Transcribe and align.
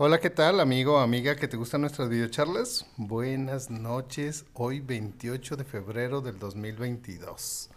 Hola, 0.00 0.20
¿qué 0.20 0.30
tal, 0.30 0.60
amigo, 0.60 1.00
amiga, 1.00 1.34
que 1.34 1.48
te 1.48 1.56
gustan 1.56 1.80
nuestras 1.80 2.08
videocharlas? 2.08 2.86
Buenas 2.98 3.68
noches, 3.68 4.44
hoy 4.54 4.78
28 4.78 5.56
de 5.56 5.64
febrero 5.64 6.20
del 6.20 6.38
2022. 6.38 7.68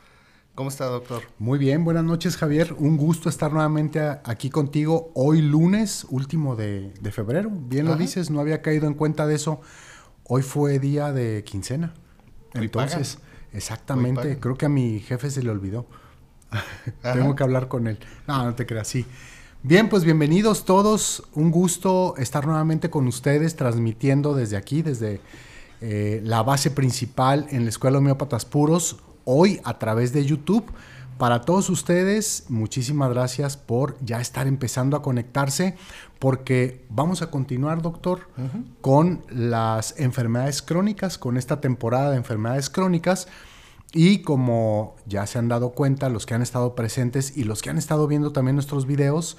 ¿Cómo 0.53 0.69
está, 0.69 0.85
doctor? 0.85 1.23
Muy 1.39 1.57
bien, 1.57 1.83
buenas 1.83 2.03
noches, 2.03 2.37
Javier. 2.37 2.75
Un 2.77 2.95
gusto 2.95 3.27
estar 3.27 3.51
nuevamente 3.51 4.01
aquí 4.23 4.51
contigo 4.51 5.11
hoy 5.15 5.41
lunes, 5.41 6.05
último 6.11 6.55
de, 6.55 6.93
febrero. 7.11 7.49
Bien 7.51 7.87
lo 7.87 7.95
dices, 7.95 8.29
no 8.29 8.39
había 8.39 8.61
caído 8.61 8.85
en 8.85 8.93
cuenta 8.93 9.25
de 9.25 9.33
eso. 9.33 9.59
Hoy 10.25 10.43
fue 10.43 10.77
día 10.77 11.11
de 11.11 11.43
quincena. 11.43 11.95
Entonces, 12.53 13.17
exactamente, 13.51 14.37
creo 14.39 14.59
que 14.59 14.67
a 14.67 14.69
mi 14.69 14.99
jefe 14.99 15.31
se 15.31 15.41
le 15.41 15.49
olvidó. 15.49 15.87
Tengo 17.01 17.35
que 17.35 17.41
hablar 17.41 17.67
con 17.67 17.87
él. 17.87 17.97
No, 18.27 18.45
no 18.45 18.53
te 18.53 18.67
creas, 18.67 18.87
sí. 18.87 19.07
Bien, 19.63 19.89
pues 19.89 20.03
bienvenidos 20.03 20.65
todos. 20.65 21.21
Un 21.35 21.51
gusto 21.51 22.15
estar 22.17 22.47
nuevamente 22.47 22.89
con 22.89 23.05
ustedes 23.05 23.55
transmitiendo 23.55 24.33
desde 24.33 24.57
aquí, 24.57 24.81
desde 24.81 25.21
eh, 25.81 26.19
la 26.23 26.41
base 26.41 26.71
principal 26.71 27.45
en 27.51 27.65
la 27.65 27.69
Escuela 27.69 27.99
Homeópatas 27.99 28.43
Puros, 28.43 28.97
hoy 29.23 29.61
a 29.63 29.77
través 29.77 30.13
de 30.13 30.25
YouTube. 30.25 30.65
Para 31.19 31.41
todos 31.41 31.69
ustedes, 31.69 32.45
muchísimas 32.49 33.11
gracias 33.11 33.55
por 33.55 34.03
ya 34.03 34.19
estar 34.19 34.47
empezando 34.47 34.97
a 34.97 35.03
conectarse, 35.03 35.75
porque 36.17 36.83
vamos 36.89 37.21
a 37.21 37.29
continuar, 37.29 37.83
doctor, 37.83 38.21
con 38.81 39.21
las 39.29 39.93
enfermedades 39.99 40.63
crónicas, 40.63 41.19
con 41.19 41.37
esta 41.37 41.61
temporada 41.61 42.09
de 42.09 42.17
enfermedades 42.17 42.71
crónicas. 42.71 43.27
Y 43.93 44.19
como 44.21 44.95
ya 45.05 45.27
se 45.27 45.37
han 45.37 45.47
dado 45.49 45.71
cuenta 45.71 46.09
los 46.09 46.25
que 46.25 46.33
han 46.33 46.41
estado 46.41 46.75
presentes 46.75 47.35
y 47.35 47.43
los 47.43 47.61
que 47.61 47.69
han 47.69 47.77
estado 47.77 48.07
viendo 48.07 48.31
también 48.31 48.55
nuestros 48.55 48.85
videos, 48.85 49.37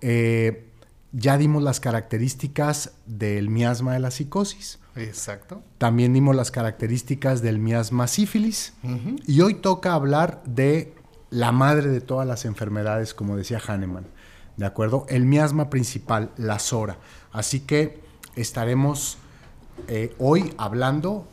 eh, 0.00 0.68
ya 1.12 1.36
dimos 1.36 1.62
las 1.62 1.80
características 1.80 2.92
del 3.06 3.50
miasma 3.50 3.94
de 3.94 4.00
la 4.00 4.10
psicosis. 4.10 4.78
Exacto. 4.94 5.62
También 5.78 6.12
dimos 6.12 6.36
las 6.36 6.50
características 6.50 7.42
del 7.42 7.58
miasma 7.58 8.06
sífilis. 8.06 8.74
Y 9.26 9.40
hoy 9.40 9.54
toca 9.54 9.94
hablar 9.94 10.42
de 10.44 10.94
la 11.30 11.52
madre 11.52 11.88
de 11.88 12.00
todas 12.00 12.26
las 12.26 12.44
enfermedades, 12.44 13.14
como 13.14 13.36
decía 13.36 13.60
Hahnemann. 13.64 14.06
¿De 14.56 14.66
acuerdo? 14.66 15.06
El 15.08 15.24
miasma 15.24 15.70
principal, 15.70 16.30
la 16.36 16.58
SORA. 16.58 16.98
Así 17.32 17.60
que 17.60 18.00
estaremos 18.36 19.18
eh, 19.88 20.14
hoy 20.18 20.52
hablando 20.58 21.26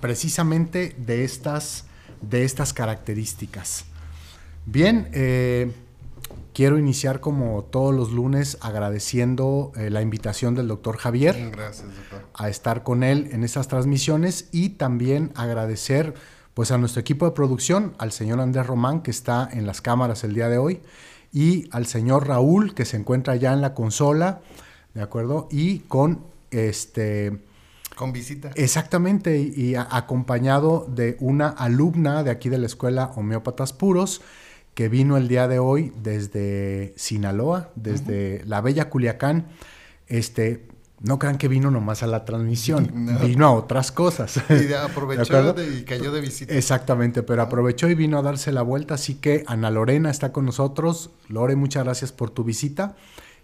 precisamente 0.00 0.94
de 0.98 1.24
estas 1.24 1.86
de 2.28 2.44
estas 2.44 2.72
características. 2.72 3.84
Bien, 4.66 5.08
eh, 5.12 5.72
quiero 6.54 6.78
iniciar 6.78 7.20
como 7.20 7.64
todos 7.64 7.94
los 7.94 8.12
lunes 8.12 8.56
agradeciendo 8.60 9.72
eh, 9.76 9.90
la 9.90 10.00
invitación 10.00 10.54
del 10.54 10.68
doctor 10.68 10.96
Javier 10.96 11.52
a 12.32 12.48
estar 12.48 12.82
con 12.82 13.02
él 13.02 13.28
en 13.32 13.44
estas 13.44 13.68
transmisiones 13.68 14.48
y 14.52 14.70
también 14.70 15.32
agradecer 15.34 16.14
pues 16.54 16.70
a 16.70 16.78
nuestro 16.78 17.00
equipo 17.00 17.26
de 17.26 17.32
producción, 17.32 17.94
al 17.98 18.12
señor 18.12 18.40
Andrés 18.40 18.66
Román 18.66 19.02
que 19.02 19.10
está 19.10 19.48
en 19.52 19.66
las 19.66 19.80
cámaras 19.80 20.22
el 20.24 20.34
día 20.34 20.48
de 20.48 20.58
hoy 20.58 20.80
y 21.32 21.68
al 21.72 21.86
señor 21.86 22.28
Raúl 22.28 22.74
que 22.74 22.84
se 22.84 22.96
encuentra 22.96 23.34
ya 23.34 23.52
en 23.52 23.60
la 23.60 23.74
consola, 23.74 24.40
¿de 24.94 25.02
acuerdo? 25.02 25.48
Y 25.50 25.80
con 25.80 26.20
este 26.52 27.40
con 27.94 28.12
visita. 28.12 28.50
Exactamente, 28.54 29.38
y, 29.38 29.74
acompañado 29.74 30.86
de 30.88 31.16
una 31.20 31.48
alumna 31.48 32.22
de 32.22 32.30
aquí 32.30 32.48
de 32.48 32.58
la 32.58 32.66
escuela 32.66 33.12
Homeópatas 33.14 33.72
Puros, 33.72 34.20
que 34.74 34.88
vino 34.88 35.16
el 35.16 35.28
día 35.28 35.46
de 35.48 35.58
hoy 35.58 35.92
desde 36.02 36.94
Sinaloa, 36.96 37.70
desde 37.76 38.42
la 38.46 38.60
bella 38.60 38.90
Culiacán. 38.90 39.46
Este, 40.08 40.66
no 41.00 41.18
crean 41.18 41.38
que 41.38 41.48
vino 41.48 41.70
nomás 41.70 42.02
a 42.02 42.06
la 42.06 42.24
transmisión, 42.24 42.90
vino 43.22 43.46
a 43.46 43.52
otras 43.52 43.92
cosas. 43.92 44.40
Y 44.50 44.72
aprovechó 44.72 45.54
y 45.62 45.84
cayó 45.84 46.10
de 46.10 46.20
visita. 46.20 46.54
Exactamente, 46.54 47.22
pero 47.22 47.42
aprovechó 47.42 47.88
y 47.88 47.94
vino 47.94 48.18
a 48.18 48.22
darse 48.22 48.50
la 48.50 48.62
vuelta, 48.62 48.94
así 48.94 49.14
que 49.14 49.44
Ana 49.46 49.70
Lorena 49.70 50.10
está 50.10 50.32
con 50.32 50.44
nosotros. 50.44 51.10
Lore, 51.28 51.54
muchas 51.54 51.84
gracias 51.84 52.10
por 52.10 52.30
tu 52.30 52.42
visita 52.42 52.96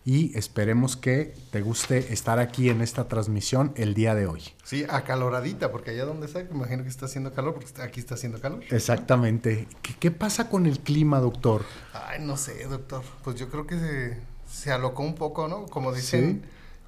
y 0.05 0.37
esperemos 0.37 0.97
que 0.97 1.35
te 1.51 1.61
guste 1.61 2.13
estar 2.13 2.39
aquí 2.39 2.71
en 2.71 2.81
esta 2.81 3.07
transmisión 3.07 3.73
el 3.77 3.95
día 3.95 4.15
de 4.15 4.27
hoy. 4.27 4.43
Sí, 4.65 4.85
acaloradita, 4.89 5.71
porque 5.71 5.91
allá 5.91 6.07
donde 6.07 6.27
está, 6.27 6.41
imagino 6.41 6.83
que 6.83 6.89
está 6.89 7.07
haciendo 7.07 7.33
calor, 7.33 7.55
porque 7.55 7.83
aquí 7.83 8.01
está 8.01 8.15
haciendo 8.15 8.41
calor. 8.41 8.63
Exactamente. 8.71 9.69
¿Qué, 9.99 10.11
pasa 10.11 10.49
con 10.49 10.67
el 10.67 10.81
clima, 10.81 11.21
doctor? 11.21 11.65
Ay, 11.93 12.21
no 12.25 12.37
sé, 12.37 12.65
doctor. 12.65 13.03
Pues 13.23 13.37
yo 13.37 13.51
creo 13.51 13.67
que 13.67 13.79
se, 13.79 14.19
se 14.51 14.73
alocó 14.73 15.03
un 15.03 15.15
poco, 15.15 15.49
¿no? 15.49 15.67
Como 15.67 15.93
dicen, 15.93 16.43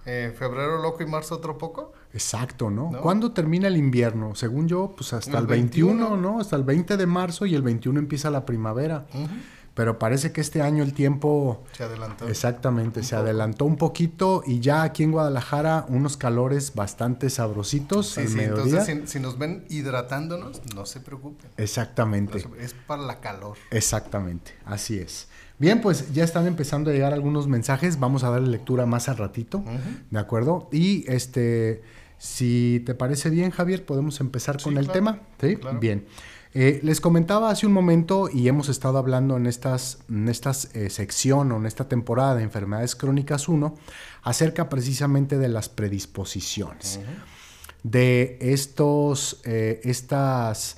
eh, 0.06 0.34
febrero 0.36 0.80
loco 0.80 1.02
y 1.02 1.06
marzo 1.06 1.34
otro 1.34 1.58
poco. 1.58 1.92
Exacto, 2.14 2.70
¿no? 2.70 2.90
¿Cuándo 3.02 3.32
termina 3.32 3.68
el 3.68 3.76
invierno? 3.76 4.34
Según 4.34 4.68
yo, 4.68 4.94
pues 4.96 5.12
hasta 5.12 5.38
el, 5.38 5.46
21, 5.46 6.16
¿no? 6.16 6.40
Hasta 6.40 6.56
el 6.56 6.62
20 6.62 6.96
de 6.96 7.06
marzo 7.06 7.46
y 7.46 7.54
el 7.54 7.62
21 7.62 7.98
empieza 7.98 8.30
la 8.30 8.44
primavera 8.44 9.06
pero 9.74 9.98
parece 9.98 10.32
que 10.32 10.40
este 10.40 10.60
año 10.60 10.82
el 10.82 10.92
tiempo... 10.92 11.64
Se 11.72 11.84
adelantó. 11.84 12.28
Exactamente, 12.28 13.02
se 13.02 13.16
adelantó 13.16 13.64
un 13.64 13.76
poquito 13.76 14.42
y 14.46 14.60
ya 14.60 14.82
aquí 14.82 15.02
en 15.02 15.12
Guadalajara 15.12 15.86
unos 15.88 16.16
calores 16.16 16.74
bastante 16.74 17.30
sabrositos 17.30 18.08
sí, 18.08 18.28
sí, 18.28 18.40
Entonces, 18.40 19.10
si, 19.10 19.20
nos 19.20 19.38
ven 19.38 19.64
hidratándonos, 19.70 20.60
no 20.74 20.84
se 20.84 21.00
preocupen. 21.00 21.50
Exactamente. 21.56 22.46
Es 22.60 22.74
para 22.74 23.02
la 23.02 23.20
calor. 23.20 23.56
Exactamente, 23.70 24.52
así 24.66 24.98
es. 24.98 25.28
Bien, 25.58 25.80
pues 25.80 26.12
ya 26.12 26.24
están 26.24 26.46
empezando 26.46 26.90
a 26.90 26.92
llegar 26.92 27.12
algunos 27.12 27.46
mensajes, 27.46 28.00
vamos 28.00 28.24
a 28.24 28.30
darle 28.30 28.48
lectura 28.48 28.84
más 28.84 29.08
al 29.08 29.16
ratito, 29.16 29.62
¿de 30.10 30.18
acuerdo? 30.18 30.68
Y 30.72 31.04
este, 31.10 31.82
si 32.18 32.82
te 32.84 32.94
parece 32.94 33.30
bien, 33.30 33.50
Javier, 33.52 33.86
podemos 33.86 34.20
empezar 34.20 34.60
con 34.60 34.76
el 34.76 34.88
tema, 34.88 35.20
¿sí? 35.40 35.58
Bien. 35.80 36.04
Eh, 36.54 36.80
les 36.82 37.00
comentaba 37.00 37.50
hace 37.50 37.66
un 37.66 37.72
momento 37.72 38.28
y 38.30 38.46
hemos 38.46 38.68
estado 38.68 38.98
hablando 38.98 39.38
en 39.38 39.46
estas, 39.46 40.00
en 40.10 40.28
estas 40.28 40.74
eh, 40.74 40.90
sección 40.90 41.50
o 41.50 41.56
en 41.56 41.64
esta 41.64 41.88
temporada 41.88 42.34
de 42.34 42.42
Enfermedades 42.42 42.94
Crónicas 42.94 43.48
1 43.48 43.74
acerca 44.22 44.68
precisamente 44.68 45.38
de 45.38 45.48
las 45.48 45.70
predisposiciones, 45.70 47.00
de 47.82 48.36
estos, 48.40 49.40
eh, 49.44 49.80
estas 49.84 50.76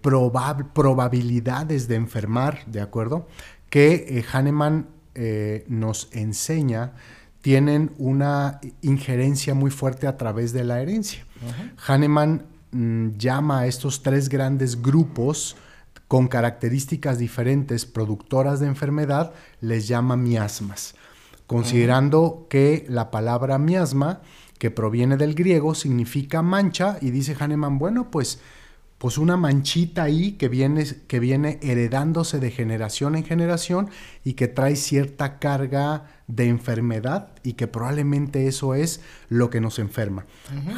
probabilidades 0.00 1.88
de 1.88 1.96
enfermar, 1.96 2.64
¿de 2.66 2.80
acuerdo? 2.80 3.28
Que 3.68 4.24
Hahnemann 4.32 4.88
nos 5.66 6.08
enseña 6.12 6.94
tienen 7.42 7.92
una 7.98 8.60
injerencia 8.80 9.52
muy 9.54 9.70
fuerte 9.70 10.06
a 10.06 10.16
través 10.16 10.52
de 10.52 10.64
la 10.64 10.80
herencia. 10.80 11.26
Hahnemann 11.86 12.46
Mm, 12.70 13.16
llama 13.16 13.60
a 13.60 13.66
estos 13.66 14.02
tres 14.02 14.28
grandes 14.28 14.82
grupos 14.82 15.56
con 16.06 16.28
características 16.28 17.18
diferentes 17.18 17.86
productoras 17.86 18.60
de 18.60 18.66
enfermedad, 18.66 19.32
les 19.60 19.88
llama 19.88 20.16
miasmas, 20.16 20.94
considerando 21.46 22.46
que 22.50 22.86
la 22.88 23.10
palabra 23.10 23.58
miasma, 23.58 24.20
que 24.58 24.70
proviene 24.70 25.16
del 25.16 25.34
griego, 25.34 25.74
significa 25.74 26.42
mancha, 26.42 26.98
y 27.00 27.10
dice 27.10 27.36
Hahnemann, 27.38 27.78
bueno, 27.78 28.10
pues 28.10 28.40
pues 28.98 29.16
una 29.16 29.36
manchita 29.36 30.02
ahí 30.02 30.32
que 30.32 30.48
viene, 30.48 30.84
que 31.06 31.20
viene 31.20 31.58
heredándose 31.62 32.40
de 32.40 32.50
generación 32.50 33.14
en 33.14 33.24
generación 33.24 33.90
y 34.24 34.34
que 34.34 34.48
trae 34.48 34.74
cierta 34.74 35.38
carga 35.38 36.04
de 36.26 36.48
enfermedad 36.48 37.28
y 37.44 37.52
que 37.54 37.68
probablemente 37.68 38.48
eso 38.48 38.74
es 38.74 39.00
lo 39.28 39.50
que 39.50 39.60
nos 39.60 39.78
enferma. 39.78 40.26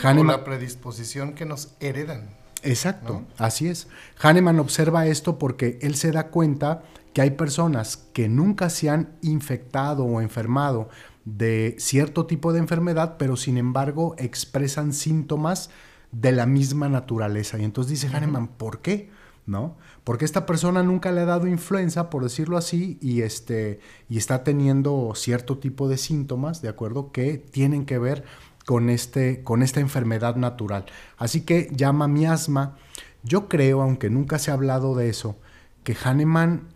la 0.05 0.45
predisposición 0.45 1.33
que 1.35 1.47
nos 1.47 1.75
heredan. 1.81 2.39
Exacto, 2.63 3.25
así 3.39 3.69
es. 3.69 3.89
Hahnemann 4.21 4.61
observa 4.61 5.07
esto 5.07 5.39
porque 5.39 5.79
él 5.81 5.95
se 5.95 6.13
da 6.13 6.29
cuenta 6.29 6.83
que 7.15 7.23
hay 7.23 7.31
personas 7.31 7.97
que 8.13 8.29
nunca 8.29 8.69
se 8.69 8.91
han 8.91 9.17
infectado 9.23 10.05
o 10.05 10.21
enfermado 10.21 10.91
de 11.25 11.77
cierto 11.79 12.27
tipo 12.27 12.53
de 12.53 12.59
enfermedad, 12.59 13.17
pero 13.19 13.37
sin 13.37 13.57
embargo 13.57 14.15
expresan 14.19 14.93
síntomas 14.93 15.71
de 16.13 16.33
la 16.33 16.47
misma 16.47 16.89
naturaleza. 16.89 17.59
Y 17.59 17.65
entonces 17.65 18.01
dice 18.01 18.15
Hahnemann, 18.15 18.49
¿por 18.49 18.81
qué? 18.81 19.11
¿No? 19.47 19.77
Porque 20.05 20.25
esta 20.25 20.47
persona 20.47 20.83
nunca 20.83 21.13
le 21.13 21.23
ha 21.23 21.25
dado 21.25 21.47
influenza, 21.47 22.11
por 22.11 22.23
decirlo 22.23 22.57
así, 22.57 22.99
y, 23.01 23.23
este, 23.23 23.81
y 24.09 24.19
está 24.19 24.45
teniendo 24.45 25.13
cierto 25.15 25.59
tipo 25.59 25.89
de 25.89 25.97
síntomas, 25.97 26.63
¿de 26.63 26.69
acuerdo? 26.69 27.11
Que 27.11 27.39
tienen 27.39 27.85
que 27.85 27.99
ver 27.99 28.25
con, 28.67 28.91
este, 28.91 29.43
con 29.43 29.63
esta 29.63 29.81
enfermedad 29.81 30.37
natural. 30.37 30.87
Así 31.17 31.43
que 31.43 31.69
llama 31.75 32.07
miasma. 32.07 32.77
Yo 33.23 33.49
creo, 33.49 33.83
aunque 33.83 34.11
nunca 34.11 34.39
se 34.39 34.51
ha 34.51 34.55
hablado 34.55 34.95
de 34.95 35.09
eso, 35.09 35.39
que 35.85 35.97
Hahnemann 36.03 36.69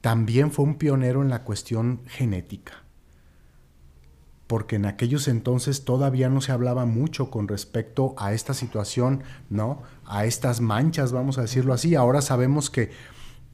también 0.00 0.50
fue 0.50 0.64
un 0.64 0.76
pionero 0.76 1.22
en 1.22 1.28
la 1.28 1.44
cuestión 1.44 2.00
genética 2.06 2.87
porque 4.48 4.76
en 4.76 4.86
aquellos 4.86 5.28
entonces 5.28 5.84
todavía 5.84 6.30
no 6.30 6.40
se 6.40 6.52
hablaba 6.52 6.86
mucho 6.86 7.30
con 7.30 7.46
respecto 7.46 8.14
a 8.16 8.32
esta 8.32 8.54
situación, 8.54 9.22
¿no? 9.50 9.82
A 10.06 10.24
estas 10.24 10.62
manchas, 10.62 11.12
vamos 11.12 11.36
a 11.36 11.42
decirlo 11.42 11.74
así. 11.74 11.94
Ahora 11.94 12.22
sabemos 12.22 12.70
que 12.70 12.90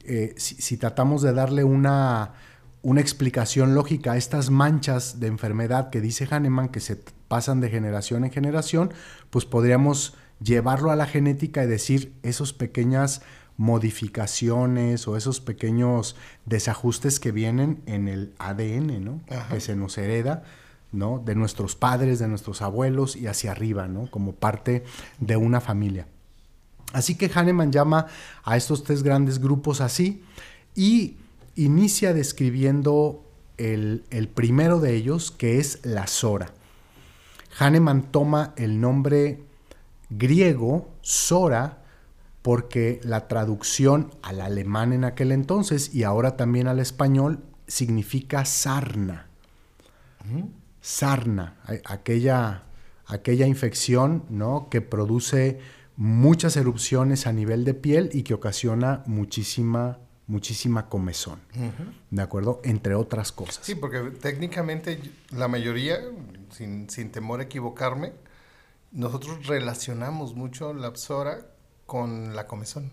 eh, 0.05 0.33
si, 0.37 0.77
tratamos 0.77 1.21
de 1.21 1.33
darle 1.33 1.65
una, 1.65 2.35
una 2.81 3.01
explicación 3.01 3.75
lógica 3.75 4.13
a 4.13 4.17
estas 4.17 4.49
manchas 4.49 5.19
de 5.19 5.27
enfermedad 5.27 5.89
que 5.89 5.99
dice 5.99 6.27
Hahnemann 6.31 6.69
que 6.69 6.79
se 6.79 6.95
pasan 7.27 7.59
de 7.59 7.69
generación 7.69 8.23
en 8.23 8.31
generación, 8.31 8.93
pues 9.31 9.43
podríamos 9.43 10.15
llevarlo 10.41 10.91
a 10.91 10.95
la 10.95 11.07
genética 11.07 11.65
y 11.65 11.67
decir 11.67 12.13
esas 12.23 12.53
pequeñas 12.53 13.21
modificaciones 13.57 15.07
o 15.09 15.17
esos 15.17 15.41
pequeños 15.41 16.15
desajustes 16.45 17.19
que 17.19 17.33
vienen 17.33 17.81
en 17.85 18.07
el 18.07 18.33
ADN, 18.37 19.03
¿no? 19.03 19.21
Que 19.49 19.59
se 19.59 19.75
nos 19.75 19.97
hereda, 19.97 20.43
De 21.23 21.35
nuestros 21.35 21.75
padres, 21.75 22.19
de 22.19 22.27
nuestros 22.27 22.61
abuelos 22.61 23.15
y 23.15 23.27
hacia 23.27 23.51
arriba, 23.51 23.87
¿no? 23.87 24.09
Como 24.09 24.33
parte 24.33 24.83
de 25.19 25.37
una 25.37 25.61
familia. 25.61 26.07
Así 26.93 27.15
que 27.15 27.29
Hahnemann 27.29 27.71
llama 27.71 28.07
a 28.43 28.57
estos 28.57 28.83
tres 28.83 29.03
grandes 29.03 29.39
grupos 29.39 29.81
así 29.81 30.23
y 30.75 31.17
inicia 31.55 32.13
describiendo 32.13 33.23
el, 33.57 34.03
el 34.09 34.27
primero 34.27 34.79
de 34.79 34.95
ellos, 34.95 35.31
que 35.31 35.59
es 35.59 35.79
la 35.83 36.07
Sora. 36.07 36.53
Hahnemann 37.59 38.11
toma 38.11 38.53
el 38.57 38.79
nombre 38.79 39.43
griego 40.09 40.89
Sora 41.01 41.81
porque 42.41 42.99
la 43.03 43.27
traducción 43.27 44.11
al 44.21 44.39
alemán 44.39 44.93
en 44.93 45.03
aquel 45.03 45.31
entonces 45.31 45.95
y 45.95 46.03
ahora 46.03 46.37
también 46.37 46.67
al 46.67 46.79
español 46.79 47.39
significa 47.67 48.45
sarna. 48.45 49.27
Sarna, 50.85 51.57
aquella, 51.83 52.61
aquella 53.07 53.47
infección 53.47 54.23
¿no? 54.29 54.69
que 54.69 54.81
produce 54.81 55.59
muchas 55.97 56.57
erupciones 56.57 57.25
a 57.25 57.33
nivel 57.33 57.65
de 57.65 57.73
piel 57.73 58.11
y 58.13 58.21
que 58.21 58.35
ocasiona 58.35 59.01
muchísima, 59.07 59.97
muchísima 60.27 60.87
comezón. 60.87 61.39
¿De 62.11 62.21
acuerdo? 62.21 62.61
Entre 62.63 62.93
otras 62.93 63.31
cosas. 63.31 63.65
Sí, 63.65 63.73
porque 63.73 64.11
técnicamente 64.11 64.99
la 65.31 65.47
mayoría, 65.47 65.97
sin, 66.51 66.87
sin 66.87 67.11
temor 67.11 67.39
a 67.39 67.43
equivocarme, 67.45 68.13
nosotros 68.91 69.47
relacionamos 69.47 70.35
mucho 70.35 70.71
la 70.75 70.95
psora 70.95 71.47
con 71.87 72.35
la 72.35 72.45
comezón, 72.45 72.91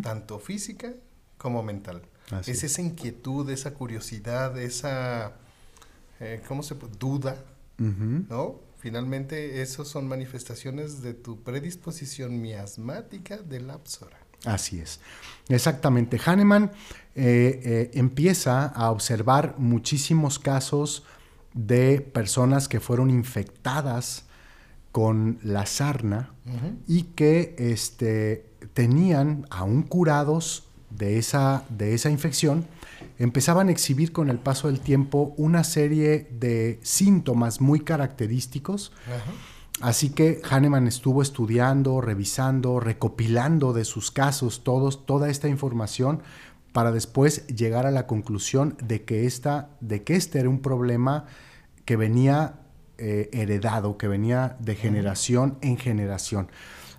tanto 0.00 0.38
física 0.38 0.94
como 1.38 1.64
mental. 1.64 2.02
es 2.46 2.62
esa 2.62 2.82
inquietud, 2.82 3.50
esa 3.50 3.74
curiosidad, 3.74 4.56
esa, 4.60 5.34
eh, 6.20 6.42
¿cómo 6.46 6.62
se 6.62 6.74
puede? 6.74 6.94
Duda, 6.98 7.36
¿no? 7.78 8.60
Finalmente, 8.78 9.62
esos 9.62 9.88
son 9.88 10.06
manifestaciones 10.06 11.02
de 11.02 11.14
tu 11.14 11.42
predisposición 11.42 12.40
miasmática 12.40 13.38
de 13.38 13.60
la 13.60 13.78
psora. 13.84 14.18
Así 14.44 14.78
es. 14.78 15.00
Exactamente. 15.48 16.20
Hahnemann 16.24 16.70
eh, 17.14 17.60
eh, 17.64 17.90
empieza 17.94 18.66
a 18.66 18.90
observar 18.90 19.54
muchísimos 19.58 20.38
casos 20.38 21.04
de 21.54 22.00
personas 22.00 22.68
que 22.68 22.80
fueron 22.80 23.10
infectadas 23.10 24.24
con 24.92 25.38
la 25.42 25.66
sarna 25.66 26.30
y 26.86 27.02
que 27.02 27.54
este, 27.58 28.46
tenían, 28.72 29.46
aún 29.50 29.82
curados 29.82 30.68
de 30.90 31.18
esa, 31.18 31.64
de 31.68 31.94
esa 31.94 32.08
infección, 32.08 32.66
empezaban 33.18 33.68
a 33.68 33.72
exhibir 33.72 34.12
con 34.12 34.30
el 34.30 34.38
paso 34.38 34.68
del 34.68 34.80
tiempo 34.80 35.34
una 35.36 35.64
serie 35.64 36.28
de 36.30 36.78
síntomas 36.82 37.60
muy 37.60 37.80
característicos. 37.80 38.92
Así 39.80 40.10
que 40.10 40.40
Hahnemann 40.48 40.86
estuvo 40.86 41.20
estudiando, 41.20 42.00
revisando, 42.00 42.80
recopilando 42.80 43.72
de 43.72 43.84
sus 43.84 44.10
casos 44.10 44.64
todos, 44.64 45.04
toda 45.04 45.28
esta 45.28 45.48
información 45.48 46.22
para 46.72 46.92
después 46.92 47.46
llegar 47.46 47.86
a 47.86 47.90
la 47.90 48.06
conclusión 48.06 48.76
de 48.82 49.04
que, 49.04 49.26
esta, 49.26 49.70
de 49.80 50.02
que 50.02 50.14
este 50.14 50.40
era 50.40 50.48
un 50.48 50.60
problema 50.60 51.24
que 51.84 51.96
venía 51.96 52.60
eh, 52.98 53.28
heredado, 53.32 53.98
que 53.98 54.08
venía 54.08 54.56
de 54.60 54.74
generación 54.74 55.58
en 55.60 55.76
generación. 55.76 56.50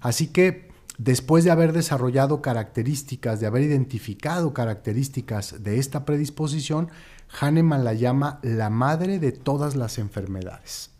Así 0.01 0.27
que 0.27 0.67
después 0.97 1.44
de 1.44 1.51
haber 1.51 1.73
desarrollado 1.73 2.41
características, 2.41 3.39
de 3.39 3.47
haber 3.47 3.63
identificado 3.63 4.53
características 4.53 5.63
de 5.63 5.79
esta 5.79 6.05
predisposición, 6.05 6.89
Hahnemann 7.39 7.83
la 7.83 7.94
llama 7.94 8.39
la 8.41 8.69
madre 8.69 9.19
de 9.19 9.31
todas 9.31 9.75
las 9.75 9.97
enfermedades. 9.97 10.91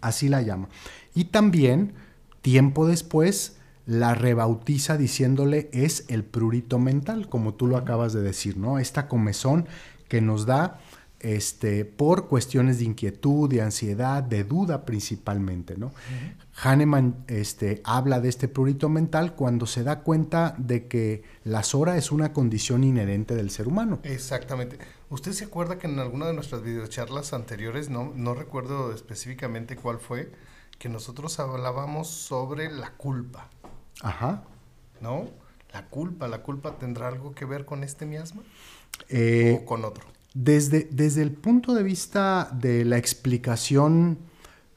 Así 0.00 0.28
la 0.28 0.42
llama. 0.42 0.68
Y 1.14 1.26
también, 1.26 1.92
tiempo 2.42 2.86
después, 2.86 3.56
la 3.86 4.14
rebautiza 4.14 4.96
diciéndole 4.96 5.68
es 5.72 6.04
el 6.08 6.24
prurito 6.24 6.78
mental, 6.78 7.28
como 7.28 7.54
tú 7.54 7.66
lo 7.66 7.76
acabas 7.76 8.12
de 8.12 8.22
decir, 8.22 8.56
¿no? 8.56 8.78
Esta 8.78 9.08
comezón 9.08 9.66
que 10.08 10.20
nos 10.20 10.46
da 10.46 10.80
este, 11.20 11.84
por 11.84 12.28
cuestiones 12.28 12.78
de 12.78 12.86
inquietud, 12.86 13.48
de 13.48 13.62
ansiedad, 13.62 14.22
de 14.22 14.42
duda 14.42 14.84
principalmente. 14.84 15.76
¿no? 15.76 15.92
Hahnemann 16.62 17.24
este, 17.26 17.80
habla 17.84 18.20
de 18.20 18.28
este 18.28 18.48
prurito 18.48 18.88
mental 18.88 19.34
cuando 19.34 19.66
se 19.66 19.82
da 19.82 20.00
cuenta 20.00 20.54
de 20.58 20.88
que 20.88 21.22
la 21.44 21.62
SORA 21.62 21.96
es 21.96 22.12
una 22.12 22.32
condición 22.32 22.84
inherente 22.84 23.34
del 23.34 23.50
ser 23.50 23.66
humano. 23.68 24.00
Exactamente. 24.02 24.78
¿Usted 25.08 25.32
se 25.32 25.44
acuerda 25.44 25.78
que 25.78 25.86
en 25.86 25.98
alguna 25.98 26.26
de 26.26 26.34
nuestras 26.34 26.62
videocharlas 26.62 27.32
anteriores, 27.32 27.88
no, 27.88 28.12
no 28.14 28.34
recuerdo 28.34 28.92
específicamente 28.92 29.76
cuál 29.76 29.98
fue, 29.98 30.32
que 30.78 30.88
nosotros 30.88 31.38
hablábamos 31.40 32.08
sobre 32.08 32.70
la 32.70 32.92
culpa? 32.92 33.48
Ajá. 34.02 34.44
¿No? 35.00 35.28
La 35.72 35.86
culpa, 35.86 36.28
¿la 36.28 36.42
culpa 36.42 36.78
tendrá 36.78 37.08
algo 37.08 37.32
que 37.32 37.44
ver 37.44 37.64
con 37.64 37.84
este 37.84 38.06
miasma? 38.06 38.42
Eh, 39.08 39.60
¿O 39.62 39.64
con 39.64 39.84
otro? 39.84 40.04
Desde, 40.34 40.88
desde 40.90 41.22
el 41.22 41.32
punto 41.32 41.74
de 41.74 41.82
vista 41.82 42.50
de 42.52 42.84
la 42.84 42.98
explicación 42.98 44.29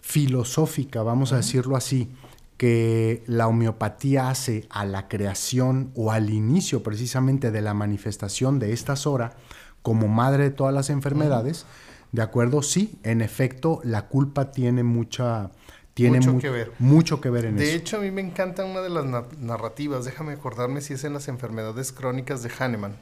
filosófica, 0.04 1.02
vamos 1.02 1.32
a 1.32 1.38
decirlo 1.38 1.78
así, 1.78 2.12
que 2.58 3.24
la 3.26 3.48
homeopatía 3.48 4.30
hace 4.30 4.68
a 4.70 4.86
la 4.86 5.08
creación 5.08 5.92
o 5.96 6.12
al 6.12 6.30
inicio 6.30 6.84
precisamente 6.84 7.50
de 7.50 7.62
la 7.62 7.74
manifestación 7.74 8.60
de 8.60 8.74
esta 8.74 8.98
Sora 8.98 9.34
como 9.82 10.10
madre 10.10 10.44
de 10.44 10.52
todas 10.52 10.74
las 10.74 10.90
enfermedades, 10.90 11.66
¿de 12.12 12.22
acuerdo? 12.22 12.62
Sí, 12.62 13.00
en 13.04 13.22
efecto, 13.22 13.82
la 13.84 14.08
culpa 14.08 14.52
tiene 14.52 14.84
mucha... 14.84 15.50
Tiene 15.94 16.20
mucho, 16.20 16.40
que 16.40 16.50
ver. 16.50 16.72
mucho 16.80 17.22
que 17.22 17.30
ver 17.30 17.46
en 17.46 17.56
de 17.56 17.64
eso. 17.64 17.72
De 17.72 17.78
hecho, 17.78 17.98
a 17.98 18.00
mí 18.00 18.10
me 18.10 18.22
encanta 18.22 18.66
una 18.66 18.82
de 18.82 18.90
las 18.90 19.06
narrativas, 19.38 20.06
déjame 20.06 20.34
acordarme 20.34 20.82
si 20.82 20.94
es 20.94 21.04
en 21.04 21.14
las 21.14 21.28
enfermedades 21.28 21.92
crónicas 21.92 22.42
de 22.42 22.50
Hahnemann 22.50 22.96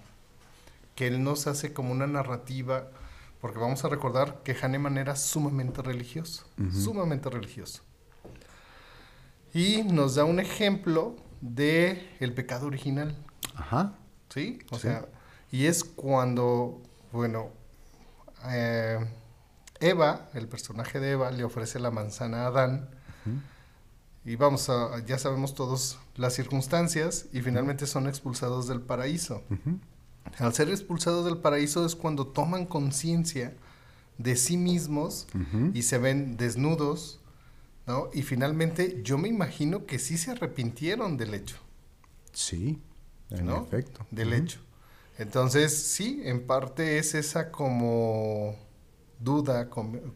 que 0.96 1.08
él 1.08 1.24
nos 1.24 1.48
hace 1.48 1.74
como 1.74 1.92
una 1.92 2.08
narrativa, 2.08 2.88
porque 3.42 3.60
vamos 3.60 3.84
a 3.84 3.90
recordar 3.90 4.44
que 4.44 4.56
Hahnemann 4.56 4.98
era 4.98 5.16
sumamente 5.16 5.82
religioso, 5.82 6.46
sumamente 6.72 7.30
religioso. 7.30 7.82
Y 9.54 9.84
nos 9.84 10.16
da 10.16 10.24
un 10.24 10.40
ejemplo 10.40 11.16
de 11.42 12.16
el 12.20 12.34
pecado 12.34 12.68
original. 12.68 13.18
Ajá. 13.56 13.96
¿Sí? 14.30 14.60
O 14.70 14.78
sea, 14.78 15.08
y 15.52 15.66
es 15.66 15.84
cuando, 15.84 16.82
bueno, 17.12 17.50
eh, 18.46 19.00
Eva, 19.80 20.30
el 20.34 20.48
personaje 20.48 21.00
de 21.00 21.12
Eva, 21.12 21.32
le 21.32 21.44
ofrece 21.44 21.80
la 21.80 21.92
manzana 21.92 22.44
a 22.44 22.48
Adán. 22.48 22.90
Y 24.24 24.36
vamos 24.36 24.70
a, 24.70 25.04
ya 25.06 25.18
sabemos 25.18 25.56
todos 25.56 25.98
las 26.16 26.36
circunstancias 26.36 27.26
y 27.34 27.42
finalmente 27.42 27.88
son 27.88 28.08
expulsados 28.08 28.68
del 28.68 28.80
paraíso. 28.80 29.44
Al 30.38 30.54
ser 30.54 30.70
expulsados 30.70 31.26
del 31.26 31.38
paraíso 31.38 31.86
es 31.86 31.96
cuando 31.96 32.28
toman 32.28 32.66
conciencia 32.66 33.56
de 34.18 34.36
sí 34.36 34.58
mismos 34.58 35.28
y 35.74 35.82
se 35.82 35.98
ven 35.98 36.38
desnudos, 36.38 37.20
¿no? 37.88 38.10
Y 38.14 38.22
finalmente 38.22 39.02
yo 39.04 39.18
me 39.18 39.28
imagino 39.28 39.86
que 39.86 40.00
sí 40.00 40.18
se 40.18 40.32
arrepintieron 40.32 41.18
del 41.18 41.34
hecho. 41.34 41.58
Sí, 42.32 42.80
en 43.30 43.50
efecto. 43.50 44.06
Del 44.12 44.34
hecho. 44.34 44.60
Entonces, 45.18 45.76
sí, 45.76 46.22
en 46.24 46.48
parte 46.48 46.98
es 46.98 47.14
esa 47.16 47.52
como 47.52 48.56
duda, 49.20 49.70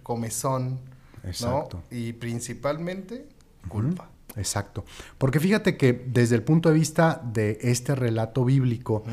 comezón, 0.03 0.79
Exacto. 1.24 1.83
Y 1.91 2.13
principalmente 2.13 3.27
culpa. 3.67 4.09
Exacto. 4.35 4.85
Porque 5.17 5.39
fíjate 5.39 5.77
que 5.77 5.93
desde 5.93 6.35
el 6.35 6.43
punto 6.43 6.69
de 6.69 6.75
vista 6.75 7.21
de 7.24 7.57
este 7.62 7.95
relato 7.95 8.45
bíblico, 8.45 9.03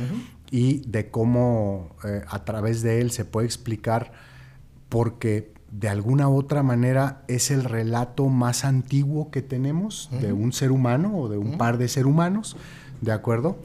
y 0.52 0.82
de 0.86 1.10
cómo 1.10 1.96
eh, 2.04 2.20
a 2.28 2.44
través 2.44 2.82
de 2.82 3.00
él 3.00 3.10
se 3.10 3.24
puede 3.24 3.46
explicar 3.46 4.12
porque 4.90 5.50
de 5.72 5.88
alguna 5.88 6.28
u 6.28 6.36
otra 6.36 6.62
manera 6.62 7.22
es 7.26 7.50
el 7.50 7.64
relato 7.64 8.28
más 8.28 8.66
antiguo 8.66 9.30
que 9.30 9.40
tenemos 9.40 10.10
de 10.20 10.34
un 10.34 10.52
ser 10.52 10.70
humano 10.70 11.16
o 11.16 11.30
de 11.30 11.38
un 11.38 11.56
par 11.56 11.78
de 11.78 11.88
seres 11.88 12.06
humanos, 12.06 12.58
¿de 13.00 13.12
acuerdo? 13.12 13.56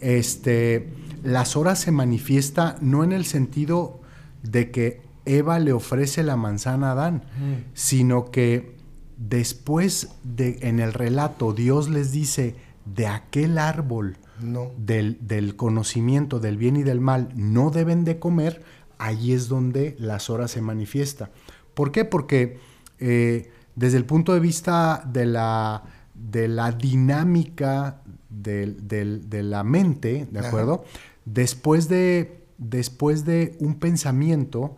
Este, 0.00 0.90
las 1.22 1.56
horas 1.56 1.78
se 1.78 1.90
manifiesta 1.90 2.76
no 2.82 3.02
en 3.02 3.12
el 3.12 3.24
sentido 3.24 4.02
de 4.42 4.70
que 4.70 5.00
Eva 5.24 5.58
le 5.58 5.72
ofrece 5.72 6.22
la 6.22 6.36
manzana 6.36 6.88
a 6.88 6.92
Adán, 6.92 7.24
sino 7.72 8.30
que 8.30 8.76
después 9.16 10.10
de 10.22 10.58
en 10.60 10.80
el 10.80 10.92
relato 10.92 11.54
Dios 11.54 11.88
les 11.88 12.12
dice 12.12 12.56
de 12.84 13.06
aquel 13.06 13.56
árbol 13.56 14.18
no. 14.40 14.72
del, 14.76 15.18
del, 15.26 15.56
conocimiento 15.56 16.40
del 16.40 16.56
bien 16.56 16.76
y 16.76 16.82
del 16.82 17.00
mal 17.00 17.28
no 17.34 17.70
deben 17.70 18.04
de 18.04 18.18
comer, 18.18 18.62
ahí 18.98 19.32
es 19.32 19.48
donde 19.48 19.96
la 19.98 20.18
Sora 20.18 20.48
se 20.48 20.60
manifiesta. 20.60 21.30
¿Por 21.74 21.92
qué? 21.92 22.04
Porque 22.04 22.58
eh, 22.98 23.50
desde 23.76 23.96
el 23.96 24.04
punto 24.04 24.34
de 24.34 24.40
vista 24.40 25.02
de 25.06 25.26
la, 25.26 25.82
de 26.14 26.48
la 26.48 26.72
dinámica 26.72 28.02
de 28.30 29.42
la 29.42 29.64
mente, 29.64 30.28
¿de 30.30 30.40
acuerdo? 30.40 30.84
Después 31.24 31.88
de, 31.88 32.44
después 32.58 33.24
de 33.24 33.56
un 33.60 33.78
pensamiento, 33.78 34.76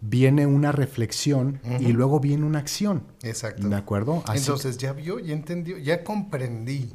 viene 0.00 0.46
una 0.46 0.72
reflexión 0.72 1.60
y 1.80 1.92
luego 1.92 2.20
viene 2.20 2.44
una 2.44 2.58
acción. 2.58 3.02
Exacto. 3.22 3.68
¿De 3.68 3.76
acuerdo? 3.76 4.22
Entonces 4.32 4.78
ya 4.78 4.92
vio, 4.92 5.18
ya 5.18 5.34
entendió, 5.34 5.78
ya 5.78 6.04
comprendí. 6.04 6.92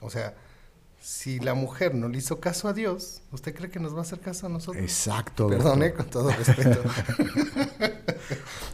O 0.00 0.10
sea, 0.10 0.34
si 1.00 1.40
la 1.40 1.54
mujer 1.54 1.94
no 1.94 2.08
le 2.08 2.18
hizo 2.18 2.40
caso 2.40 2.68
a 2.68 2.72
Dios, 2.72 3.22
¿usted 3.32 3.54
cree 3.54 3.70
que 3.70 3.78
nos 3.78 3.94
va 3.94 3.98
a 3.98 4.02
hacer 4.02 4.20
caso 4.20 4.46
a 4.46 4.48
nosotros? 4.48 4.82
Exacto. 4.82 5.48
Perdone, 5.48 5.92
con 5.92 6.06
todo 6.06 6.30
respeto. 6.30 6.82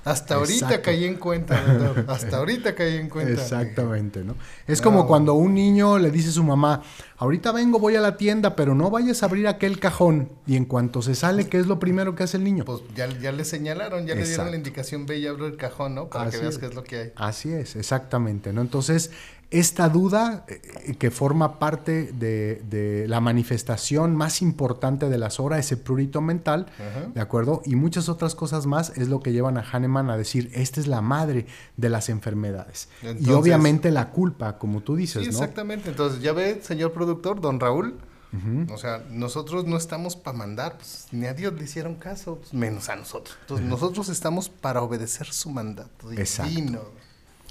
Hasta 0.04 0.36
ahorita 0.36 0.82
caí 0.82 1.04
en 1.04 1.16
cuenta, 1.16 1.60
doctor. 1.60 2.04
Hasta 2.08 2.36
ahorita 2.36 2.75
caí 2.75 2.96
en 2.96 3.08
cuenta. 3.08 3.42
Exactamente, 3.42 4.22
¿no? 4.22 4.36
Es 4.66 4.80
como 4.80 5.06
cuando 5.06 5.34
un 5.34 5.54
niño 5.54 5.98
le 5.98 6.10
dice 6.10 6.28
a 6.28 6.32
su 6.32 6.44
mamá, 6.44 6.82
ahorita 7.18 7.52
vengo, 7.52 7.78
voy 7.78 7.96
a 7.96 8.00
la 8.00 8.16
tienda, 8.16 8.54
pero 8.54 8.75
no 8.75 8.90
vayas 8.90 9.22
a 9.22 9.26
abrir 9.26 9.48
aquel 9.48 9.80
cajón. 9.80 10.30
Y 10.46 10.56
en 10.56 10.64
cuanto 10.64 11.02
se 11.02 11.14
sale, 11.14 11.48
¿qué 11.48 11.58
es 11.58 11.66
lo 11.66 11.78
primero 11.78 12.14
que 12.14 12.22
hace 12.22 12.36
el 12.36 12.44
niño? 12.44 12.64
Pues 12.64 12.82
ya, 12.94 13.08
ya 13.18 13.32
le 13.32 13.44
señalaron, 13.44 14.06
ya 14.06 14.14
le 14.14 14.26
dieron 14.26 14.50
la 14.50 14.56
indicación, 14.56 15.06
ve 15.06 15.18
y 15.18 15.26
abre 15.26 15.46
el 15.46 15.56
cajón, 15.56 15.94
¿no? 15.94 16.08
Para 16.08 16.30
que 16.30 16.38
veas 16.38 16.58
qué 16.58 16.66
es 16.66 16.75
lo 16.75 16.84
que 16.84 16.96
hay. 16.96 17.12
Así 17.16 17.52
es, 17.52 17.76
exactamente, 17.76 18.52
¿no? 18.52 18.60
Entonces, 18.60 19.10
esta 19.50 19.88
duda 19.88 20.44
eh, 20.48 20.96
que 20.98 21.10
forma 21.10 21.58
parte 21.58 22.12
de, 22.12 23.06
la 23.08 23.20
manifestación 23.20 24.16
más 24.16 24.42
importante 24.42 24.46
de 24.55 25.19
las 25.19 25.41
horas, 25.41 25.61
ese 25.61 25.76
prurito 25.76 26.21
mental, 26.21 26.67
¿de 27.15 27.21
acuerdo? 27.21 27.62
Y 27.65 27.76
muchas 27.76 28.09
otras 28.09 28.35
cosas 28.35 28.67
más 28.67 28.93
es 28.97 29.09
lo 29.09 29.21
que 29.21 29.33
llevan 29.33 29.59
a 29.59 29.62
Hahnemann 29.62 30.11
a 30.11 30.17
decir, 30.17 30.50
esta 30.55 30.81
es 30.81 30.87
la 30.87 31.00
madre 31.00 31.47
de 31.76 31.88
las 31.88 32.09
enfermedades. 32.09 32.88
y 33.03 33.31
obviamente 33.31 33.91
la 33.91 34.11
culpa, 34.11 34.59
como 34.59 34.83
tú 34.83 34.97
dices, 34.97 35.23
sí, 35.23 35.29
Exactamente, 35.29 35.91
entonces 35.91 36.21
ya 36.21 36.33
ve, 36.33 36.61
señor 36.62 36.93
productor, 36.93 37.41
don 37.41 37.61
Raúl, 37.61 37.99
O 38.71 38.76
sea, 38.76 39.03
nosotros 39.11 39.65
no 39.65 39.79
estamos 39.79 40.15
para 40.15 40.37
mandar, 40.37 40.76
pues, 40.76 41.09
ni 41.11 41.26
a 41.26 41.33
Dios 41.33 41.55
le 41.55 41.65
hicieron 41.65 41.95
caso, 41.95 42.37
pues, 42.37 42.53
menos 42.53 42.91
a 42.91 42.97
nosotros. 42.97 43.35
Entonces, 43.41 43.67
nosotros 43.67 44.11
estamos 44.11 44.50
para 44.50 44.83
obedecer 44.83 45.26
su 45.33 45.49
mandato 45.49 46.11
divino. 46.11 46.21
Exacto. 46.21 46.93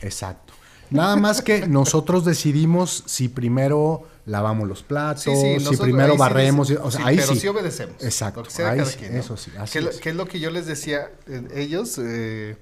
Exacto. 0.02 0.54
Nada 0.92 1.16
más 1.16 1.42
que 1.42 1.68
nosotros 1.68 2.25
decidimos 2.25 3.04
si 3.08 3.30
primero 3.30 4.04
lavamos 4.25 4.67
los 4.67 4.84
platos, 4.84 5.24
si 5.24 5.77
primero 5.77 6.17
barremos, 6.17 6.72
o 6.72 6.91
sea, 6.91 7.05
ahí 7.05 7.17
pero 7.17 7.36
sí. 7.36 7.48
obedecemos. 7.48 8.03
Exacto. 8.03 8.44
Eso 8.44 9.38
sí. 9.38 9.51
¿Qué, 9.72 10.10
es. 10.10 10.15
lo 10.15 10.27
que 10.27 10.39
yo 10.39 10.50
les 10.50 10.65
decía? 10.65 11.12
Eh, 11.27 11.48
ellos, 11.55 12.00
eh, 12.00 12.58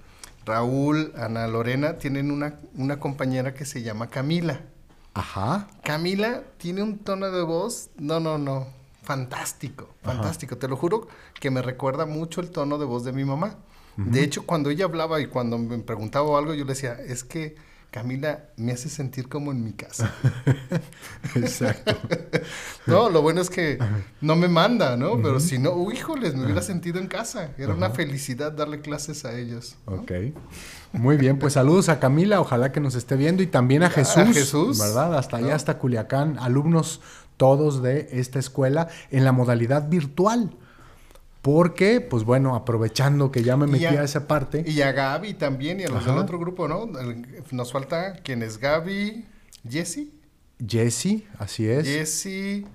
Raúl, 0.46 1.14
Ana 1.16 1.48
Lorena, 1.48 1.98
tienen 1.98 2.32
una, 2.32 2.60
una 2.76 3.00
compañera 3.00 3.54
que 3.54 3.66
se 3.66 3.82
llama 3.82 4.08
Camila. 4.10 4.62
Ajá. 5.14 5.68
Camila 5.84 6.44
tiene 6.58 6.84
un 6.84 7.00
tono 7.00 7.32
de 7.32 7.44
voz, 7.44 7.90
no, 7.98 8.20
no, 8.20 8.38
no, 8.38 8.68
fantástico, 9.04 9.90
fantástico. 10.02 10.58
Te 10.58 10.68
lo 10.68 10.76
juro 10.76 11.08
que 11.40 11.52
me 11.52 11.62
recuerda 11.62 12.06
mucho 12.06 12.42
el 12.42 12.50
tono 12.50 12.78
de 12.78 12.86
voz 12.86 13.04
de 13.04 13.14
mi 13.14 13.24
mamá. 13.24 13.58
De 13.96 14.24
hecho, 14.24 14.44
cuando 14.48 14.72
ella 14.72 14.86
hablaba 14.86 15.22
y 15.22 15.28
cuando 15.28 15.60
me 15.60 15.78
preguntaba 15.78 16.36
algo, 16.40 16.56
yo 16.56 16.66
le 16.66 16.74
decía, 16.74 16.94
es 16.94 17.24
que 17.24 17.56
Camila 17.94 18.46
me 18.58 18.72
hace 18.72 18.90
sentir 18.90 19.30
como 19.30 19.52
en 19.52 19.64
mi 19.64 19.72
casa. 19.74 20.12
Exacto. 21.36 21.96
no, 22.88 23.08
lo 23.12 23.22
bueno 23.22 23.40
es 23.40 23.52
que 23.52 23.78
no 24.20 24.36
me 24.36 24.48
manda, 24.48 24.98
¿no? 24.98 25.22
Pero 25.22 25.40
si 25.40 25.60
no, 25.60 25.92
híjoles, 25.92 26.34
me 26.34 26.46
hubiera 26.46 26.64
sentido 26.64 27.00
en 27.00 27.06
casa. 27.06 27.52
Era 27.56 27.76
una 27.76 27.92
felicidad 27.92 28.52
darle 28.52 28.82
clases 28.82 29.26
a 29.26 29.38
ellos. 29.38 29.76
Ok. 29.86 30.12
Muy 30.92 31.18
bien, 31.18 31.38
pues 31.38 31.54
saludos 31.54 31.88
a 31.88 32.00
Camila, 32.00 32.42
ojalá 32.42 32.72
que 32.72 32.80
nos 32.80 32.96
esté 32.96 33.16
viendo 33.16 33.44
y 33.44 33.48
también 33.48 33.84
a 33.84 33.92
Jesús. 33.92 34.18
A 34.18 34.26
Jesús. 34.26 34.80
¿Verdad? 34.80 35.16
Hasta 35.16 35.38
allá, 35.38 35.54
hasta 35.54 35.78
Culiacán, 35.78 36.40
alumnos 36.40 37.00
todos 37.38 37.84
de 37.84 38.10
esta 38.14 38.40
escuela 38.40 38.88
en 39.12 39.24
la 39.24 39.34
modalidad 39.34 39.88
virtual. 39.88 40.58
Porque, 41.44 42.00
pues 42.00 42.24
bueno, 42.24 42.56
aprovechando 42.56 43.30
que 43.30 43.44
ya 43.44 43.58
me 43.58 43.68
metí 43.68 43.86
a, 43.86 44.02
esa 44.02 44.28
parte. 44.28 44.64
Y 44.66 44.82
a 44.82 44.94
Gaby 44.94 45.34
también, 45.34 45.82
y 45.82 45.84
a 45.84 45.90
los 45.90 46.06
del 46.06 46.18
otro 46.18 46.40
grupo, 46.40 46.70
¿no? 46.70 46.90
Nos 47.52 47.74
falta 47.74 48.14
quién 48.24 48.42
es 48.42 48.58
Gaby, 48.58 49.26
Jesse. 49.70 50.08
Jesse, 50.66 51.26
así 51.38 51.68
es. 51.68 51.86
Jesse, 51.86 52.66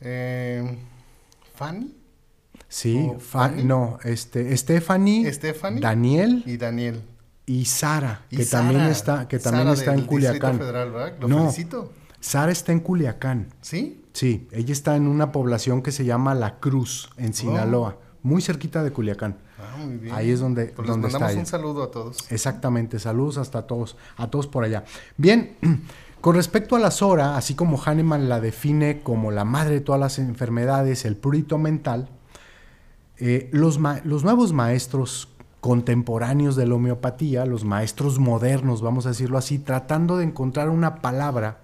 eh, 0.00 0.78
Fanny. 1.56 1.96
Sí, 2.68 3.10
Fanny? 3.18 3.64
no, 3.64 3.98
este, 4.04 4.56
Stephanie, 4.56 5.32
Stephanie, 5.32 5.80
Daniel 5.80 6.44
y 6.46 6.58
Daniel 6.58 7.02
y 7.44 7.64
Sara, 7.64 8.22
que 8.30 8.46
también 8.46 8.82
está, 8.82 9.26
que 9.26 9.40
también 9.40 9.66
está 9.66 9.92
en 9.94 10.02
Culiacán. 10.06 10.58
Federal, 10.58 10.92
¿verdad? 10.92 11.14
Lo 11.20 11.28
felicito. 11.28 11.92
Sara 12.20 12.52
está 12.52 12.70
en 12.70 12.78
Culiacán. 12.78 13.48
¿Sí? 13.62 14.04
Sí, 14.16 14.48
ella 14.50 14.72
está 14.72 14.96
en 14.96 15.08
una 15.08 15.30
población 15.30 15.82
que 15.82 15.92
se 15.92 16.06
llama 16.06 16.34
La 16.34 16.58
Cruz, 16.58 17.10
en 17.18 17.34
Sinaloa, 17.34 17.98
muy 18.22 18.40
cerquita 18.40 18.82
de 18.82 18.90
Culiacán. 18.90 19.36
Ah, 19.58 19.76
muy 19.76 19.98
bien. 19.98 20.14
Ahí 20.14 20.30
es 20.30 20.40
donde, 20.40 20.68
pues 20.68 20.88
donde 20.88 21.08
les 21.08 21.12
mandamos 21.12 21.36
un 21.36 21.44
saludo 21.44 21.82
a 21.82 21.90
todos. 21.90 22.32
Exactamente, 22.32 22.98
saludos 22.98 23.36
hasta 23.36 23.66
todos, 23.66 23.98
a 24.16 24.30
todos 24.30 24.46
por 24.46 24.64
allá. 24.64 24.84
Bien, 25.18 25.58
con 26.22 26.34
respecto 26.34 26.76
a 26.76 26.78
la 26.78 26.92
Sora, 26.92 27.36
así 27.36 27.54
como 27.54 27.76
Hahnemann 27.76 28.30
la 28.30 28.40
define 28.40 29.02
como 29.02 29.32
la 29.32 29.44
madre 29.44 29.74
de 29.74 29.80
todas 29.82 30.00
las 30.00 30.18
enfermedades, 30.18 31.04
el 31.04 31.16
prurito 31.16 31.58
mental, 31.58 32.08
eh, 33.18 33.50
los, 33.52 33.78
los 34.04 34.24
nuevos 34.24 34.54
maestros 34.54 35.28
contemporáneos 35.60 36.56
de 36.56 36.66
la 36.66 36.76
homeopatía, 36.76 37.44
los 37.44 37.66
maestros 37.66 38.18
modernos, 38.18 38.80
vamos 38.80 39.04
a 39.04 39.10
decirlo 39.10 39.36
así, 39.36 39.58
tratando 39.58 40.16
de 40.16 40.24
encontrar 40.24 40.70
una 40.70 41.02
palabra 41.02 41.58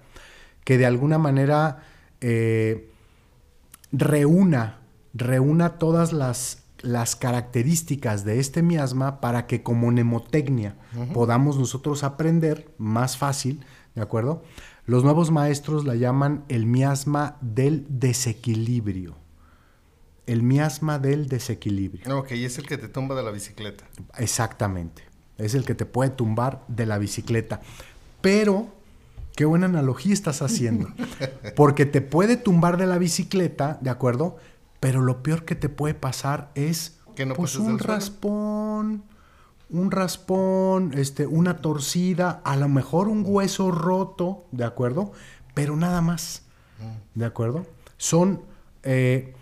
que 0.63 0.77
de 0.77 0.85
alguna 0.85 1.17
manera 1.17 1.85
eh, 2.23 2.89
reúna, 3.91 4.79
reúna 5.13 5.77
todas 5.77 6.13
las, 6.13 6.63
las, 6.81 7.17
características 7.17 8.23
de 8.23 8.39
este 8.39 8.63
miasma 8.63 9.19
para 9.19 9.45
que 9.45 9.61
como 9.61 9.91
mnemotecnia 9.91 10.75
podamos 11.13 11.59
nosotros 11.59 12.03
aprender 12.03 12.71
más 12.77 13.17
fácil, 13.17 13.65
¿de 13.93 14.01
acuerdo? 14.01 14.41
Los 14.85 15.03
nuevos 15.03 15.31
maestros 15.31 15.85
la 15.85 15.95
llaman 15.95 16.45
el 16.47 16.65
miasma 16.65 17.37
del 17.41 17.85
desequilibrio. 17.89 19.15
El 20.25 20.43
miasma 20.43 20.99
del 20.99 21.27
desequilibrio. 21.27 22.17
Ok, 22.17 22.31
y 22.31 22.45
es 22.45 22.57
el 22.57 22.65
que 22.65 22.77
te 22.77 22.87
tumba 22.87 23.15
de 23.15 23.23
la 23.23 23.31
bicicleta. 23.31 23.83
Exactamente. 24.17 25.03
Es 25.37 25.55
el 25.55 25.65
que 25.65 25.75
te 25.75 25.85
puede 25.85 26.09
tumbar 26.09 26.63
de 26.69 26.85
la 26.85 26.97
bicicleta. 26.97 27.59
Pero 28.21 28.69
Qué 29.35 29.45
buena 29.45 29.65
analogía 29.65 30.13
estás 30.13 30.41
haciendo. 30.41 30.89
Porque 31.55 31.85
te 31.85 32.01
puede 32.01 32.37
tumbar 32.37 32.77
de 32.77 32.85
la 32.85 32.97
bicicleta, 32.97 33.79
¿de 33.81 33.89
acuerdo? 33.89 34.37
Pero 34.79 35.01
lo 35.01 35.23
peor 35.23 35.45
que 35.45 35.55
te 35.55 35.69
puede 35.69 35.93
pasar 35.93 36.51
es 36.55 36.99
pues 37.35 37.55
un 37.55 37.79
raspón, 37.79 39.03
un 39.69 39.91
raspón, 39.91 40.93
este, 40.95 41.25
una 41.25 41.57
torcida, 41.57 42.41
a 42.43 42.55
lo 42.55 42.69
mejor 42.69 43.07
un 43.07 43.23
hueso 43.25 43.71
roto, 43.71 44.45
¿de 44.51 44.65
acuerdo? 44.65 45.11
Pero 45.53 45.75
nada 45.75 46.01
más. 46.01 46.43
¿de 47.15 47.25
acuerdo? 47.25 47.65
Son 47.97 48.41
eh, 48.83 49.33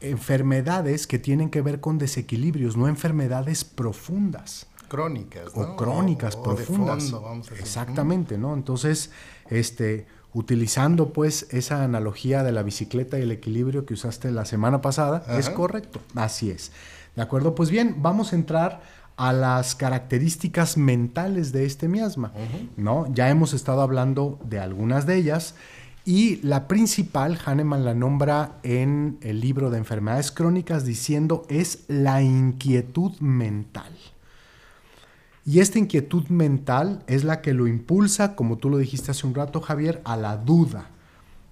enfermedades 0.00 1.06
que 1.06 1.20
tienen 1.20 1.50
que 1.50 1.62
ver 1.62 1.80
con 1.80 1.98
desequilibrios, 1.98 2.76
no 2.76 2.88
enfermedades 2.88 3.64
profundas 3.64 4.66
crónicas, 4.84 5.56
¿no? 5.56 5.62
O 5.62 5.76
crónicas 5.76 6.36
profundas. 6.36 7.12
Exactamente, 7.58 8.38
¿no? 8.38 8.54
Entonces, 8.54 9.10
este, 9.48 10.06
utilizando 10.32 11.12
pues 11.12 11.46
esa 11.50 11.82
analogía 11.84 12.42
de 12.42 12.52
la 12.52 12.62
bicicleta 12.62 13.18
y 13.18 13.22
el 13.22 13.32
equilibrio 13.32 13.86
que 13.86 13.94
usaste 13.94 14.30
la 14.30 14.44
semana 14.44 14.80
pasada, 14.80 15.24
es 15.38 15.50
correcto. 15.50 16.00
Así 16.14 16.50
es. 16.50 16.72
¿De 17.16 17.22
acuerdo? 17.22 17.54
Pues 17.54 17.70
bien, 17.70 17.96
vamos 17.98 18.32
a 18.32 18.36
entrar 18.36 18.82
a 19.16 19.32
las 19.32 19.76
características 19.76 20.76
mentales 20.76 21.52
de 21.52 21.64
este 21.64 21.86
miasma, 21.86 22.32
¿no? 22.76 23.06
Ya 23.14 23.30
hemos 23.30 23.52
estado 23.52 23.80
hablando 23.80 24.40
de 24.44 24.58
algunas 24.58 25.06
de 25.06 25.16
ellas 25.16 25.54
y 26.04 26.36
la 26.42 26.68
principal, 26.68 27.38
Hahnemann 27.44 27.84
la 27.84 27.94
nombra 27.94 28.58
en 28.62 29.16
el 29.22 29.40
libro 29.40 29.70
de 29.70 29.78
enfermedades 29.78 30.32
crónicas 30.32 30.84
diciendo 30.84 31.46
es 31.48 31.84
la 31.88 32.22
inquietud 32.22 33.12
mental. 33.20 33.92
Y 35.46 35.60
esta 35.60 35.78
inquietud 35.78 36.28
mental 36.28 37.02
es 37.06 37.24
la 37.24 37.42
que 37.42 37.52
lo 37.52 37.66
impulsa, 37.66 38.34
como 38.34 38.56
tú 38.56 38.70
lo 38.70 38.78
dijiste 38.78 39.10
hace 39.10 39.26
un 39.26 39.34
rato, 39.34 39.60
Javier, 39.60 40.00
a 40.04 40.16
la 40.16 40.36
duda, 40.38 40.88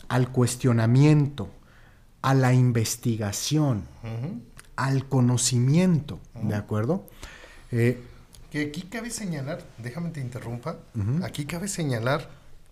al 0.08 0.30
cuestionamiento, 0.30 1.50
a 2.22 2.34
la 2.34 2.54
investigación, 2.54 3.84
al 4.76 5.06
conocimiento, 5.08 6.20
¿de 6.42 6.54
acuerdo? 6.54 7.04
Eh, 7.70 8.02
que 8.50 8.62
aquí 8.62 8.82
cabe 8.82 9.10
señalar, 9.10 9.62
déjame 9.78 10.10
te 10.10 10.20
interrumpa, 10.20 10.78
aquí 11.22 11.44
cabe 11.44 11.68
señalar 11.68 12.30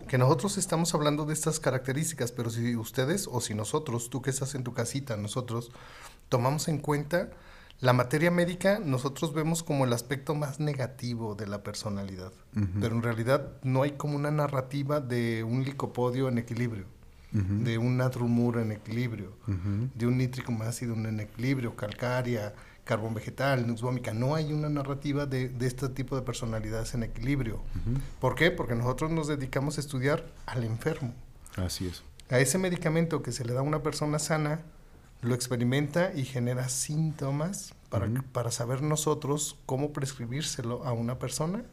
que 0.08 0.18
nosotros 0.18 0.56
estamos 0.56 0.94
hablando 0.94 1.26
de 1.26 1.34
estas 1.34 1.60
características, 1.60 2.32
pero 2.32 2.48
si 2.50 2.76
ustedes 2.76 3.28
o 3.30 3.40
si 3.40 3.54
nosotros, 3.54 4.08
tú 4.08 4.22
que 4.22 4.30
estás 4.30 4.54
en 4.54 4.64
tu 4.64 4.72
casita, 4.72 5.16
nosotros 5.16 5.70
tomamos 6.28 6.68
en 6.68 6.78
cuenta 6.78 7.30
la 7.80 7.92
materia 7.94 8.30
médica 8.30 8.78
nosotros 8.78 9.32
vemos 9.32 9.62
como 9.62 9.84
el 9.84 9.92
aspecto 9.92 10.34
más 10.34 10.60
negativo 10.60 11.34
de 11.34 11.46
la 11.46 11.62
personalidad, 11.62 12.32
pero 12.80 12.94
en 12.94 13.02
realidad 13.02 13.52
no 13.62 13.82
hay 13.82 13.92
como 13.92 14.16
una 14.16 14.30
narrativa 14.30 15.00
de 15.00 15.44
un 15.44 15.64
licopodio 15.64 16.28
en 16.28 16.36
equilibrio, 16.36 16.84
de 17.32 17.78
un 17.78 17.96
natrumuro 17.96 18.60
en 18.60 18.72
equilibrio, 18.72 19.32
de 19.94 20.06
un 20.06 20.18
nítrico 20.18 20.52
más 20.52 20.68
ácido 20.68 20.94
en 20.94 21.20
equilibrio, 21.20 21.74
calcárea, 21.74 22.52
carbón 22.84 23.14
vegetal, 23.14 23.66
nuxvómica. 23.66 24.12
No 24.12 24.34
hay 24.34 24.52
una 24.52 24.68
narrativa 24.68 25.24
de, 25.24 25.48
de, 25.48 25.66
este 25.66 25.88
tipo 25.88 26.16
de 26.16 26.22
personalidades 26.22 26.92
en 26.94 27.04
equilibrio. 27.04 27.62
¿Por 28.20 28.34
qué? 28.34 28.50
Porque 28.50 28.74
nosotros 28.74 29.10
nos 29.10 29.28
dedicamos 29.28 29.78
a 29.78 29.80
estudiar 29.80 30.26
al 30.44 30.64
enfermo. 30.64 31.14
Así 31.56 31.86
es. 31.86 32.02
A 32.28 32.38
ese 32.40 32.58
medicamento 32.58 33.22
que 33.22 33.32
se 33.32 33.44
le 33.44 33.52
da 33.52 33.60
a 33.60 33.62
una 33.62 33.82
persona 33.82 34.18
sana, 34.18 34.60
lo 35.22 35.34
experimenta 35.34 36.12
y 36.14 36.24
genera 36.24 36.68
síntomas 36.68 37.74
para, 37.88 38.06
uh 38.06 38.10
-huh. 38.10 38.22
para 38.32 38.50
saber 38.50 38.82
nosotros 38.82 39.58
cómo 39.66 39.92
prescribírselo 39.92 40.84
a 40.84 40.92
una 40.92 41.18
persona 41.18 41.64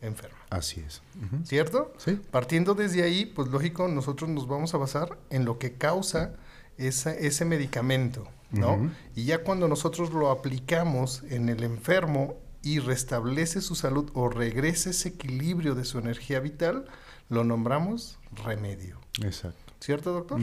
enferma. 0.00 0.38
Así 0.50 0.80
es. 0.80 1.02
Uh 1.16 1.36
-huh. 1.36 1.46
¿Cierto? 1.46 1.92
Sí. 1.98 2.20
Partiendo 2.30 2.74
desde 2.74 3.02
ahí, 3.02 3.26
pues 3.26 3.48
lógico, 3.48 3.88
nosotros 3.88 4.28
nos 4.30 4.46
vamos 4.46 4.74
a 4.74 4.78
basar 4.78 5.18
en 5.30 5.44
lo 5.44 5.58
que 5.58 5.74
causa 5.74 6.34
esa, 6.76 7.12
ese 7.14 7.44
medicamento, 7.44 8.26
¿no? 8.50 8.74
Uh 8.74 8.78
-huh. 8.84 8.90
Y 9.14 9.24
ya 9.24 9.42
cuando 9.44 9.68
nosotros 9.68 10.12
lo 10.12 10.30
aplicamos 10.30 11.22
en 11.28 11.48
el 11.48 11.62
enfermo 11.62 12.36
y 12.62 12.78
restablece 12.78 13.60
su 13.60 13.74
salud 13.74 14.10
o 14.14 14.28
regresa 14.28 14.90
ese 14.90 15.10
equilibrio 15.10 15.74
de 15.74 15.84
su 15.84 15.98
energía 15.98 16.40
vital, 16.40 16.84
lo 17.28 17.44
nombramos 17.44 18.18
remedio. 18.44 19.00
Exacto. 19.22 19.72
¿Cierto, 19.80 20.12
doctor? 20.12 20.40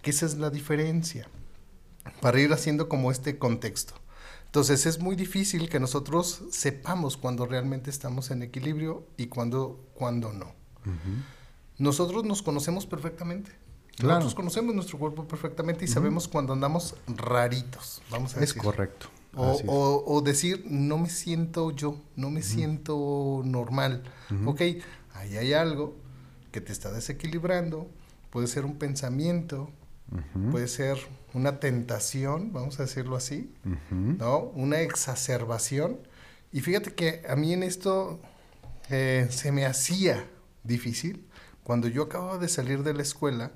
Que 0.00 0.10
esa 0.10 0.26
es 0.26 0.38
la 0.38 0.50
diferencia 0.50 1.28
para 2.20 2.40
ir 2.40 2.52
haciendo 2.52 2.88
como 2.88 3.10
este 3.10 3.38
contexto. 3.38 3.94
Entonces 4.46 4.84
es 4.84 5.00
muy 5.00 5.16
difícil 5.16 5.68
que 5.68 5.80
nosotros 5.80 6.42
sepamos 6.50 7.16
cuando 7.16 7.46
realmente 7.46 7.88
estamos 7.88 8.30
en 8.30 8.42
equilibrio 8.42 9.06
y 9.16 9.26
cuando, 9.26 9.80
cuando 9.94 10.32
no. 10.32 10.46
Uh 10.84 10.90
-huh. 10.90 11.22
Nosotros 11.78 12.24
nos 12.24 12.42
conocemos 12.42 12.84
perfectamente. 12.84 13.50
Claro. 13.96 14.16
Nosotros 14.16 14.34
conocemos 14.34 14.74
nuestro 14.74 14.98
cuerpo 14.98 15.26
perfectamente 15.26 15.84
y 15.84 15.88
uh 15.88 15.90
-huh. 15.90 15.94
sabemos 15.94 16.28
cuando 16.28 16.52
andamos 16.52 16.96
raritos, 17.06 18.02
vamos 18.10 18.32
a 18.32 18.40
es 18.40 18.48
decir. 18.48 18.62
correcto. 18.62 19.06
O, 19.34 19.58
o, 19.66 20.04
o, 20.14 20.20
decir, 20.20 20.66
no 20.68 20.98
me 20.98 21.08
siento 21.08 21.70
yo, 21.70 21.96
no 22.16 22.28
me 22.28 22.40
uh 22.40 22.42
-huh. 22.42 22.46
siento 22.46 23.42
normal. 23.46 24.02
Ok, 24.44 24.60
ahí 25.14 25.36
hay 25.38 25.54
algo 25.54 25.96
que 26.50 26.60
te 26.60 26.72
está 26.72 26.92
desequilibrando, 26.92 27.88
puede 28.28 28.46
ser 28.46 28.66
un 28.66 28.76
pensamiento, 28.76 29.70
puede 30.50 30.68
ser 30.68 30.98
una 31.34 31.60
tentación, 31.60 32.52
vamos 32.52 32.78
a 32.78 32.82
decirlo 32.82 33.16
así, 33.16 33.54
uh 33.64 33.68
-huh. 33.68 34.18
¿no? 34.18 34.38
Una 34.38 34.80
exacerbación. 34.80 35.98
Y 36.52 36.60
fíjate 36.60 36.94
que 36.94 37.22
a 37.28 37.36
mí 37.36 37.52
en 37.52 37.62
esto 37.62 38.20
eh, 38.90 39.26
se 39.30 39.52
me 39.52 39.64
hacía 39.64 40.26
difícil. 40.64 41.26
Cuando 41.64 41.88
yo 41.88 42.02
acababa 42.02 42.38
de 42.38 42.48
salir 42.48 42.82
de 42.82 42.92
la 42.92 43.02
escuela 43.02 43.52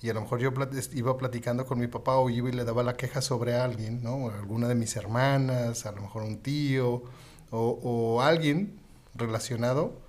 y 0.00 0.10
a 0.10 0.14
lo 0.14 0.20
mejor 0.20 0.38
yo 0.40 0.52
plat 0.52 0.72
iba 0.94 1.16
platicando 1.16 1.64
con 1.64 1.78
mi 1.78 1.86
papá 1.88 2.16
o 2.16 2.30
iba 2.30 2.48
y 2.48 2.52
le 2.52 2.64
daba 2.64 2.82
la 2.82 2.96
queja 2.96 3.22
sobre 3.22 3.54
alguien, 3.54 4.02
¿no? 4.02 4.30
Alguna 4.30 4.68
de 4.68 4.74
mis 4.74 4.94
hermanas, 4.94 5.86
a 5.86 5.92
lo 5.92 6.02
mejor 6.02 6.22
un 6.22 6.38
tío 6.42 7.02
o, 7.50 7.80
o 7.82 8.22
alguien 8.22 8.78
relacionado 9.14 10.00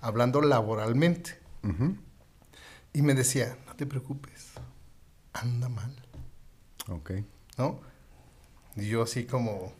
hablando 0.00 0.40
laboralmente. 0.40 1.38
Uh 1.62 1.68
-huh. 1.68 1.96
Y 2.92 3.02
me 3.02 3.14
decía, 3.14 3.56
no 3.66 3.74
te 3.74 3.86
preocupes, 3.86 4.53
anda 5.34 5.68
mal. 5.68 5.94
Ok. 6.88 7.12
¿No? 7.58 7.80
Y 8.76 8.88
yo 8.88 9.02
así 9.02 9.24
como, 9.24 9.72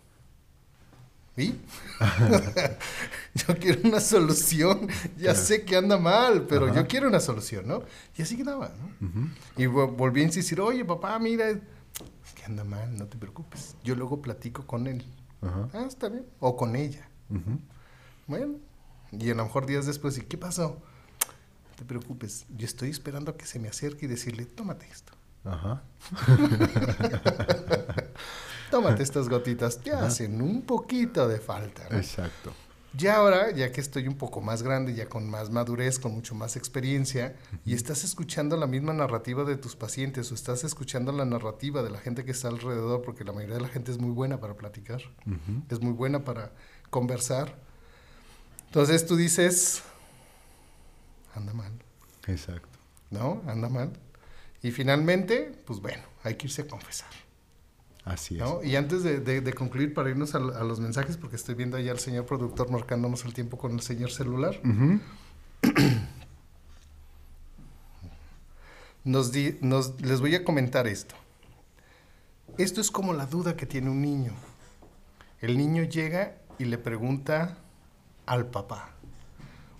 ¿y? 1.36 1.54
yo 3.34 3.58
quiero 3.58 3.88
una 3.88 4.00
solución. 4.00 4.88
Ya 5.16 5.32
claro. 5.32 5.38
sé 5.38 5.64
que 5.64 5.76
anda 5.76 5.98
mal, 5.98 6.46
pero 6.46 6.66
Ajá. 6.66 6.74
yo 6.82 6.86
quiero 6.86 7.08
una 7.08 7.20
solución, 7.20 7.66
¿no? 7.66 7.82
Y 8.16 8.22
así 8.22 8.36
quedaba, 8.36 8.68
¿no? 8.68 9.06
Uh 9.06 9.10
-huh. 9.10 9.30
Y 9.56 9.66
volví 9.66 10.20
a 10.20 10.24
insistir, 10.24 10.60
oye, 10.60 10.84
papá, 10.84 11.18
mira, 11.18 11.50
es 11.50 11.60
que 12.34 12.44
anda 12.44 12.64
mal, 12.64 12.96
no 12.96 13.06
te 13.06 13.16
preocupes. 13.16 13.76
Yo 13.82 13.94
luego 13.94 14.20
platico 14.22 14.66
con 14.66 14.86
él. 14.86 15.04
Ajá. 15.42 15.68
Ah, 15.72 15.84
está 15.86 16.08
bien. 16.08 16.26
O 16.40 16.56
con 16.56 16.76
ella. 16.76 17.08
Uh 17.30 17.34
-huh. 17.36 17.58
Bueno, 18.26 18.54
y 19.12 19.30
a 19.30 19.34
lo 19.34 19.44
mejor 19.44 19.66
días 19.66 19.86
después, 19.86 20.16
¿y 20.18 20.22
qué 20.22 20.38
pasó? 20.38 20.80
No 21.70 21.76
te 21.76 21.84
preocupes, 21.84 22.46
yo 22.56 22.64
estoy 22.66 22.90
esperando 22.90 23.32
a 23.32 23.36
que 23.36 23.46
se 23.46 23.58
me 23.58 23.68
acerque 23.68 24.06
y 24.06 24.08
decirle, 24.08 24.46
tómate 24.46 24.86
esto. 24.88 25.12
Ajá. 25.44 25.83
Tómate 28.70 29.02
estas 29.02 29.28
gotitas, 29.28 29.78
te 29.78 29.92
Ajá. 29.92 30.07
hacen 30.07 30.40
un 30.42 30.62
poquito 30.62 31.28
de 31.28 31.38
falta. 31.38 31.87
¿no? 31.90 31.96
Exacto. 31.96 32.52
Ya 32.96 33.16
ahora, 33.16 33.50
ya 33.50 33.72
que 33.72 33.80
estoy 33.80 34.07
un 34.07 34.16
poco 34.16 34.40
más 34.40 34.62
grande, 34.62 34.94
ya 34.94 35.09
con 35.09 35.28
más 35.28 35.50
madurez, 35.50 35.98
con 35.98 36.12
mucho 36.12 36.37
más 36.37 36.54
experiencia, 36.54 37.35
y 37.64 37.74
estás 37.74 38.04
escuchando 38.04 38.57
la 38.57 38.68
misma 38.68 38.92
narrativa 38.92 39.42
de 39.44 39.57
tus 39.57 39.74
pacientes 39.74 40.30
o 40.30 40.35
estás 40.35 40.62
escuchando 40.62 41.11
la 41.11 41.24
narrativa 41.24 41.83
de 41.83 41.90
la 41.90 41.98
gente 41.98 42.24
que 42.24 42.30
está 42.30 42.48
alrededor, 42.48 43.02
porque 43.02 43.24
la 43.24 43.33
mayoría 43.33 43.57
de 43.57 43.62
la 43.62 43.68
gente 43.68 43.90
es 43.90 43.98
muy 43.98 44.11
buena 44.12 44.38
para 44.38 44.54
platicar, 44.54 45.02
uh 45.26 45.30
-huh. 45.30 45.62
es 45.70 45.80
muy 45.80 45.92
buena 45.92 46.22
para 46.24 46.52
conversar. 46.90 47.57
Entonces 48.66 49.04
tú 49.07 49.16
dices, 49.16 49.83
anda 51.35 51.52
mal. 51.52 51.72
Exacto. 52.28 52.78
¿No? 53.11 53.42
Anda 53.48 53.68
mal. 53.68 53.92
Y 54.64 54.70
finalmente, 54.70 55.53
pues 55.66 55.79
bueno, 55.79 56.03
hay 56.22 56.37
que 56.37 56.46
irse 56.46 56.62
a 56.62 56.66
confesar. 56.66 57.11
Así 58.03 58.37
es. 58.37 58.40
¿no? 58.40 58.64
Y 58.64 58.77
antes 58.77 59.03
de, 59.03 59.20
de, 59.20 59.42
de 59.42 59.53
concluir, 59.53 59.92
para 59.92 60.09
irnos 60.09 60.35
a, 60.35 60.38
a, 60.38 60.64
los 60.64 60.81
mensajes, 60.81 61.18
porque 61.18 61.37
estoy 61.37 61.55
viendo 61.55 61.77
allá 61.77 61.92
al 61.92 61.98
señor 61.98 62.24
productor 62.24 62.70
marcándonos 62.70 63.27
el 63.27 63.35
tiempo 63.35 63.59
con 63.59 63.72
el 63.72 63.83
señor 63.83 64.11
celular. 64.11 64.59
Uh 64.64 64.68
-huh. 65.66 66.09
nos 69.05 69.33
di, 69.33 69.59
nos, 69.61 70.00
les 70.00 70.22
voy 70.22 70.35
a 70.35 70.44
comentar 70.44 70.87
esto. 70.87 71.14
Esto 72.57 72.81
es 72.81 72.90
como 72.90 73.12
la 73.12 73.27
duda 73.27 73.57
que 73.57 73.66
tiene 73.66 73.90
un 73.90 74.00
niño. 74.00 74.33
El 75.42 75.59
niño 75.59 75.83
llega 75.83 76.38
y 76.59 76.64
le 76.64 76.79
pregunta 76.79 77.59
al 78.24 78.46
papá, 78.46 78.92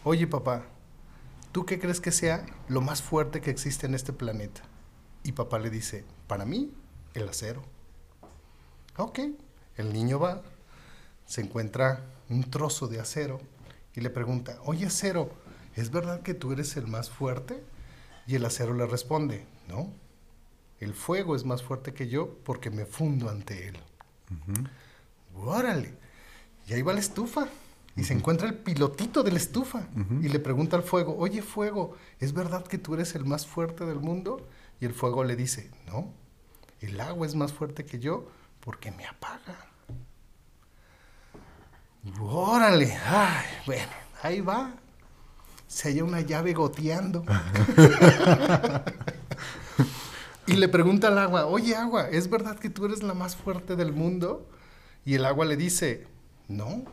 oye 0.03 0.27
papá, 0.27 0.66
¿tú 1.53 1.64
qué 1.64 1.79
crees 1.79 2.03
que 2.03 2.12
sea 2.12 2.44
lo 2.68 2.83
más 2.83 3.01
fuerte 3.01 3.40
que 3.40 3.51
existe 3.51 3.87
en 3.87 3.94
este 3.94 4.12
planeta? 4.12 4.61
Y 5.24 5.32
papá 5.32 5.58
le 5.58 5.70
dice, 5.70 6.04
para 6.28 6.44
mí, 6.44 6.72
el 7.14 7.28
acero. 7.28 7.62
Ok, 8.96 9.20
el 9.76 9.92
niño 9.92 10.20
va, 10.20 10.42
se 11.26 11.40
encuentra 11.40 12.04
un 12.28 12.48
trozo 12.50 12.87
de 12.87 13.00
acero 13.00 13.40
y 13.94 14.00
le 14.00 14.10
pregunta, 14.10 14.58
oye 14.64 14.87
acero, 14.87 15.30
¿es 15.74 15.90
verdad 15.90 16.20
que 16.22 16.34
tú 16.34 16.52
eres 16.52 16.76
el 16.76 16.87
más 16.87 17.10
fuerte? 17.10 17.62
Y 18.26 18.37
el 18.37 18.44
acero 18.44 18.74
le 18.74 18.87
responde, 18.87 19.46
no, 19.68 19.92
el 20.78 20.94
fuego 20.94 21.34
es 21.34 21.44
más 21.44 21.62
fuerte 21.62 21.94
que 21.94 22.08
yo 22.08 22.37
porque 22.44 22.70
me 22.70 22.84
fundo 22.84 23.30
ante 23.30 23.68
él. 23.68 23.78
Uh 24.30 24.52
-huh. 24.52 24.70
Órale, 25.46 25.94
y 26.66 26.74
ahí 26.74 26.82
va 26.82 26.92
la 26.92 27.00
estufa. 27.00 27.48
Y 27.96 28.00
uh 28.00 28.02
-huh. 28.02 28.06
se 28.08 28.14
encuentra 28.14 28.48
el 28.48 28.54
pilotito 28.54 29.22
de 29.22 29.30
la 29.30 29.38
estufa 29.38 29.88
uh 29.94 29.98
-huh. 30.00 30.24
y 30.24 30.28
le 30.28 30.38
pregunta 30.38 30.76
al 30.76 30.82
fuego, 30.82 31.16
oye 31.16 31.42
fuego, 31.42 31.96
¿es 32.20 32.32
verdad 32.32 32.66
que 32.66 32.78
tú 32.78 32.94
eres 32.94 33.14
el 33.14 33.24
más 33.24 33.46
fuerte 33.46 33.84
del 33.87 34.00
mundo? 34.00 34.46
Y 34.85 34.87
el 34.87 34.92
fuego 34.92 35.25
le 35.25 35.35
dice, 35.35 35.70
no, 35.87 36.12
el 36.83 37.01
agua 37.01 37.27
es 37.27 37.35
más 37.35 37.55
fuerte 37.55 37.87
que 37.87 37.99
yo 37.99 38.29
porque 38.61 38.90
me 38.90 39.07
apaga. 39.07 39.57
Órale, 42.20 42.94
ay, 42.94 43.47
bueno, 43.64 43.92
ahí 44.23 44.42
va. 44.42 44.75
Se 45.66 45.88
halla 45.88 46.05
una 46.05 46.20
llave 46.20 46.53
goteando. 46.53 47.25
y 50.47 50.53
le 50.53 50.68
pregunta 50.68 51.09
al 51.09 51.16
agua, 51.16 51.47
oye 51.47 51.75
agua, 51.75 52.11
¿es 52.11 52.29
verdad 52.29 52.59
que 52.59 52.68
tú 52.68 52.85
eres 52.85 53.03
la 53.03 53.14
más 53.14 53.37
fuerte 53.37 53.77
del 53.77 53.94
mundo? 53.94 54.47
Y 55.07 55.14
el 55.14 55.25
agua 55.25 55.47
le 55.47 55.57
dice, 55.57 56.07
no, 56.47 56.85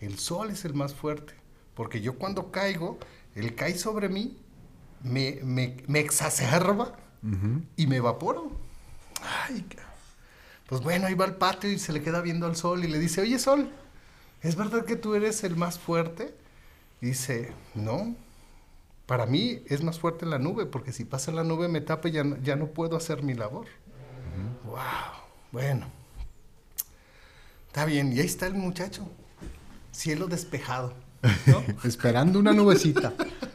el 0.00 0.18
sol 0.18 0.48
es 0.48 0.64
el 0.64 0.72
más 0.72 0.94
fuerte, 0.94 1.34
porque 1.74 2.00
yo 2.00 2.16
cuando 2.16 2.50
caigo, 2.50 2.98
él 3.34 3.54
cae 3.54 3.76
sobre 3.76 4.08
mí, 4.08 4.38
me, 5.02 5.40
me, 5.42 5.76
me 5.86 6.00
exacerba 6.00 6.96
uh 7.22 7.26
-huh. 7.26 7.62
y 7.76 7.86
me 7.86 7.96
evaporo. 7.96 8.50
Ay, 9.46 9.66
pues 10.66 10.82
bueno, 10.82 11.06
ahí 11.06 11.14
va 11.14 11.24
al 11.24 11.36
patio 11.36 11.70
y 11.70 11.78
se 11.78 11.92
le 11.92 12.02
queda 12.02 12.20
viendo 12.20 12.46
al 12.46 12.56
sol 12.56 12.84
y 12.84 12.88
le 12.88 12.98
dice, 12.98 13.20
oye 13.20 13.38
sol, 13.38 13.70
¿es 14.42 14.56
verdad 14.56 14.84
que 14.84 14.96
tú 14.96 15.14
eres 15.14 15.42
el 15.44 15.56
más 15.56 15.78
fuerte? 15.78 16.34
Y 17.00 17.06
dice, 17.06 17.52
no, 17.74 18.14
para 19.06 19.26
mí 19.26 19.62
es 19.66 19.82
más 19.82 19.98
fuerte 19.98 20.26
la 20.26 20.38
nube, 20.38 20.66
porque 20.66 20.92
si 20.92 21.04
pasa 21.04 21.32
la 21.32 21.42
nube 21.44 21.68
me 21.68 21.80
tapa 21.80 22.08
y 22.08 22.12
ya, 22.12 22.24
ya 22.42 22.56
no 22.56 22.68
puedo 22.68 22.96
hacer 22.96 23.22
mi 23.22 23.34
labor. 23.34 23.66
Uh 23.66 24.68
-huh. 24.68 24.70
Wow, 24.70 25.22
bueno. 25.52 25.86
Está 27.66 27.84
bien, 27.84 28.12
y 28.12 28.20
ahí 28.20 28.26
está 28.26 28.46
el 28.46 28.54
muchacho, 28.54 29.08
cielo 29.92 30.26
despejado. 30.26 30.92
¿No? 31.46 31.64
Esperando 31.84 32.38
una 32.38 32.52
nubecita. 32.52 33.12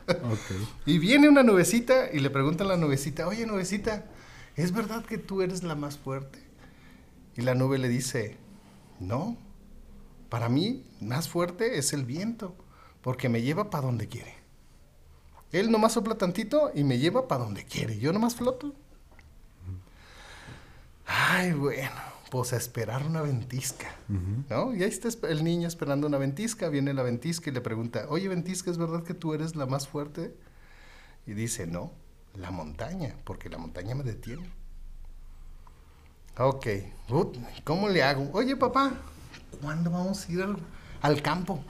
okay. 0.08 0.68
Y 0.86 1.00
viene 1.00 1.30
una 1.30 1.44
nubecita 1.44 2.12
y 2.12 2.20
le 2.20 2.30
pregunta 2.30 2.64
a 2.64 2.68
la 2.68 2.78
nubecita, 2.78 3.28
oye 3.28 3.46
nubecita, 3.46 4.06
¿es 4.56 4.72
verdad 4.72 5.06
que 5.06 5.18
tú 5.18 5.42
eres 5.42 5.64
la 5.64 5.76
más 5.76 5.98
fuerte? 5.98 6.40
Y 7.36 7.42
la 7.42 7.56
nube 7.56 7.78
le 7.78 7.90
dice, 7.90 8.38
No, 9.00 9.38
para 10.30 10.50
mí 10.50 10.86
más 11.02 11.28
fuerte 11.30 11.78
es 11.78 11.94
el 11.94 12.06
viento, 12.06 12.56
porque 13.02 13.30
me 13.30 13.42
lleva 13.42 13.70
para 13.70 13.86
donde 13.86 14.08
quiere. 14.08 14.36
Él 15.52 15.72
nomás 15.72 15.94
sopla 15.94 16.16
tantito 16.16 16.72
y 16.74 16.84
me 16.84 16.98
lleva 16.98 17.28
para 17.28 17.44
donde 17.44 17.64
quiere. 17.64 17.98
Yo 17.98 18.12
nomás 18.12 18.36
floto. 18.36 18.74
Ay, 21.06 21.54
bueno, 21.54 22.02
pues 22.30 22.54
a 22.54 22.58
esperar 22.58 23.06
una 23.06 23.22
ventisca, 23.22 23.88
¿no? 24.50 24.74
Y 24.74 24.84
ahí 24.84 24.90
está 24.90 25.10
el 25.28 25.44
niño 25.44 25.68
esperando 25.68 26.08
una 26.08 26.18
ventisca, 26.18 26.70
viene 26.70 26.94
la 26.94 27.04
ventisca 27.04 27.50
y 27.50 27.54
le 27.54 27.62
pregunta, 27.62 28.06
oye 28.10 28.28
ventisca, 28.28 28.72
¿es 28.72 28.78
verdad 28.78 29.04
que 29.04 29.14
tú 29.14 29.34
eres 29.34 29.56
la 29.56 29.66
más 29.66 29.88
fuerte? 29.88 30.36
Y 31.28 31.34
dice, 31.34 31.68
no, 31.68 31.92
la 32.36 32.52
montaña, 32.52 33.16
porque 33.24 33.50
la 33.50 33.58
montaña 33.58 33.96
me 33.96 34.04
detiene. 34.04 34.50
Ok, 36.38 36.68
¿cómo 37.64 37.90
le 37.90 38.04
hago? 38.04 38.30
Oye 38.34 38.56
papá, 38.56 38.92
¿cuándo 39.62 39.92
vamos 39.92 40.28
a 40.28 40.32
ir 40.32 40.46
al, 41.02 41.22
campo? 41.22 41.64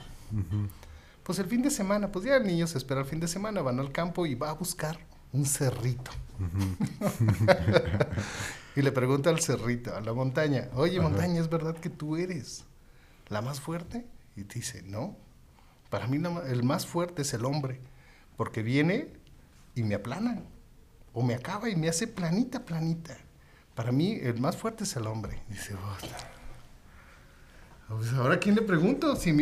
Pues 1.22 1.38
el 1.38 1.46
fin 1.46 1.62
de 1.62 1.70
semana, 1.70 2.10
pues 2.10 2.24
ya 2.24 2.36
el 2.36 2.46
niño 2.46 2.66
se 2.66 2.78
espera 2.78 3.00
el 3.00 3.06
fin 3.06 3.20
de 3.20 3.28
semana, 3.28 3.62
van 3.62 3.78
al 3.78 3.92
campo 3.92 4.26
y 4.26 4.34
va 4.34 4.50
a 4.50 4.54
buscar 4.54 4.98
un 5.32 5.44
cerrito. 5.44 6.10
y 8.76 8.82
le 8.82 8.92
pregunta 8.92 9.30
al 9.30 9.40
cerrito, 9.40 9.96
a 9.96 10.02
la 10.02 10.12
montaña, 10.12 10.68
oye 10.74 11.00
montaña, 11.00 11.40
¿es 11.40 11.48
verdad 11.48 11.74
que 11.76 11.88
tú 11.88 12.16
eres 12.16 12.66
la 13.28 13.40
más 13.40 13.58
fuerte? 13.58 14.06
Y 14.36 14.42
dice, 14.42 14.82
no, 14.82 15.16
para 15.88 16.06
mí 16.06 16.20
el 16.46 16.62
más 16.62 16.86
fuerte 16.86 17.22
es 17.22 17.32
el 17.32 17.46
hombre, 17.46 17.80
porque 18.36 18.62
viene 18.62 19.14
y 19.74 19.82
me 19.82 19.94
aplana, 19.94 20.42
o 21.14 21.22
me 21.22 21.34
acaba 21.34 21.70
y 21.70 21.76
me 21.76 21.88
hace 21.88 22.06
planita, 22.06 22.66
planita. 22.66 23.16
Para 23.74 23.92
mí 23.92 24.18
el 24.20 24.38
más 24.40 24.58
fuerte 24.58 24.84
es 24.84 24.94
el 24.96 25.06
hombre. 25.06 25.42
dice, 25.48 25.74
pues 27.88 28.12
ahora 28.12 28.38
quién 28.38 28.56
le 28.56 28.62
pregunto, 28.62 29.16
si, 29.16 29.34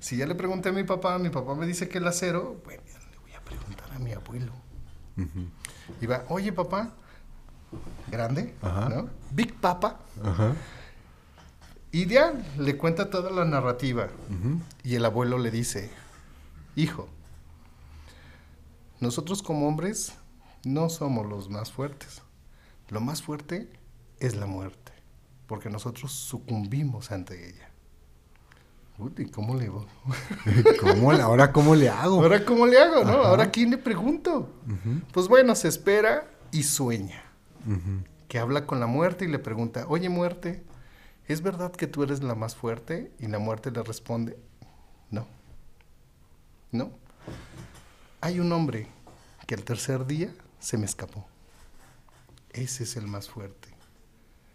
si 0.00 0.18
ya 0.18 0.26
le 0.26 0.34
pregunté 0.34 0.68
a 0.68 0.72
mi 0.72 0.84
papá, 0.84 1.18
mi 1.18 1.30
papá 1.30 1.54
me 1.54 1.66
dice 1.66 1.88
que 1.88 1.96
el 1.96 2.06
acero, 2.06 2.60
bueno, 2.64 2.82
le 3.10 3.18
voy 3.18 3.32
a 3.32 3.40
preguntar 3.40 3.90
a 3.90 3.98
mi 3.98 4.12
abuelo. 4.12 4.52
Y 5.98 6.06
va, 6.06 6.24
oye 6.28 6.52
papá, 6.52 6.94
grande, 8.12 8.54
¿no? 8.62 9.08
Big 9.30 9.54
Papa. 9.54 9.98
Y 11.90 12.06
ya 12.06 12.32
le 12.58 12.76
cuenta 12.76 13.10
toda 13.10 13.30
la 13.30 13.44
narrativa. 13.44 14.08
Y 14.84 14.94
el 14.94 15.04
abuelo 15.04 15.38
le 15.38 15.50
dice, 15.50 15.90
hijo, 16.76 17.08
nosotros 19.00 19.42
como 19.42 19.66
hombres 19.66 20.12
no 20.64 20.88
somos 20.88 21.26
los 21.26 21.50
más 21.50 21.72
fuertes. 21.72 22.22
Lo 22.88 23.00
más 23.00 23.22
fuerte 23.22 23.70
es 24.20 24.36
la 24.36 24.46
muerte, 24.46 24.92
porque 25.46 25.70
nosotros 25.70 26.12
sucumbimos 26.12 27.10
ante 27.10 27.48
ella. 27.48 27.70
Uy, 28.98 29.30
¿cómo 29.30 29.56
le 29.56 29.66
hago? 29.66 29.86
¿Ahora 31.22 31.50
cómo 31.52 31.74
le 31.74 31.88
hago? 31.88 32.22
¿Ahora 32.22 32.44
cómo 32.44 32.66
le 32.66 32.78
hago? 32.78 33.04
¿no? 33.04 33.12
¿Ahora 33.12 33.50
quién 33.50 33.70
le 33.70 33.78
pregunto? 33.78 34.50
Pues 35.12 35.28
bueno, 35.28 35.54
se 35.54 35.68
espera 35.68 36.28
y 36.52 36.62
sueña 36.62 37.31
que 38.28 38.38
habla 38.38 38.66
con 38.66 38.80
la 38.80 38.86
muerte 38.86 39.24
y 39.24 39.28
le 39.28 39.38
pregunta, 39.38 39.86
oye 39.88 40.08
muerte, 40.08 40.62
¿es 41.26 41.42
verdad 41.42 41.72
que 41.72 41.86
tú 41.86 42.02
eres 42.02 42.22
la 42.22 42.34
más 42.34 42.54
fuerte? 42.54 43.12
Y 43.18 43.26
la 43.26 43.38
muerte 43.38 43.70
le 43.70 43.82
responde, 43.82 44.38
no, 45.10 45.26
no. 46.70 46.90
Hay 48.20 48.40
un 48.40 48.52
hombre 48.52 48.88
que 49.46 49.54
el 49.54 49.64
tercer 49.64 50.06
día 50.06 50.32
se 50.60 50.78
me 50.78 50.86
escapó. 50.86 51.26
Ese 52.50 52.84
es 52.84 52.96
el 52.96 53.06
más 53.06 53.28
fuerte. 53.28 53.68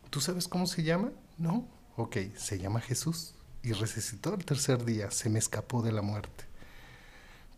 ¿Tú 0.09 0.21
sabes 0.21 0.47
cómo 0.47 0.67
se 0.67 0.83
llama? 0.83 1.11
No. 1.37 1.67
Ok, 1.95 2.17
se 2.35 2.59
llama 2.59 2.79
Jesús 2.79 3.35
y 3.63 3.73
resucitó 3.73 4.33
el 4.33 4.45
tercer 4.45 4.85
día, 4.85 5.11
se 5.11 5.29
me 5.29 5.39
escapó 5.39 5.81
de 5.81 5.91
la 5.91 6.01
muerte. 6.01 6.45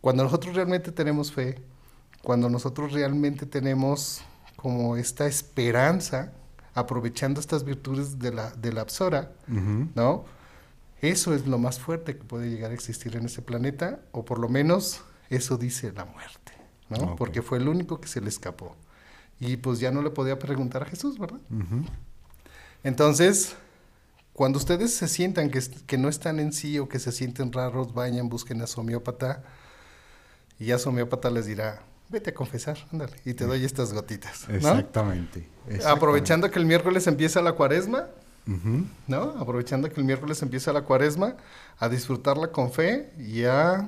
Cuando 0.02 0.24
nosotros 0.24 0.56
realmente 0.56 0.92
tenemos 0.92 1.32
fe, 1.32 1.62
cuando 2.24 2.50
nosotros 2.50 2.94
realmente 2.94 3.46
tenemos 3.46 4.22
como 4.62 4.98
esta 4.98 5.26
esperanza, 5.26 6.34
aprovechando 6.74 7.40
estas 7.40 7.64
virtudes 7.64 8.20
de 8.20 8.34
la, 8.34 8.52
de 8.52 8.74
la 8.74 8.86
¿no? 9.96 10.26
Eso 11.02 11.34
es 11.34 11.48
lo 11.48 11.58
más 11.58 11.80
fuerte 11.80 12.18
que 12.18 12.26
puede 12.26 12.50
llegar 12.50 12.72
a 12.72 12.74
existir 12.74 13.16
en 13.16 13.26
ese 13.26 13.42
planeta, 13.42 14.02
o 14.12 14.26
por 14.26 14.38
lo 14.38 14.50
menos 14.50 15.02
eso 15.30 15.58
dice 15.58 15.94
la 15.94 16.04
muerte, 16.04 16.52
¿no? 16.90 17.16
Porque 17.16 17.42
fue 17.42 17.58
el 17.60 17.70
único 17.70 18.02
que 18.02 18.10
se 18.10 18.20
le 18.20 18.28
escapó. 18.28 18.76
Y 19.40 19.56
pues 19.56 19.80
ya 19.80 19.92
no 19.92 20.02
le 20.02 20.10
podía 20.10 20.38
preguntar 20.38 20.84
a 20.84 20.88
Jesús, 20.88 21.18
¿verdad? 21.18 21.40
Entonces, 22.84 23.56
cuando 24.34 24.58
ustedes 24.58 24.94
se 24.94 25.08
sientan 25.08 25.52
que, 25.52 25.62
que, 25.88 25.98
no 25.98 26.10
están 26.10 26.42
en 26.42 26.52
sí 26.52 26.80
o 26.80 26.90
que 26.90 27.00
se 27.00 27.14
sienten 27.14 27.54
raros, 27.54 27.94
vayan, 27.94 28.28
busquen 28.28 28.62
a 28.62 28.68
su 28.68 28.82
homeópata 28.82 29.42
y 30.60 30.66
ya 30.66 30.80
su 30.80 30.90
homeópata 30.90 31.30
les 31.30 31.46
dirá, 31.46 31.82
vete 32.10 32.32
a 32.32 32.34
confesar, 32.34 32.78
ándale, 32.92 33.14
y 33.24 33.34
te 33.34 33.46
doy 33.46 33.64
estas 33.64 33.94
gotitas. 33.94 34.48
Exactamente, 34.50 35.48
Aprovechando 35.86 36.50
que 36.50 36.60
el 36.60 36.66
miércoles 36.66 37.06
empieza 37.08 37.42
la 37.42 37.54
cuaresma, 37.54 38.08
¿no? 39.08 39.36
Aprovechando 39.40 39.90
que 39.90 40.00
el 40.00 40.06
miércoles 40.06 40.42
empieza 40.42 40.74
la 40.74 40.82
cuaresma, 40.82 41.36
a 41.78 41.88
disfrutarla 41.88 42.52
con 42.52 42.72
fe 42.72 43.14
y 43.20 43.44
a, 43.44 43.88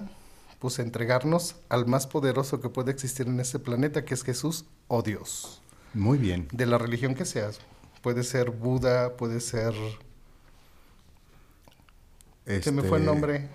pues, 0.60 0.78
entregarnos 0.78 1.56
al 1.68 1.88
más 1.88 2.06
poderoso 2.06 2.62
que 2.62 2.70
puede 2.70 2.92
existir 2.92 3.28
en 3.28 3.40
este 3.40 3.58
planeta, 3.58 4.06
que 4.06 4.14
es 4.14 4.24
Jesús 4.24 4.66
o 4.88 5.02
Dios. 5.02 5.62
Muy 5.94 6.20
bien. 6.20 6.48
De 6.52 6.68
la 6.68 6.78
religión 6.78 7.16
que 7.16 7.26
seas. 7.26 7.60
Puede 8.02 8.24
ser 8.24 8.52
Buda, 8.52 9.18
puede 9.18 9.40
ser... 9.40 9.74
Este... 12.46 12.72
me 12.72 12.84
fue 12.84 13.00
el 13.00 13.06
nombre? 13.06 13.50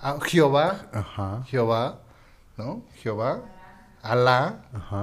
Ah, 0.00 0.18
Jehová. 0.22 0.90
Ajá. 0.92 1.42
Jehová, 1.46 2.02
¿no? 2.56 2.82
Jehová 2.96 3.42
Alá, 4.02 4.62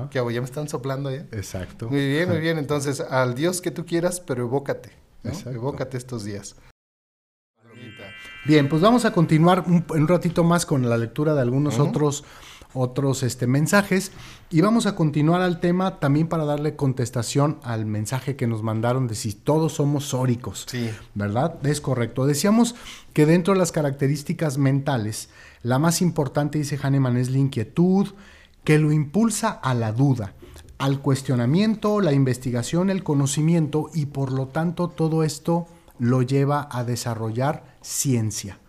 que 0.09 0.17
ya 0.17 0.41
me 0.41 0.45
están 0.45 0.67
soplando 0.67 1.11
ya. 1.11 1.27
Exacto. 1.31 1.89
Muy 1.89 2.07
bien, 2.07 2.29
muy 2.29 2.39
bien. 2.39 2.57
Entonces, 2.57 2.99
al 3.01 3.35
Dios 3.35 3.61
que 3.61 3.71
tú 3.71 3.85
quieras, 3.85 4.19
pero 4.19 4.43
evócate. 4.43 4.91
Evócate 5.45 5.97
estos 5.97 6.23
días. 6.23 6.55
Bien, 8.45 8.69
pues 8.69 8.81
vamos 8.81 9.05
a 9.05 9.11
continuar 9.11 9.65
un, 9.67 9.85
un 9.89 10.07
ratito 10.07 10.43
más 10.43 10.65
con 10.65 10.87
la 10.89 10.97
lectura 10.97 11.33
de 11.33 11.41
algunos 11.41 11.79
otros 11.79 12.23
otros 12.73 13.23
este, 13.23 13.47
mensajes 13.47 14.11
y 14.49 14.61
vamos 14.61 14.85
a 14.85 14.95
continuar 14.95 15.41
al 15.41 15.59
tema 15.59 15.99
también 15.99 16.27
para 16.27 16.45
darle 16.45 16.75
contestación 16.75 17.59
al 17.63 17.85
mensaje 17.85 18.35
que 18.35 18.47
nos 18.47 18.63
mandaron 18.63 19.07
de 19.07 19.15
si 19.15 19.33
todos 19.33 19.73
somos 19.73 20.05
sóricos. 20.05 20.65
Sí. 20.69 20.89
¿Verdad? 21.15 21.55
Es 21.65 21.81
correcto. 21.81 22.25
Decíamos 22.25 22.75
que 23.13 23.25
dentro 23.25 23.53
de 23.53 23.59
las 23.59 23.71
características 23.71 24.57
mentales, 24.57 25.29
la 25.63 25.79
más 25.79 26.01
importante, 26.01 26.59
dice 26.59 26.79
Hahnemann, 26.81 27.17
es 27.17 27.29
la 27.29 27.39
inquietud, 27.39 28.09
que 28.67 28.79
lo 28.79 28.91
impulsa 28.91 29.51
a 29.51 29.73
la 29.73 29.93
duda, 29.93 30.33
al 30.77 30.99
cuestionamiento, 30.99 32.01
la 32.01 32.11
investigación, 32.11 32.89
el 32.89 33.01
conocimiento 33.01 33.89
y 33.93 34.07
por 34.07 34.33
lo 34.33 34.49
tanto 34.49 34.89
todo 34.89 35.23
esto 35.23 35.67
lo 35.99 36.21
lleva 36.21 36.67
a 36.69 36.83
desarrollar 36.83 37.77
ciencia. 37.79 38.59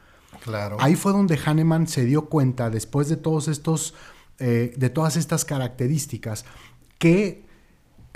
Claro. 0.45 0.77
Ahí 0.79 0.95
fue 0.95 1.11
donde 1.11 1.37
Hahnemann 1.37 1.89
se 1.89 2.05
dio 2.05 2.27
cuenta, 2.27 2.71
después 2.71 3.09
de 3.09 3.17
todos 3.17 3.49
estos, 3.49 3.95
eh, 4.39 4.73
de 4.77 4.89
todas 4.89 5.17
estas 5.17 5.45
características, 5.45 6.45
que 7.01 7.48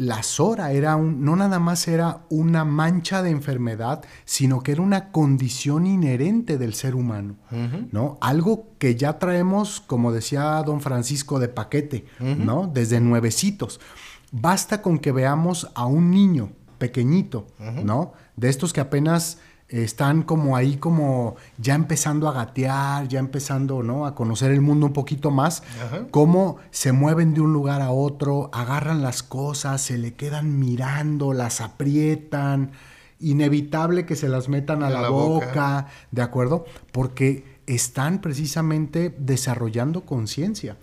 la 0.03 0.23
SORA 0.23 0.73
era 0.73 0.97
un, 0.97 1.25
no 1.25 1.37
nada 1.37 1.61
más 1.61 1.87
era 1.87 2.25
una 2.29 2.65
mancha 2.65 3.23
de 3.23 3.31
enfermedad, 3.31 4.05
sino 4.25 4.63
que 4.63 4.73
era 4.73 4.83
una 4.83 5.13
condición 5.13 5.87
inherente 5.87 6.59
del 6.59 6.75
ser 6.75 6.97
humano, 6.97 7.37
¿no? 7.93 8.19
Algo 8.21 8.75
que 8.79 8.97
ya 8.97 9.19
traemos, 9.19 9.81
como 9.81 10.13
decía 10.13 10.63
don 10.65 10.81
Francisco, 10.81 11.39
de 11.39 11.49
paquete, 11.49 12.05
¿no? 12.19 12.67
Desde 12.67 13.01
nuevecitos. 13.01 13.81
Basta 14.33 14.83
con 14.83 14.99
que 14.99 15.13
veamos 15.13 15.71
a 15.75 15.87
un 15.87 16.11
niño 16.11 16.51
pequeñito, 16.79 17.47
¿no? 17.85 18.13
De 18.35 18.49
estos 18.49 18.73
que 18.73 18.81
apenas 18.81 19.39
están 19.73 20.23
como 20.23 20.55
ahí 20.55 20.77
como 20.77 21.37
ya 21.59 21.75
empezando 21.75 22.29
a 22.29 22.33
gatear, 22.33 23.09
ya 23.09 23.19
empezando 23.19 23.83
¿no? 23.83 24.05
a 24.05 24.15
conocer 24.15 24.53
el 24.53 24.61
mundo 24.61 24.87
un 24.87 24.93
poquito 24.93 25.31
más, 25.31 25.63
cómo 26.11 26.59
se 26.71 26.93
mueven 26.93 27.33
de 27.33 27.41
un 27.41 27.53
lugar 27.53 27.81
a 27.81 27.91
otro, 27.91 28.51
agarran 28.53 29.03
las 29.03 29.23
cosas, 29.23 29.81
se 29.81 29.97
le 29.97 30.15
quedan 30.15 30.59
mirando, 30.59 31.33
las 31.33 31.61
aprietan, 31.63 32.73
inevitable 33.19 34.05
que 34.05 34.15
se 34.15 34.29
las 34.29 34.49
metan 34.49 34.83
a 34.83 34.91
la, 34.91 35.09
boca, 35.09 35.87
¿de 36.11 36.23
acuerdo? 36.23 36.67
Porque 36.91 37.53
están 37.67 38.21
precisamente 38.21 39.15
desarrollando 39.17 40.05
conciencia. 40.05 40.77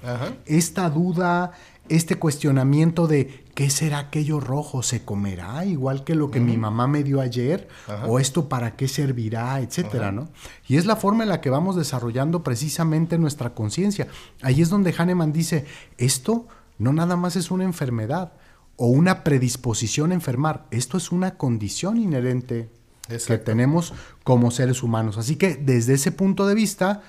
Esta 0.45 0.89
duda, 0.89 1.52
este 1.89 2.15
cuestionamiento 2.15 3.08
de 3.08 3.43
¿qué 3.60 3.69
será 3.69 4.00
aquello 4.00 4.39
rojo? 4.39 4.84
¿Se 4.84 5.04
comerá 5.04 5.65
igual 5.65 6.06
que 6.06 6.15
lo 6.15 6.32
que 6.32 6.39
mi 6.39 6.56
mamá 6.56 6.88
me 6.88 7.04
dio 7.04 7.19
ayer? 7.19 7.67
¿O 8.08 8.17
esto 8.17 8.48
para 8.48 8.78
qué 8.78 8.88
servirá? 8.88 9.60
Etcétera, 9.60 10.13
¿no? 10.13 10.30
Y 10.69 10.78
es 10.78 10.86
la 10.86 10.95
forma 10.95 11.24
en 11.24 11.30
la 11.30 11.41
que 11.41 11.50
vamos 11.50 11.76
desarrollando 11.76 12.41
precisamente 12.41 13.17
nuestra 13.17 13.54
conciencia. 13.54 14.08
Ahí 14.41 14.62
es 14.62 14.69
donde 14.69 14.95
Hahnemann 14.98 15.34
dice, 15.34 15.65
esto 15.98 16.48
no 16.78 16.93
nada 16.93 17.17
más 17.17 17.36
es 17.36 17.52
una 17.52 17.65
enfermedad 17.65 18.32
o 18.78 18.88
una 18.88 19.26
predisposición 19.26 20.12
a 20.12 20.15
enfermar, 20.15 20.65
esto 20.72 20.95
es 20.95 21.12
una 21.12 21.36
condición 21.36 21.98
inherente 21.98 22.69
que 23.10 23.38
tenemos 23.39 23.93
como 24.24 24.52
seres 24.52 24.84
humanos. 24.84 25.17
Así 25.17 25.36
que 25.36 25.56
desde 25.56 25.95
ese 25.95 26.13
punto 26.13 26.48
de 26.48 26.56
vista, 26.56 27.02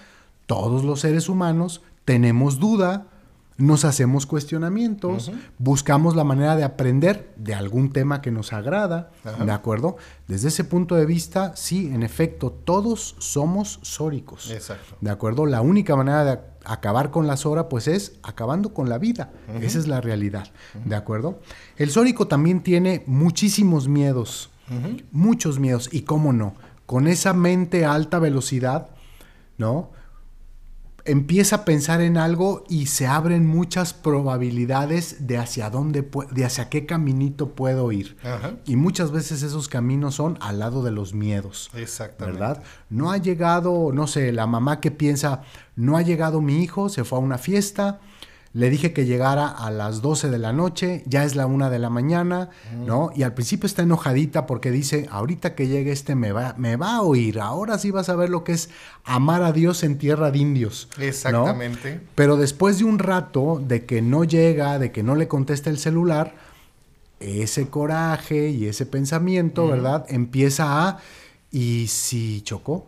todos 0.47 0.83
los 0.83 0.99
seres 0.99 1.29
humanos 1.29 1.81
tenemos 2.05 2.59
duda, 2.59 3.07
nos 3.61 3.85
hacemos 3.85 4.27
cuestionamientos, 4.27 5.31
buscamos 5.59 6.17
la 6.17 6.25
manera 6.25 6.57
de 6.57 6.65
aprender 6.65 7.33
de 7.37 7.55
algún 7.55 7.93
tema 7.93 8.23
que 8.23 8.31
nos 8.31 8.53
agrada, 8.53 9.13
¿de 9.45 9.53
acuerdo? 9.53 9.97
Desde 10.27 10.49
ese 10.49 10.65
punto 10.65 10.95
de 10.95 11.05
vista, 11.05 11.55
sí, 11.57 11.91
en 11.93 12.03
efecto, 12.03 12.51
todos 12.51 13.17
somos 13.19 13.79
sóricos. 13.83 14.51
Exacto. 14.51 14.97
¿De 15.01 15.11
acuerdo? 15.11 15.45
La 15.45 15.61
única 15.61 15.95
manera 15.95 16.25
de 16.25 16.41
acabar 16.65 17.11
con 17.11 17.27
la 17.27 17.37
sora, 17.37 17.69
pues 17.69 17.87
es 17.87 18.15
acabando 18.23 18.73
con 18.73 18.89
la 18.89 18.99
vida. 18.99 19.31
Esa 19.61 19.79
es 19.79 19.87
la 19.87 20.01
realidad, 20.01 20.49
¿de 20.85 20.97
acuerdo? 20.97 21.41
El 21.77 21.91
sórico 21.91 22.29
también 22.29 22.63
tiene 22.63 23.05
muchísimos 23.07 23.89
miedos, 23.89 24.51
muchos 25.13 25.59
miedos, 25.59 25.91
y 25.93 26.03
cómo 26.03 26.33
no, 26.33 26.55
con 26.87 27.09
esa 27.09 27.35
mente 27.35 27.85
a 27.85 27.93
alta 27.93 28.19
velocidad, 28.19 28.89
¿no? 29.59 29.91
Empieza 31.05 31.57
a 31.57 31.65
pensar 31.65 32.01
en 32.01 32.17
algo 32.17 32.65
y 32.69 32.87
se 32.87 33.07
abren 33.07 33.47
muchas 33.47 33.95
probabilidades 33.95 35.27
de 35.27 35.39
hacia 35.39 35.71
dónde, 35.71 36.09
de 36.31 36.45
hacia 36.45 36.69
qué 36.69 36.87
caminito 36.87 37.55
puedo 37.55 37.91
ir. 37.93 38.17
Y 38.67 38.77
muchas 38.77 39.11
veces 39.11 39.43
esos 39.43 39.69
caminos 39.69 40.17
son 40.17 40.39
al 40.41 40.59
lado 40.59 40.83
de 40.83 40.91
los 40.91 41.15
miedos. 41.15 41.71
Exactamente. 41.75 42.39
¿Verdad? 42.39 42.63
No 42.89 43.11
ha 43.11 43.19
llegado, 43.19 43.93
no 43.93 44.07
sé, 44.07 44.33
la 44.33 44.47
mamá 44.47 44.81
que 44.81 44.91
piensa, 44.91 45.43
no 45.77 45.97
ha 45.97 46.03
llegado 46.03 46.41
mi 46.41 46.63
hijo, 46.63 46.89
se 46.89 47.05
fue 47.05 47.19
a 47.19 47.23
una 47.23 47.39
fiesta, 47.39 48.01
le 48.53 48.69
dije 48.69 48.93
que 48.93 49.07
llegara 49.07 49.49
a 49.49 49.71
las 49.71 50.03
12 50.03 50.29
de 50.29 50.39
la 50.39 50.53
noche, 50.53 51.05
ya 51.07 51.25
es 51.25 51.37
la 51.37 51.47
una 51.47 51.71
de 51.71 51.79
la 51.79 51.89
mañana, 51.89 52.51
¿no? 52.85 53.13
Y 53.15 53.23
al 53.23 53.33
principio 53.33 53.67
está 53.67 53.83
enojadita 53.83 54.47
porque 54.47 54.73
dice, 54.73 55.09
ahorita 55.11 55.55
que 55.55 55.69
llegue 55.69 55.93
este 55.93 56.17
me 56.17 56.33
va, 56.33 56.55
me 56.59 56.75
va 56.75 56.97
a 56.97 57.03
oír, 57.03 57.39
ahora 57.39 57.79
sí 57.79 57.93
vas 57.93 58.09
a 58.09 58.17
ver 58.17 58.29
lo 58.29 58.43
que 58.43 58.53
es 58.53 58.71
amar 59.05 59.43
a 59.45 59.53
Dios 59.53 59.85
en 59.85 59.99
tierra 59.99 60.33
de 60.33 60.39
indios. 60.39 60.89
Exactamente. 60.99 62.01
Pero 62.17 62.37
después 62.37 62.79
de 62.79 62.85
un 62.85 62.99
rato 62.99 63.63
de 63.65 63.87
que 63.87 64.03
no 64.03 64.25
llega, 64.25 64.81
de 64.81 64.91
que 64.91 65.05
no 65.05 65.15
le 65.15 65.29
contesta 65.29 65.71
el 65.71 65.79
celular, 65.79 66.35
ese 67.21 67.69
coraje 67.69 68.49
y 68.49 68.67
ese 68.67 68.85
pensamiento, 68.85 69.69
¿verdad? 69.69 70.07
Empieza 70.09 70.89
a, 70.89 70.99
¿y 71.53 71.87
si 71.87 72.43
chocó? 72.43 72.87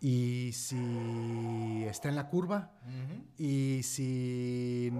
y 0.00 0.50
si 0.54 1.84
está 1.86 2.08
en 2.08 2.16
la 2.16 2.28
curva, 2.28 2.70
y 3.38 3.82
si, 3.82 4.92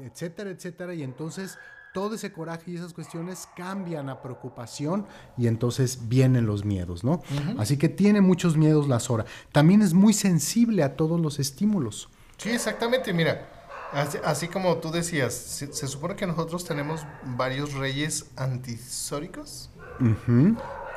etcétera, 0.00 0.50
etcétera. 0.50 0.94
Y 0.94 1.02
entonces 1.02 1.58
todo 1.92 2.14
ese 2.14 2.32
coraje 2.32 2.70
y 2.70 2.76
esas 2.76 2.94
cuestiones 2.94 3.48
cambian 3.56 4.08
a 4.08 4.22
preocupación 4.22 5.06
y 5.36 5.46
entonces 5.46 6.08
vienen 6.08 6.46
los 6.46 6.64
miedos, 6.64 7.04
¿no? 7.04 7.22
Así 7.58 7.76
que 7.76 7.88
tiene 7.88 8.20
muchos 8.20 8.56
miedos 8.56 8.88
la 8.88 8.98
Sora. 8.98 9.24
También 9.52 9.82
es 9.82 9.92
muy 9.92 10.14
sensible 10.14 10.82
a 10.82 10.96
todos 10.96 11.20
los 11.20 11.38
estímulos. 11.38 12.08
Sí, 12.38 12.50
exactamente. 12.50 13.12
Mira, 13.12 13.48
así, 14.24 14.48
como 14.48 14.78
tú 14.78 14.90
decías, 14.90 15.34
se, 15.34 15.86
supone 15.86 16.16
que 16.16 16.26
nosotros 16.26 16.64
tenemos 16.64 17.02
varios 17.36 17.74
reyes 17.74 18.30
antisóricos. 18.36 19.70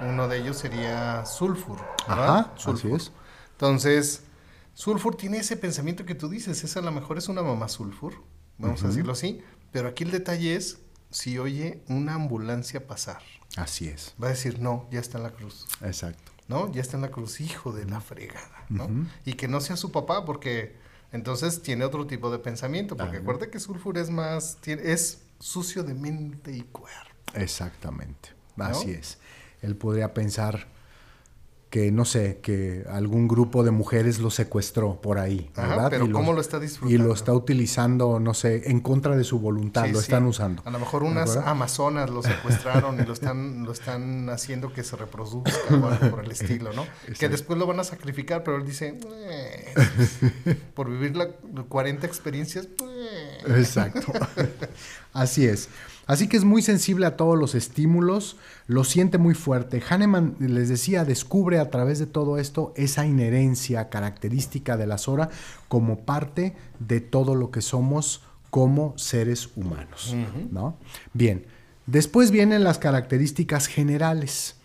Uno 0.01 0.27
de 0.27 0.38
ellos 0.38 0.57
sería 0.57 1.25
Sulfur. 1.25 1.79
Ajá, 2.07 2.53
así 2.65 2.91
es. 2.91 3.11
Entonces, 3.51 4.23
Sulfur 4.75 5.15
tiene 5.15 5.38
ese 5.38 5.57
pensamiento 5.57 6.05
que 6.05 6.15
tú 6.15 6.29
dices, 6.29 6.63
esa 6.63 6.81
a 6.81 6.83
lo 6.83 6.91
mejor 6.91 7.17
es 7.17 7.29
una 7.29 7.41
mamá 7.41 7.67
Sulfur, 7.69 8.13
vamos 8.57 8.83
a 8.83 8.89
decirlo 8.89 9.13
así, 9.13 9.41
pero 9.71 9.88
aquí 9.88 10.03
el 10.03 10.11
detalle 10.11 10.55
es 10.55 10.79
si 11.09 11.39
oye 11.39 11.81
una 11.88 12.15
ambulancia 12.15 12.85
pasar. 12.85 13.21
Así 13.55 13.88
es. 13.88 14.13
Va 14.21 14.27
a 14.27 14.31
decir, 14.31 14.59
no, 14.59 14.88
ya 14.91 14.99
está 14.99 15.17
en 15.17 15.23
la 15.23 15.31
cruz. 15.31 15.65
Exacto. 15.81 16.33
¿No? 16.49 16.71
Ya 16.73 16.81
está 16.81 16.97
en 16.97 17.01
la 17.01 17.09
cruz, 17.09 17.39
hijo 17.39 17.71
de 17.71 17.85
la 17.85 18.01
fregada, 18.01 18.65
¿no? 18.69 18.89
Y 19.23 19.33
que 19.33 19.47
no 19.47 19.61
sea 19.61 19.77
su 19.77 19.91
papá 19.91 20.25
porque 20.25 20.75
entonces 21.13 21.61
tiene 21.61 21.85
otro 21.85 22.05
tipo 22.05 22.29
de 22.29 22.39
pensamiento, 22.39 22.97
porque 22.97 23.17
acuérdate 23.17 23.49
que 23.49 23.59
Sulfur 23.59 23.97
es 23.97 24.09
más, 24.09 24.57
es 24.65 25.21
sucio 25.39 25.83
de 25.83 25.93
mente 25.93 26.51
y 26.51 26.61
cuerpo. 26.61 27.15
Exactamente, 27.33 28.29
así 28.57 28.91
es. 28.91 29.17
Él 29.61 29.77
podría 29.77 30.13
pensar, 30.13 30.67
que 31.75 31.91
no 31.91 32.05
sé, 32.05 32.39
que 32.41 32.85
algún 32.89 33.27
grupo 33.27 33.61
de 33.65 33.71
mujeres 33.71 34.19
lo 34.19 34.29
secuestró 34.29 35.01
por 35.01 35.19
ahí, 35.19 35.51
¿verdad? 35.57 35.89
pero 35.89 36.09
¿cómo 36.09 36.31
lo 36.31 36.39
está 36.39 36.57
disfrutando? 36.57 37.03
Y 37.03 37.05
lo 37.05 37.13
está 37.13 37.33
utilizando, 37.33 38.17
no 38.17 38.33
sé, 38.33 38.71
en 38.71 38.79
contra 38.79 39.17
de 39.17 39.25
su 39.25 39.39
voluntad, 39.39 39.85
lo 39.89 39.99
están 39.99 40.25
usando. 40.25 40.61
A 40.63 40.69
lo 40.69 40.79
mejor 40.79 41.03
unas 41.03 41.35
amazonas 41.35 42.09
lo 42.09 42.23
secuestraron 42.23 42.97
y 43.01 43.03
lo 43.03 43.11
están, 43.19 43.65
lo 43.65 43.73
están 43.73 44.29
haciendo 44.29 44.71
que 44.71 44.85
se 44.85 44.95
reproduzca 44.95 45.51
o 45.69 45.85
algo 45.85 46.11
por 46.11 46.23
el 46.23 46.31
estilo, 46.31 46.71
¿no? 46.71 46.88
Que 47.19 47.27
después 47.27 47.59
lo 47.59 47.67
van 47.67 47.81
a 47.81 47.83
sacrificar, 47.83 48.45
pero 48.45 48.55
él 48.55 48.65
dice, 48.65 48.97
eh, 49.13 50.57
por 50.75 50.89
vivir 50.89 51.17
la 51.17 51.27
40 51.27 52.07
experiencias, 52.07 52.69
eh". 52.88 53.38
Exacto. 53.47 54.13
Así 55.11 55.45
es. 55.45 55.67
Así 56.08 56.28
que 56.28 56.38
es 56.38 56.44
muy 56.44 56.62
sensible 56.62 57.06
a 57.06 57.18
todos 57.18 57.38
los 57.38 57.56
estímulos, 57.56 58.38
lo 58.68 58.84
siente 58.84 59.18
muy 59.18 59.34
fuerte. 59.34 59.82
Hahnemann, 59.88 60.36
les 60.39 60.70
decía, 60.70 61.04
descubre 61.04 61.60
a 61.60 61.70
través 61.72 61.98
de 62.00 62.06
todo 62.06 62.38
esto 62.38 62.74
esa 62.76 63.06
inherencia 63.06 63.89
característica 63.89 64.78
de 64.78 64.88
la 64.88 64.98
Sora 64.98 65.30
como 65.68 66.00
parte 66.00 66.56
de 66.80 67.02
todo 67.02 67.34
lo 67.36 67.50
que 67.50 67.62
somos 67.62 68.22
como 68.52 68.98
seres 68.98 69.50
humanos. 69.56 70.15
¿no? 70.52 70.78
Bien, 71.13 71.46
después 71.88 72.32
vienen 72.32 72.63
las 72.63 72.78
características 72.78 73.68
generales. 73.68 74.58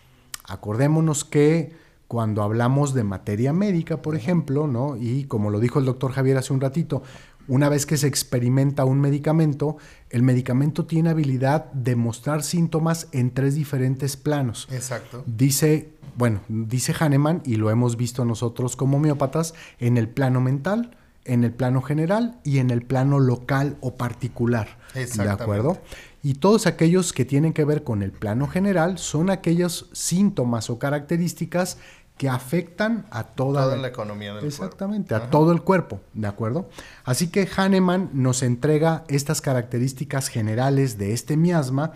Acordémonos 0.45 1.25
que 1.25 1.75
cuando 2.07 2.43
hablamos 2.43 2.93
de 2.93 3.05
materia 3.05 3.53
médica, 3.53 4.03
por 4.03 4.15
ejemplo, 4.15 4.67
¿no? 4.67 4.97
y 4.97 5.25
como 5.25 5.49
lo 5.51 5.59
dijo 5.59 5.79
el 5.79 5.87
doctor 5.87 6.13
Javier 6.13 6.37
hace 6.37 6.53
un 6.53 6.61
ratito, 6.61 7.03
una 7.51 7.69
vez 7.69 7.85
que 7.85 7.97
se 7.97 8.07
experimenta 8.07 8.85
un 8.85 9.01
medicamento, 9.01 9.77
el 10.09 10.23
medicamento 10.23 10.87
tiene 10.87 11.11
habilidad 11.11 11.65
de 11.73 11.97
mostrar 11.97 12.45
síntomas 12.45 13.09
en 13.11 13.33
tres 13.33 13.57
diferentes 13.57 14.17
planos. 14.17 14.69
Exacto. 14.71 15.25
Dice, 15.27 15.91
bueno, 16.17 16.43
dice 16.49 16.95
Hahnemann, 16.97 17.43
y 17.45 17.57
lo 17.57 17.71
hemos 17.71 17.97
visto 17.97 18.25
nosotros 18.25 18.77
como 18.77 18.99
homeópatas, 18.99 19.55
en 19.81 19.97
el 19.97 20.09
plano 20.09 20.41
mental, 20.41 20.97
en 21.25 21.43
el 21.43 21.53
plano 21.53 21.83
general 21.83 22.39
y 22.45 22.59
en 22.59 22.71
el 22.71 22.83
plano 22.83 23.19
local 23.19 23.77
o 23.81 23.97
particular. 23.97 24.79
¿De 24.95 25.29
acuerdo? 25.29 25.79
Y 26.23 26.35
todos 26.35 26.69
aquellos 26.69 27.13
que 27.13 27.25
tienen 27.25 27.53
que 27.53 27.65
ver 27.65 27.83
con 27.83 28.03
el 28.03 28.13
plano 28.13 28.47
general 28.47 28.99
son 28.99 29.29
aquellos 29.29 29.89
síntomas 29.93 30.71
o 30.71 30.79
características 30.79 31.79
que 32.21 32.29
afectan 32.29 33.07
a 33.11 33.25
toda, 33.25 33.75
la 33.77 33.89
economía 33.89 34.35
del 34.35 34.45
exactamente, 34.45 35.15
a 35.15 35.31
todo 35.31 35.53
el 35.53 35.63
cuerpo, 35.63 36.03
¿de 36.13 36.27
acuerdo? 36.27 36.69
Así 37.03 37.29
que 37.29 37.49
Hahnemann 37.57 38.11
nos 38.13 38.43
entrega 38.43 39.05
estas 39.09 39.41
características 39.41 40.29
generales 40.29 40.99
de 40.99 41.15
este 41.15 41.39
miasma 41.39 41.93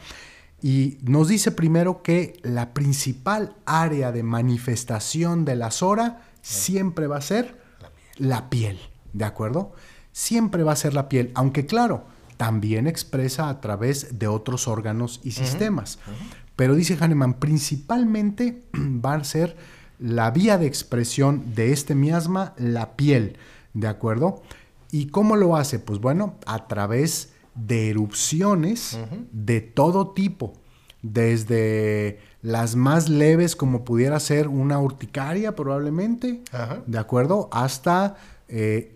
y 0.62 0.96
nos 1.02 1.28
dice 1.28 1.50
primero 1.50 2.02
que 2.02 2.40
la 2.42 2.72
principal 2.72 3.54
área 3.66 4.12
de 4.12 4.22
manifestación 4.22 5.44
de 5.44 5.56
la 5.56 5.70
SORA 5.70 6.22
siempre 6.40 7.06
va 7.06 7.18
a 7.18 7.20
ser 7.20 7.60
la 8.16 8.48
piel, 8.48 8.78
¿de 9.12 9.26
acuerdo? 9.26 9.74
Siempre 10.12 10.62
va 10.62 10.72
a 10.72 10.76
ser 10.76 10.94
la 10.94 11.10
piel, 11.10 11.32
aunque 11.34 11.66
claro, 11.66 12.06
también 12.38 12.86
expresa 12.86 13.50
a 13.50 13.60
través 13.60 14.18
de 14.18 14.26
otros 14.26 14.68
órganos 14.68 15.20
y 15.22 15.32
sistemas. 15.32 15.98
Pero 16.56 16.74
dice 16.74 16.96
Hahnemann, 16.98 17.34
principalmente 17.34 18.62
va 18.72 19.16
a 19.16 19.24
ser 19.24 19.83
la 20.04 20.30
vía 20.30 20.58
de 20.58 20.66
expresión 20.66 21.54
de 21.54 21.72
este 21.72 21.94
miasma, 21.94 22.52
la 22.58 22.94
piel, 22.94 23.38
¿de 23.72 23.88
acuerdo? 23.88 24.42
¿Y 24.90 25.06
cómo 25.06 25.34
lo 25.34 25.56
hace? 25.56 25.78
Pues 25.78 25.98
bueno, 25.98 26.34
a 26.44 26.68
través 26.68 27.32
de 27.54 27.88
erupciones 27.88 28.98
de 29.32 29.62
todo 29.62 30.10
tipo, 30.10 30.52
desde 31.00 32.18
las 32.42 32.76
más 32.76 33.08
leves 33.08 33.56
como 33.56 33.82
pudiera 33.84 34.20
ser 34.20 34.48
una 34.48 34.78
urticaria 34.78 35.56
probablemente, 35.56 36.42
¿de 36.86 36.98
acuerdo? 36.98 37.48
Hasta 37.50 38.16
eh, 38.48 38.94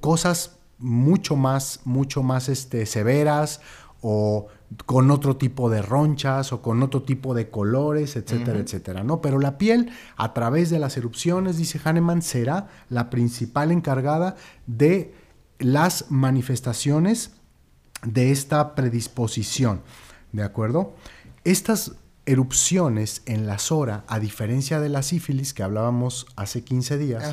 cosas 0.00 0.58
mucho 0.78 1.34
más, 1.34 1.80
mucho 1.84 2.22
más 2.22 2.48
este, 2.48 2.86
severas 2.86 3.60
o 4.00 4.46
con 4.84 5.10
otro 5.10 5.36
tipo 5.36 5.70
de 5.70 5.80
ronchas 5.80 6.52
o 6.52 6.60
con 6.60 6.82
otro 6.82 7.02
tipo 7.02 7.34
de 7.34 7.50
colores, 7.50 8.16
etcétera, 8.16 8.58
etcétera, 8.58 9.04
¿no? 9.04 9.20
Pero 9.20 9.38
la 9.38 9.58
piel, 9.58 9.90
a 10.16 10.34
través 10.34 10.70
de 10.70 10.78
las 10.78 10.96
erupciones, 10.96 11.56
dice 11.56 11.80
Hahnemann, 11.84 12.20
será 12.22 12.68
la 12.88 13.08
principal 13.08 13.70
encargada 13.70 14.36
de 14.66 15.14
las 15.58 16.10
manifestaciones 16.10 17.32
de 18.02 18.30
esta 18.32 18.74
predisposición, 18.74 19.82
¿de 20.32 20.42
acuerdo? 20.42 20.94
Estas 21.44 21.92
erupciones 22.26 23.22
en 23.26 23.46
la 23.46 23.58
sora, 23.58 24.04
a 24.08 24.18
diferencia 24.18 24.80
de 24.80 24.88
la 24.88 25.02
sífilis 25.02 25.54
que 25.54 25.62
hablábamos 25.62 26.26
hace 26.34 26.64
15 26.64 26.98
días, 26.98 27.32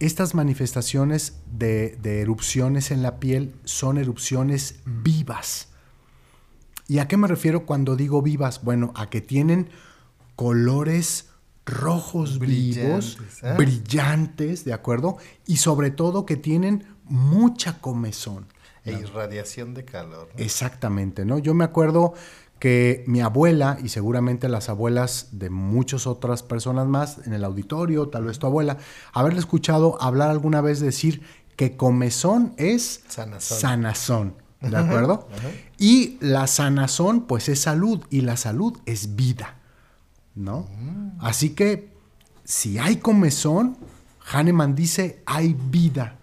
estas 0.00 0.34
manifestaciones 0.34 1.38
de 1.50 2.20
erupciones 2.20 2.90
en 2.90 3.02
la 3.02 3.18
piel 3.18 3.54
son 3.64 3.96
erupciones 3.96 4.80
vivas, 4.84 5.71
¿Y 6.88 6.98
a 6.98 7.08
qué 7.08 7.16
me 7.16 7.28
refiero 7.28 7.66
cuando 7.66 7.96
digo 7.96 8.22
vivas? 8.22 8.62
Bueno, 8.62 8.92
a 8.96 9.08
que 9.08 9.20
tienen 9.20 9.70
colores 10.36 11.30
rojos 11.64 12.38
vivos, 12.38 13.18
Brillantes, 13.18 13.56
brillantes, 13.56 14.64
¿de 14.64 14.72
acuerdo? 14.72 15.16
Y 15.46 15.58
sobre 15.58 15.90
todo 15.90 16.26
que 16.26 16.36
tienen 16.36 16.84
mucha 17.04 17.80
comezón. 17.80 18.46
E 18.84 18.92
irradiación 18.92 19.74
de 19.74 19.84
calor. 19.84 20.28
¿no? 20.34 20.42
Exactamente, 20.42 21.24
¿no? 21.24 21.38
Yo 21.38 21.54
me 21.54 21.64
acuerdo 21.64 22.14
que 22.58 23.04
mi 23.06 23.20
abuela 23.20 23.78
y 23.82 23.88
seguramente 23.88 24.48
las 24.48 24.68
abuelas 24.68 25.28
de 25.32 25.50
muchas 25.50 26.06
otras 26.06 26.42
personas 26.42 26.86
más 26.86 27.18
en 27.26 27.32
el 27.32 27.44
auditorio, 27.44 28.08
tal 28.08 28.24
vez 28.24 28.38
tu 28.38 28.46
abuela, 28.46 28.78
haberle 29.12 29.40
escuchado 29.40 30.00
hablar 30.00 30.30
alguna 30.30 30.60
vez 30.60 30.80
decir 30.80 31.22
que 31.56 31.76
comezón 31.76 32.54
es 32.56 33.02
Sanazón. 33.08 33.58
sanazón, 33.58 34.34
¿de 34.62 34.76
acuerdo? 34.76 35.28
Y 35.78 36.16
la 36.20 36.46
sanazón 36.46 37.22
pues 37.22 37.48
es 37.48 37.60
salud 37.60 38.00
y 38.10 38.20
la 38.20 38.36
salud 38.36 38.78
es 38.86 39.16
vida, 39.16 39.58
¿no? 40.34 40.68
Así 41.20 41.50
que 41.50 41.92
si 42.44 42.78
hay 42.78 42.96
comezón, 42.96 43.76
Hahnemann 44.30 44.74
dice 44.74 45.22
hay 45.26 45.54
vida. 45.54 46.18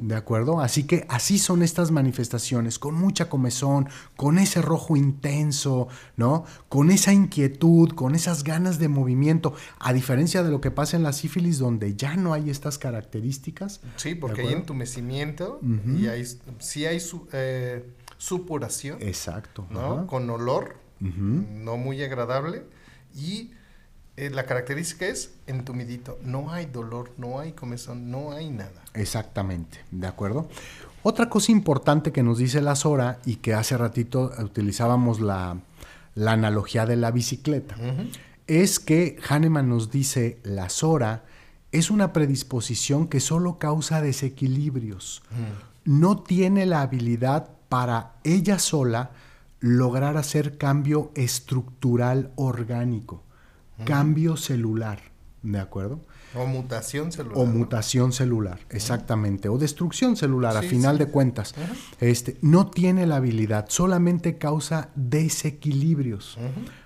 ¿De 0.00 0.14
acuerdo? 0.14 0.60
Así 0.60 0.84
que 0.84 1.06
así 1.08 1.38
son 1.38 1.62
estas 1.62 1.90
manifestaciones, 1.90 2.78
con 2.78 2.94
mucha 2.94 3.28
comezón, 3.28 3.88
con 4.16 4.38
ese 4.38 4.60
rojo 4.60 4.96
intenso, 4.96 5.88
¿no? 6.16 6.44
Con 6.68 6.90
esa 6.90 7.12
inquietud, 7.12 7.90
con 7.90 8.14
esas 8.14 8.44
ganas 8.44 8.78
de 8.78 8.88
movimiento, 8.88 9.54
a 9.78 9.92
diferencia 9.92 10.42
de 10.42 10.50
lo 10.50 10.60
que 10.60 10.70
pasa 10.70 10.96
en 10.96 11.02
la 11.02 11.12
sífilis, 11.12 11.58
donde 11.58 11.96
ya 11.96 12.16
no 12.16 12.34
hay 12.34 12.50
estas 12.50 12.78
características. 12.78 13.80
Sí, 13.96 14.14
porque 14.14 14.42
¿De 14.42 14.48
hay 14.48 14.54
entumecimiento 14.54 15.60
y 15.98 16.06
hay, 16.06 16.24
sí 16.58 16.86
hay 16.86 17.00
su, 17.00 17.26
eh, 17.32 17.84
supuración, 18.18 18.98
Exacto. 19.00 19.66
¿no? 19.70 19.94
ajá. 19.94 20.06
Con 20.06 20.28
olor 20.30 20.76
no 21.00 21.76
muy 21.76 22.02
agradable 22.02 22.64
y 23.14 23.50
eh, 24.16 24.30
la 24.30 24.44
característica 24.44 25.06
es 25.06 25.32
entumidito. 25.46 26.18
No 26.22 26.52
hay 26.52 26.66
dolor, 26.66 27.12
no 27.16 27.38
hay 27.38 27.52
comezón, 27.52 28.10
no 28.10 28.32
hay 28.32 28.50
nada. 28.50 28.84
Exactamente, 28.94 29.78
¿de 29.90 30.06
acuerdo? 30.06 30.48
Otra 31.02 31.28
cosa 31.28 31.52
importante 31.52 32.12
que 32.12 32.22
nos 32.22 32.38
dice 32.38 32.60
la 32.62 32.76
Sora 32.76 33.18
y 33.24 33.36
que 33.36 33.54
hace 33.54 33.76
ratito 33.76 34.32
utilizábamos 34.38 35.20
la, 35.20 35.58
la 36.14 36.32
analogía 36.32 36.86
de 36.86 36.96
la 36.96 37.10
bicicleta, 37.10 37.76
es 38.46 38.78
que 38.78 39.18
Hahnemann 39.28 39.68
nos 39.68 39.90
dice 39.90 40.38
la 40.44 40.68
Sora 40.68 41.24
es 41.72 41.90
una 41.90 42.12
predisposición 42.12 43.08
que 43.08 43.18
solo 43.18 43.58
causa 43.58 44.02
desequilibrios. 44.02 45.22
No 45.84 46.22
tiene 46.22 46.66
la 46.66 46.82
habilidad 46.82 47.48
para 47.68 48.12
ella 48.24 48.58
sola 48.58 49.10
lograr 49.58 50.18
hacer 50.18 50.58
cambio 50.58 51.10
estructural 51.14 52.30
orgánico, 52.36 53.24
cambio 53.84 54.36
celular, 54.36 55.00
¿de 55.42 55.58
acuerdo? 55.58 56.00
O 56.34 56.46
mutación 56.46 57.12
celular. 57.12 57.38
O 57.38 57.46
¿no? 57.46 57.52
mutación 57.52 58.12
celular, 58.12 58.60
exactamente. 58.70 59.48
O 59.48 59.58
destrucción 59.58 60.16
celular, 60.16 60.56
a 60.56 60.62
final 60.62 60.96
sí. 60.96 61.04
de 61.04 61.10
cuentas. 61.10 61.54
Este, 62.00 62.38
no 62.40 62.68
tiene 62.68 63.06
la 63.06 63.16
habilidad, 63.16 63.66
solamente 63.68 64.38
causa 64.38 64.90
desequilibrios. 64.94 66.38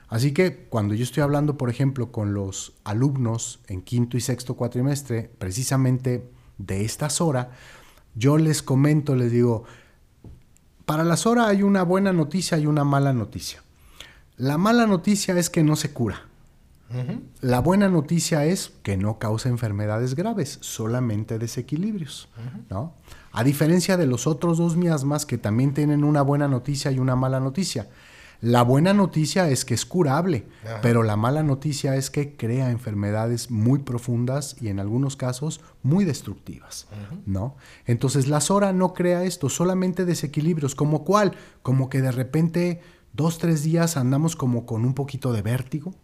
Así 0.09 0.33
que 0.33 0.67
cuando 0.69 0.95
yo 0.95 1.05
estoy 1.05 1.23
hablando, 1.23 1.57
por 1.57 1.71
ejemplo, 1.71 2.13
con 2.13 2.35
los 2.35 2.75
alumnos 2.85 3.61
en 3.69 3.83
quinto 3.83 4.17
y 4.17 4.21
sexto 4.21 4.55
cuatrimestre, 4.55 5.31
precisamente 5.39 6.29
de 6.59 6.85
esta 6.85 7.11
Sora, 7.11 7.51
yo 8.15 8.39
les 8.39 8.63
comento, 8.63 9.15
les 9.15 9.31
digo, 9.31 9.65
para 10.87 11.05
la 11.05 11.17
Sora 11.17 11.49
hay 11.49 11.63
una 11.63 11.83
buena 11.83 12.13
noticia 12.13 12.59
y 12.59 12.67
una 12.67 12.85
mala 12.85 13.13
noticia. 13.13 13.63
La 14.37 14.59
mala 14.59 14.87
noticia 14.87 15.37
es 15.39 15.51
que 15.51 15.65
no 15.65 15.77
se 15.77 15.93
cura. 15.93 16.26
La 17.41 17.61
buena 17.61 17.89
noticia 17.89 18.45
es 18.45 18.73
que 18.83 18.97
no 18.97 19.19
causa 19.19 19.49
enfermedades 19.49 20.15
graves, 20.15 20.59
solamente 20.61 21.39
desequilibrios, 21.39 22.29
¿no? 22.71 22.95
A 23.33 23.45
diferencia 23.45 23.97
de 23.97 24.07
los 24.07 24.27
otros 24.27 24.59
dos 24.59 24.77
miasmas 24.77 25.27
que 25.27 25.39
también 25.39 25.75
tienen 25.75 26.05
una 26.05 26.23
buena 26.23 26.49
noticia 26.49 26.91
y 26.91 26.99
una 26.99 27.17
mala 27.17 27.41
noticia. 27.41 27.89
La 28.41 28.63
buena 28.63 28.93
noticia 28.93 29.49
es 29.49 29.65
que 29.65 29.75
es 29.75 29.87
curable, 29.87 30.47
pero 30.83 31.03
la 31.03 31.17
mala 31.17 31.43
noticia 31.43 31.97
es 31.97 32.11
que 32.11 32.37
crea 32.37 32.71
enfermedades 32.71 33.51
muy 33.51 33.81
profundas 33.81 34.57
y 34.61 34.69
en 34.69 34.79
algunos 34.79 35.17
casos 35.17 35.61
muy 35.83 36.05
destructivas, 36.05 36.87
¿no? 37.25 37.57
Entonces 37.87 38.29
la 38.29 38.41
Sora 38.41 38.73
no 38.73 38.93
crea 38.93 39.25
esto, 39.25 39.49
solamente 39.49 40.05
desequilibrios, 40.05 40.75
como 40.75 41.05
cuál, 41.05 41.33
como 41.63 41.89
que 41.89 42.03
de 42.03 42.13
repente 42.13 42.81
dos, 43.15 43.39
tres 43.39 43.63
días 43.63 43.97
andamos 43.97 44.37
como 44.37 44.67
con 44.67 44.85
un 44.85 44.95
poquito 44.95 45.33
de 45.33 45.43
vértigo, 45.43 45.95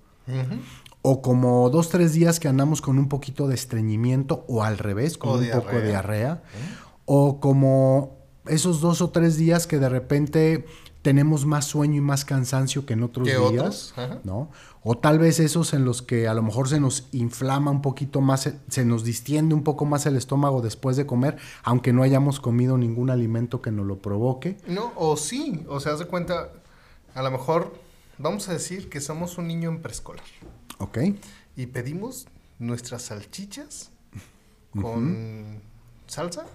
O 1.02 1.20
como 1.20 1.68
dos, 1.70 1.88
tres 1.88 2.12
días 2.12 2.38
que 2.38 2.48
andamos 2.48 2.80
con 2.80 2.98
un 2.98 3.08
poquito 3.08 3.48
de 3.48 3.54
estreñimiento 3.54 4.44
o 4.48 4.62
al 4.62 4.78
revés, 4.78 5.18
con 5.18 5.30
O 5.30 5.35
un 5.35 5.40
poco 5.50 5.76
de 5.76 5.88
diarrea. 5.88 6.42
O 7.06 7.40
como 7.40 8.18
esos 8.46 8.80
dos 8.80 9.00
o 9.02 9.11
tres 9.11 9.37
días 9.37 9.66
que 9.66 9.78
de 9.78 9.88
repente 9.88 10.64
tenemos 11.02 11.44
más 11.46 11.64
sueño 11.64 11.96
y 11.96 12.00
más 12.00 12.24
cansancio 12.24 12.87
que 12.87 12.92
en 12.92 13.02
otros 13.02 13.26
días, 13.26 13.92
otros. 13.96 14.20
¿no? 14.22 14.50
O 14.85 14.96
tal 14.96 15.18
vez 15.18 15.40
esos 15.40 15.74
en 15.74 15.85
los 15.85 16.00
que 16.02 16.28
a 16.28 16.35
lo 16.35 16.42
mejor 16.44 16.68
se 16.68 16.78
nos 16.78 17.08
inflama 17.11 17.72
un 17.72 17.82
poquito 17.82 18.20
más, 18.20 18.42
se- 18.42 18.58
se 18.68 18.85
nos 18.85 19.02
distiende 19.02 19.52
un 19.56 19.64
poco 19.64 19.85
más 19.85 20.06
el 20.06 20.14
estómago 20.16 20.62
después 20.62 20.96
de 20.96 21.04
comer, 21.04 21.38
aunque 21.64 21.92
no 21.92 22.04
hayamos 22.04 22.38
comido 22.38 22.78
ningún 22.78 23.11
alimento 23.11 23.61
que 23.61 23.72
nos 23.72 23.85
lo 23.85 23.98
provoque. 23.98 24.58
No, 24.68 24.92
o 24.94 25.16
sí, 25.16 25.64
o 25.68 25.80
sea, 25.80 25.94
haz 25.94 25.98
de 25.98 26.04
cuenta, 26.06 26.50
a 27.16 27.22
lo 27.22 27.30
mejor 27.32 27.74
vamos 28.18 28.48
a 28.48 28.53
decir 28.53 28.88
que 28.88 29.01
somos 29.01 29.38
un 29.38 29.48
niño 29.48 29.68
en 29.70 29.81
preescolar 29.83 30.25
¿Ok? 30.79 30.98
y 31.57 31.66
pedimos 31.66 32.27
nuestras 32.59 33.03
salchichas 33.03 33.90
con 34.81 35.61
salsa, 36.07 36.46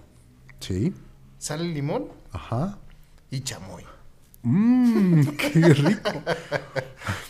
Sí. 0.59 0.93
sal 1.37 1.65
y 1.65 1.73
limón 1.73 2.07
Ajá. 2.31 2.77
y 3.29 3.41
chamoy. 3.41 3.83
Mmm, 4.43 5.21
qué 5.37 5.73
rico. 5.73 6.11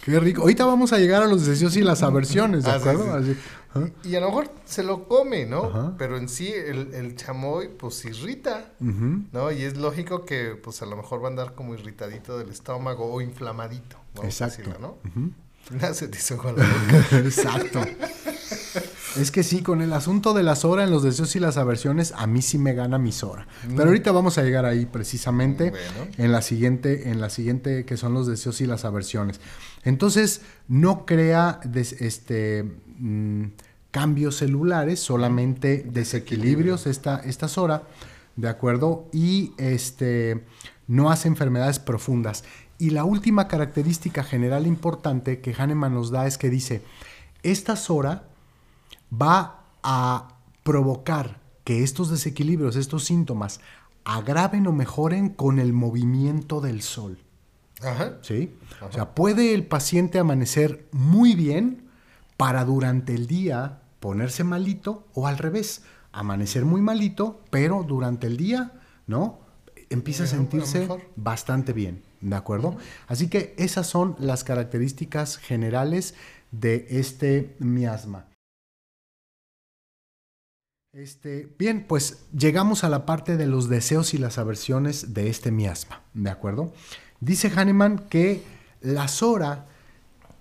qué 0.05 0.19
rico. 0.19 0.41
Ahorita 0.43 0.65
vamos 0.65 0.93
a 0.93 0.97
llegar 0.99 1.23
a 1.23 1.27
los 1.27 1.45
deseos 1.45 1.75
y 1.75 1.81
las 1.81 2.03
aversiones, 2.03 2.63
¿de 2.63 2.71
Ah, 2.71 2.75
acuerdo? 2.75 3.03
sí. 3.23 3.31
Así, 3.31 3.39
Y 4.03 4.15
a 4.15 4.19
lo 4.19 4.27
mejor 4.27 4.49
se 4.65 4.83
lo 4.83 5.07
come, 5.07 5.45
¿no? 5.45 5.65
Ajá. 5.65 5.93
Pero 5.97 6.17
en 6.17 6.29
sí 6.29 6.47
el, 6.53 6.93
el 6.93 7.15
chamoy 7.15 7.69
pues 7.69 8.03
irrita. 8.05 8.71
¿no? 8.79 9.51
Y 9.51 9.63
es 9.63 9.77
lógico 9.77 10.25
que 10.25 10.55
pues 10.61 10.81
a 10.81 10.85
lo 10.85 10.95
mejor 10.95 11.21
va 11.21 11.27
a 11.27 11.31
andar 11.31 11.53
como 11.55 11.73
irritadito 11.73 12.37
del 12.37 12.49
estómago 12.49 13.11
o 13.11 13.21
inflamadito, 13.21 13.97
vamos 14.15 14.25
a 14.41 14.45
Exacto. 14.45 14.57
decirlo, 14.69 14.79
¿no? 14.79 15.09
Ujú. 15.09 15.31
Nada 15.71 15.93
se 15.93 16.07
te 16.07 16.17
hizo 16.17 16.37
con 16.37 16.55
la 16.57 16.63
boca. 16.65 17.17
Exacto. 17.19 17.81
Es 19.19 19.31
que 19.31 19.41
sí, 19.43 19.63
con 19.63 19.81
el 19.81 19.91
asunto 19.93 20.33
de 20.33 20.43
las 20.43 20.63
horas 20.63 20.85
en 20.87 20.91
los 20.93 21.01
deseos 21.01 21.35
y 21.35 21.39
las 21.39 21.57
aversiones, 21.57 22.13
a 22.15 22.27
mí 22.27 22.41
sí 22.43 22.57
me 22.59 22.73
gana 22.73 22.99
mi 22.99 23.11
Sora. 23.11 23.47
Pero 23.67 23.85
ahorita 23.85 24.11
vamos 24.11 24.37
a 24.37 24.43
llegar 24.43 24.65
ahí 24.65 24.85
precisamente 24.85 25.71
Bueno. 25.71 26.11
en 26.17 26.31
la 26.31 26.41
siguiente, 26.43 27.09
en 27.09 27.19
la 27.19 27.29
siguiente 27.31 27.83
que 27.83 27.97
son 27.97 28.13
los 28.13 28.27
deseos 28.27 28.61
y 28.61 28.67
las 28.67 28.85
aversiones. 28.85 29.41
Entonces, 29.83 30.41
no 30.67 31.05
crea 31.05 31.59
des- 31.65 31.93
este 32.01 32.63
mm, 32.99 33.45
cambios 33.91 34.37
celulares, 34.37 34.99
solamente 34.99 35.85
desequilibrios 35.89 36.87
esta, 36.87 37.17
esta 37.19 37.47
¿de 38.35 38.49
acuerdo? 38.49 39.07
Y 39.11 39.53
este 39.57 40.45
no 40.87 41.09
hace 41.09 41.27
enfermedades 41.27 41.79
profundas. 41.79 42.43
Y 42.77 42.91
la 42.91 43.03
última 43.03 43.47
característica 43.47 44.23
general 44.23 44.67
importante 44.67 45.41
que 45.41 45.53
Hahnemann 45.53 45.93
nos 45.93 46.11
da 46.11 46.27
es 46.27 46.37
que 46.37 46.49
dice, 46.49 46.83
esta 47.43 47.75
Sora 47.75 48.27
va 49.11 49.65
a 49.83 50.37
provocar 50.63 51.41
que 51.63 51.83
estos 51.83 52.09
desequilibrios, 52.09 52.75
estos 52.75 53.05
síntomas, 53.05 53.59
agraven 54.05 54.67
o 54.67 54.71
mejoren 54.71 55.29
con 55.29 55.59
el 55.59 55.73
movimiento 55.73 56.61
del 56.61 56.81
sol. 56.81 57.17
Ajá. 57.81 58.17
¿sí? 58.21 58.55
O 58.81 58.91
sea, 58.91 59.13
puede 59.13 59.53
el 59.53 59.65
paciente 59.65 60.19
amanecer 60.19 60.87
muy 60.91 61.35
bien 61.35 61.86
para 62.37 62.63
durante 62.63 63.13
el 63.13 63.27
día 63.27 63.81
ponerse 63.99 64.43
malito 64.43 65.07
o 65.13 65.27
al 65.27 65.37
revés, 65.37 65.83
amanecer 66.11 66.65
muy 66.65 66.81
malito, 66.81 67.41
pero 67.49 67.83
durante 67.83 68.27
el 68.27 68.37
día, 68.37 68.79
¿no? 69.07 69.39
Empieza 69.89 70.23
a 70.23 70.27
sentirse 70.27 70.87
bastante 71.15 71.73
bien, 71.73 72.03
¿de 72.21 72.35
acuerdo? 72.35 72.77
Así 73.07 73.29
que 73.29 73.55
esas 73.57 73.87
son 73.87 74.15
las 74.19 74.43
características 74.43 75.37
generales 75.37 76.15
de 76.51 76.85
este 76.89 77.55
miasma. 77.59 78.27
Este, 80.93 81.53
bien, 81.59 81.85
pues 81.87 82.25
llegamos 82.35 82.83
a 82.83 82.89
la 82.89 83.05
parte 83.05 83.37
de 83.37 83.45
los 83.45 83.69
deseos 83.69 84.13
y 84.13 84.17
las 84.17 84.37
aversiones 84.37 85.13
de 85.13 85.29
este 85.29 85.51
miasma, 85.51 86.01
¿de 86.13 86.29
acuerdo? 86.29 86.73
Dice 87.19 87.49
Hahnemann 87.49 87.99
que 88.09 88.43
la 88.81 89.07
Sora 89.07 89.67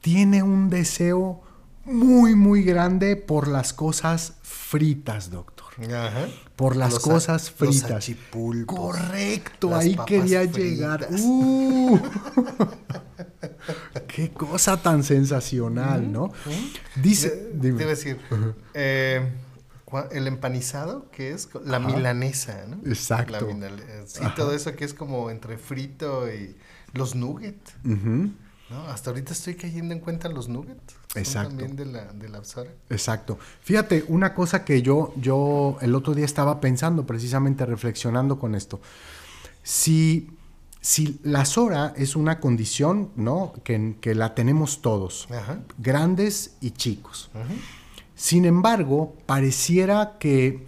tiene 0.00 0.42
un 0.42 0.70
deseo 0.70 1.42
muy, 1.86 2.34
muy 2.34 2.62
grande 2.62 3.16
por 3.16 3.48
las 3.48 3.72
cosas 3.72 4.34
fritas, 4.42 5.30
doctor. 5.30 5.66
Ajá. 5.84 6.26
Por 6.56 6.74
las 6.76 6.94
Los 6.94 7.02
cosas 7.02 7.52
los 7.60 7.80
fritas. 7.80 7.90
achipulpos, 7.92 8.76
Correcto, 8.76 9.70
las 9.70 9.80
ahí 9.84 9.96
quería 10.06 10.40
fritas. 10.40 10.56
llegar. 10.58 11.08
Uh. 11.20 11.98
Qué 14.08 14.30
cosa 14.32 14.82
tan 14.82 15.04
sensacional, 15.04 16.10
¿no? 16.10 16.32
Dice, 16.96 17.50
debe 17.52 17.84
decir, 17.84 18.18
eh, 18.74 19.30
el 20.12 20.26
empanizado, 20.26 21.10
que 21.10 21.32
es 21.32 21.48
la 21.64 21.78
milanesa, 21.78 22.64
¿no? 22.66 22.80
Exacto. 22.88 23.46
sí, 24.06 24.24
todo 24.34 24.52
eso 24.52 24.74
que 24.74 24.84
es 24.84 24.94
como 24.94 25.30
entre 25.30 25.58
frito 25.58 26.32
y 26.32 26.56
los 26.94 27.14
nuggets. 27.14 27.74
¿No? 28.70 28.86
Hasta 28.86 29.10
ahorita 29.10 29.32
estoy 29.32 29.54
cayendo 29.54 29.94
en 29.94 30.00
cuenta 30.00 30.28
los 30.28 30.48
nuggets. 30.48 30.94
Exacto. 31.14 31.50
También 31.50 31.76
de 31.76 31.86
la, 31.86 32.12
de 32.12 32.28
la 32.28 32.42
Exacto. 32.90 33.38
Fíjate, 33.62 34.04
una 34.08 34.34
cosa 34.34 34.64
que 34.64 34.82
yo, 34.82 35.12
yo 35.16 35.78
el 35.80 35.94
otro 35.94 36.14
día 36.14 36.24
estaba 36.24 36.60
pensando, 36.60 37.06
precisamente 37.06 37.64
reflexionando 37.64 38.38
con 38.38 38.54
esto. 38.54 38.80
Si, 39.62 40.30
si 40.80 41.18
la 41.22 41.44
SORA 41.44 41.94
es 41.96 42.16
una 42.16 42.40
condición, 42.40 43.10
¿no? 43.16 43.52
Que, 43.64 43.96
que 44.00 44.14
la 44.14 44.34
tenemos 44.34 44.82
todos, 44.82 45.28
grandes 45.78 46.56
y 46.60 46.72
chicos. 46.72 47.30
Sin 48.14 48.44
embargo, 48.44 49.14
pareciera 49.26 50.16
que 50.18 50.64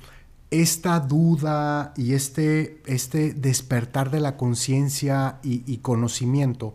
esta 0.50 1.00
duda 1.00 1.92
y 1.96 2.14
este, 2.14 2.80
este 2.86 3.32
despertar 3.32 4.10
de 4.10 4.20
la 4.20 4.36
conciencia 4.36 5.38
y, 5.42 5.78
conocimiento, 5.78 6.74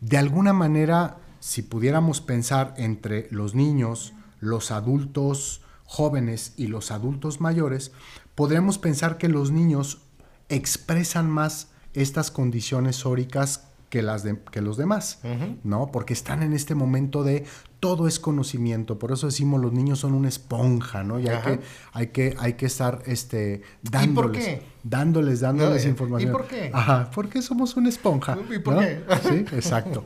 de 0.00 0.18
alguna 0.18 0.52
manera, 0.52 1.18
si 1.40 1.62
pudiéramos 1.62 2.20
pensar 2.20 2.74
entre 2.76 3.28
los 3.30 3.54
niños, 3.54 4.14
los 4.40 4.70
adultos 4.70 5.62
jóvenes 5.84 6.52
y 6.56 6.66
los 6.66 6.90
adultos 6.90 7.40
mayores, 7.40 7.92
podríamos 8.34 8.78
pensar 8.78 9.18
que 9.18 9.28
los 9.28 9.50
niños 9.50 10.02
expresan 10.48 11.28
más 11.30 11.68
estas 11.94 12.30
condiciones 12.30 12.96
sóricas 12.96 13.68
que, 13.90 14.02
las 14.02 14.24
que 14.50 14.60
los 14.60 14.76
demás, 14.76 15.20
¿no? 15.64 15.90
Porque 15.90 16.12
están 16.12 16.42
en 16.42 16.52
este 16.52 16.74
momento 16.74 17.24
de 17.24 17.46
todo 17.80 18.08
es 18.08 18.18
conocimiento, 18.18 18.98
por 18.98 19.12
eso 19.12 19.26
decimos 19.26 19.60
los 19.60 19.72
niños 19.72 20.00
son 20.00 20.14
una 20.14 20.28
esponja, 20.28 21.04
¿no? 21.04 21.20
Y 21.20 21.28
hay 21.28 21.40
que, 21.42 21.60
hay 21.92 22.06
que, 22.08 22.36
hay 22.38 22.52
que 22.54 22.66
estar 22.66 23.02
este, 23.06 23.62
dándoles, 23.82 24.60
dándoles, 24.82 25.40
dándoles 25.40 25.86
información. 25.86 26.30
¿Y 26.30 26.32
por 26.32 26.46
qué? 26.46 26.70
Ajá, 26.72 27.10
porque 27.14 27.40
somos 27.42 27.76
una 27.76 27.88
esponja. 27.88 28.36
¿Y 28.54 28.58
por 28.58 28.78
qué? 28.80 29.02
Sí, 29.22 29.44
exacto. 29.56 30.04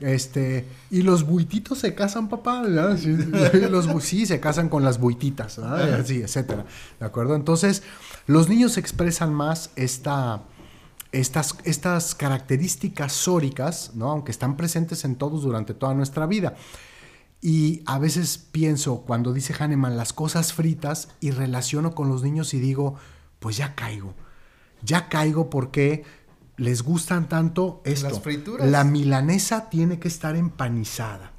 Este, 0.00 0.66
y 0.90 1.02
los 1.02 1.24
buititos 1.24 1.78
se 1.78 1.94
casan, 1.94 2.28
papá, 2.28 2.64
sí, 2.96 3.16
los, 3.70 3.86
sí, 4.02 4.26
se 4.26 4.40
casan 4.40 4.68
con 4.68 4.82
las 4.82 4.98
buititas, 4.98 5.58
así, 5.58 6.22
etcétera. 6.22 6.64
¿De 6.98 7.06
acuerdo? 7.06 7.36
Entonces, 7.36 7.82
los 8.26 8.48
niños 8.48 8.76
expresan 8.76 9.32
más 9.32 9.70
esta, 9.76 10.42
estas, 11.12 11.56
estas 11.64 12.14
características 12.14 13.12
sóricas, 13.12 13.92
¿no? 13.94 14.10
aunque 14.10 14.32
están 14.32 14.56
presentes 14.56 15.04
en 15.04 15.14
todos 15.16 15.42
durante 15.42 15.74
toda 15.74 15.94
nuestra 15.94 16.26
vida. 16.26 16.54
Y 17.46 17.82
a 17.84 17.98
veces 17.98 18.38
pienso, 18.38 19.02
cuando 19.02 19.34
dice 19.34 19.52
Hahnemann, 19.52 19.98
las 19.98 20.14
cosas 20.14 20.54
fritas 20.54 21.10
y 21.20 21.30
relaciono 21.30 21.94
con 21.94 22.08
los 22.08 22.22
niños 22.22 22.54
y 22.54 22.58
digo, 22.58 22.94
pues 23.38 23.58
ya 23.58 23.74
caigo. 23.74 24.14
Ya 24.82 25.10
caigo 25.10 25.50
porque 25.50 26.04
les 26.56 26.80
gustan 26.80 27.28
tanto 27.28 27.82
esto. 27.84 28.08
Las 28.08 28.22
frituras. 28.22 28.66
La 28.70 28.82
milanesa 28.82 29.68
tiene 29.68 29.98
que 29.98 30.08
estar 30.08 30.36
empanizada. 30.36 31.32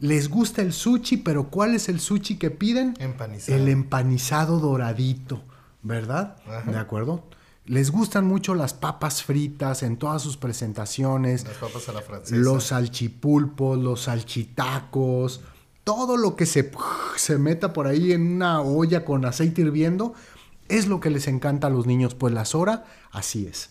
Les 0.00 0.28
gusta 0.28 0.60
el 0.60 0.74
sushi, 0.74 1.16
pero 1.16 1.48
¿cuál 1.48 1.74
es 1.74 1.88
el 1.88 1.98
sushi 1.98 2.36
que 2.36 2.50
piden? 2.50 2.92
Empanizado. 2.98 3.56
El 3.56 3.68
empanizado 3.68 4.60
doradito, 4.60 5.42
¿verdad? 5.82 6.36
¿De 6.66 6.76
acuerdo? 6.76 7.24
Les 7.66 7.90
gustan 7.90 8.26
mucho 8.26 8.54
las 8.54 8.74
papas 8.74 9.24
fritas 9.24 9.82
en 9.82 9.96
todas 9.96 10.22
sus 10.22 10.36
presentaciones. 10.36 11.44
Las 11.44 11.56
papas 11.56 11.88
a 11.88 11.92
la 11.92 12.00
francesa. 12.00 12.36
Los 12.36 12.64
salchipulpos, 12.66 13.78
los 13.78 14.02
salchitacos, 14.02 15.40
todo 15.82 16.16
lo 16.16 16.36
que 16.36 16.46
se, 16.46 16.70
se 17.16 17.38
meta 17.38 17.72
por 17.72 17.88
ahí 17.88 18.12
en 18.12 18.36
una 18.36 18.60
olla 18.60 19.04
con 19.04 19.24
aceite 19.24 19.62
hirviendo, 19.62 20.14
es 20.68 20.86
lo 20.86 21.00
que 21.00 21.10
les 21.10 21.26
encanta 21.26 21.66
a 21.66 21.70
los 21.70 21.86
niños. 21.86 22.14
Pues 22.14 22.32
la 22.32 22.44
Sora, 22.44 22.84
así 23.10 23.46
es. 23.46 23.70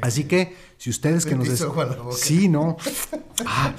Así 0.00 0.24
que 0.24 0.56
si 0.78 0.88
ustedes 0.88 1.26
que 1.26 1.34
nos 1.34 1.48
sí 2.18 2.48
no 2.48 2.78
ah, 3.44 3.74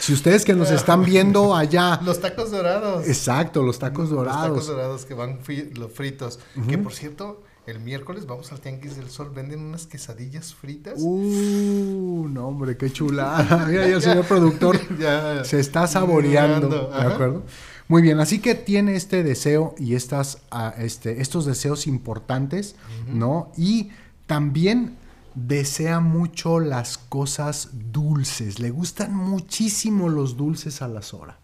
si 0.00 0.14
ustedes 0.14 0.42
que 0.42 0.54
nos 0.54 0.70
están 0.70 1.04
viendo 1.04 1.54
allá 1.54 2.00
los 2.02 2.18
tacos 2.18 2.50
dorados 2.50 3.06
exacto 3.06 3.62
los 3.62 3.78
tacos 3.78 4.08
dorados 4.08 4.48
los 4.48 4.50
tacos 4.50 4.66
dorados 4.66 5.04
que 5.04 5.12
van 5.12 5.40
los 5.74 5.92
fritos 5.92 6.38
que 6.66 6.78
por 6.78 6.94
cierto 6.94 7.42
el 7.68 7.80
miércoles 7.80 8.26
vamos 8.26 8.50
al 8.50 8.60
Tianguis 8.60 8.96
del 8.96 9.10
Sol, 9.10 9.30
venden 9.34 9.60
unas 9.60 9.86
quesadillas 9.86 10.54
fritas. 10.54 10.94
Uh, 10.96 12.26
no, 12.30 12.48
hombre, 12.48 12.78
qué 12.78 12.90
chulada. 12.90 13.66
Mira, 13.68 13.86
ya 13.90 14.00
señor 14.00 14.24
productor 14.24 14.80
se 15.44 15.60
está 15.60 15.86
saboreando. 15.86 16.90
¿De 16.90 17.02
acuerdo? 17.02 17.44
Muy 17.86 18.00
bien, 18.02 18.20
así 18.20 18.40
que 18.40 18.54
tiene 18.54 18.96
este 18.96 19.22
deseo 19.22 19.74
y 19.78 19.94
estas, 19.94 20.38
ah, 20.50 20.74
este, 20.78 21.20
estos 21.20 21.44
deseos 21.44 21.86
importantes, 21.86 22.76
¿no? 23.06 23.52
Y 23.56 23.90
también 24.26 24.96
desea 25.34 26.00
mucho 26.00 26.60
las 26.60 26.96
cosas 26.96 27.70
dulces. 27.92 28.60
Le 28.60 28.70
gustan 28.70 29.14
muchísimo 29.14 30.08
los 30.08 30.36
dulces 30.36 30.80
a 30.80 30.88
la 30.88 31.02
Sora, 31.02 31.38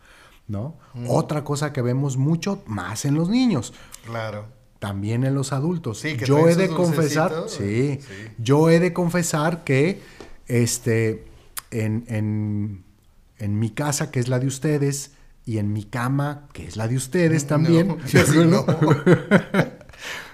¿no? 0.49 0.77
Otra 1.07 1.45
cosa 1.45 1.73
que 1.73 1.83
vemos 1.83 2.17
mucho 2.17 2.63
más 2.67 3.05
en 3.05 3.15
los 3.15 3.29
niños. 3.29 3.75
Claro 4.07 4.64
también 4.85 5.25
en 5.25 5.35
los 5.35 5.55
adultos. 5.55 6.03
yo 6.27 6.47
he 6.47 6.57
de 6.57 6.69
confesar, 6.69 7.45
sí, 7.47 8.01
yo 8.37 8.69
he 8.69 8.81
de 8.81 8.93
confesar 8.93 9.65
que 9.65 10.03
este, 10.47 11.25
en, 11.71 12.85
mi 13.41 13.71
casa, 13.71 14.11
que 14.11 14.21
es 14.21 14.29
la 14.29 14.39
de 14.39 14.47
ustedes, 14.47 15.13
y 15.47 15.57
en 15.57 15.73
mi 15.73 15.85
cama, 15.85 16.49
que 16.53 16.67
es 16.67 16.77
la 16.77 16.87
de 16.87 16.97
ustedes 16.97 17.47
también. 17.47 17.97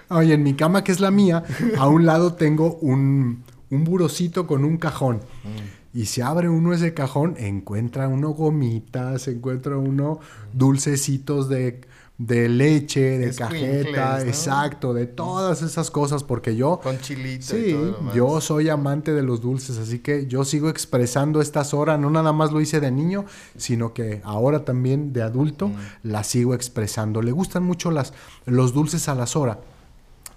Oye, 0.09 0.33
en 0.33 0.43
mi 0.43 0.53
cama, 0.53 0.83
que 0.83 0.91
es 0.91 0.99
la 0.99 1.11
mía, 1.11 1.45
a 1.77 1.87
un 1.87 2.05
lado 2.05 2.33
tengo 2.33 2.75
un, 2.81 3.45
un 3.69 3.83
burocito 3.85 4.47
con 4.47 4.65
un 4.65 4.75
cajón. 4.75 5.21
Mm. 5.45 5.97
Y 5.97 6.07
si 6.07 6.19
abre 6.19 6.49
uno 6.49 6.73
ese 6.73 6.93
cajón, 6.93 7.35
encuentra 7.37 8.09
uno 8.09 8.31
gomitas, 8.31 9.29
encuentra 9.29 9.77
uno 9.77 10.19
dulcecitos 10.51 11.47
de 11.47 11.79
de 12.25 12.47
leche, 12.49 13.17
de 13.17 13.33
cajeta, 13.33 14.21
exacto, 14.21 14.93
de 14.93 15.07
todas 15.07 15.63
esas 15.63 15.89
cosas, 15.89 16.23
porque 16.23 16.55
yo... 16.55 16.79
Con 16.79 16.99
chilito. 16.99 17.45
Sí, 17.47 17.75
yo 18.13 18.39
soy 18.41 18.69
amante 18.69 19.11
de 19.11 19.23
los 19.23 19.41
dulces, 19.41 19.79
así 19.79 19.99
que 19.99 20.27
yo 20.27 20.45
sigo 20.45 20.69
expresando 20.69 21.41
estas 21.41 21.73
horas, 21.73 21.99
no 21.99 22.11
nada 22.11 22.31
más 22.31 22.51
lo 22.51 22.61
hice 22.61 22.79
de 22.79 22.91
niño, 22.91 23.25
sino 23.57 23.93
que 23.93 24.21
ahora 24.23 24.63
también 24.65 25.13
de 25.13 25.23
adulto 25.23 25.69
mm. 25.69 25.75
las 26.03 26.27
sigo 26.27 26.53
expresando. 26.53 27.23
Le 27.23 27.31
gustan 27.31 27.63
mucho 27.63 27.89
las, 27.89 28.13
los 28.45 28.73
dulces 28.73 29.09
a 29.09 29.15
las 29.15 29.35
horas. 29.35 29.57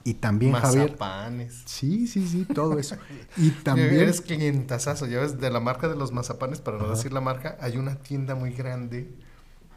Y 0.04 0.14
también, 0.14 0.52
mazapanes. 0.52 1.62
Sí, 1.66 2.06
sí, 2.06 2.26
sí, 2.26 2.46
todo 2.46 2.78
eso. 2.78 2.96
Y 3.36 3.50
también... 3.50 3.94
Eres 3.94 4.22
clientazazo, 4.22 5.06
ya 5.06 5.20
ves, 5.20 5.38
de 5.38 5.50
la 5.50 5.60
marca 5.60 5.88
de 5.88 5.96
los 5.96 6.12
mazapanes, 6.12 6.62
para 6.62 6.78
no 6.78 6.88
decir 6.88 7.12
la 7.12 7.20
marca, 7.20 7.58
hay 7.60 7.76
una 7.76 7.96
tienda 7.96 8.34
muy 8.34 8.52
grande 8.52 9.12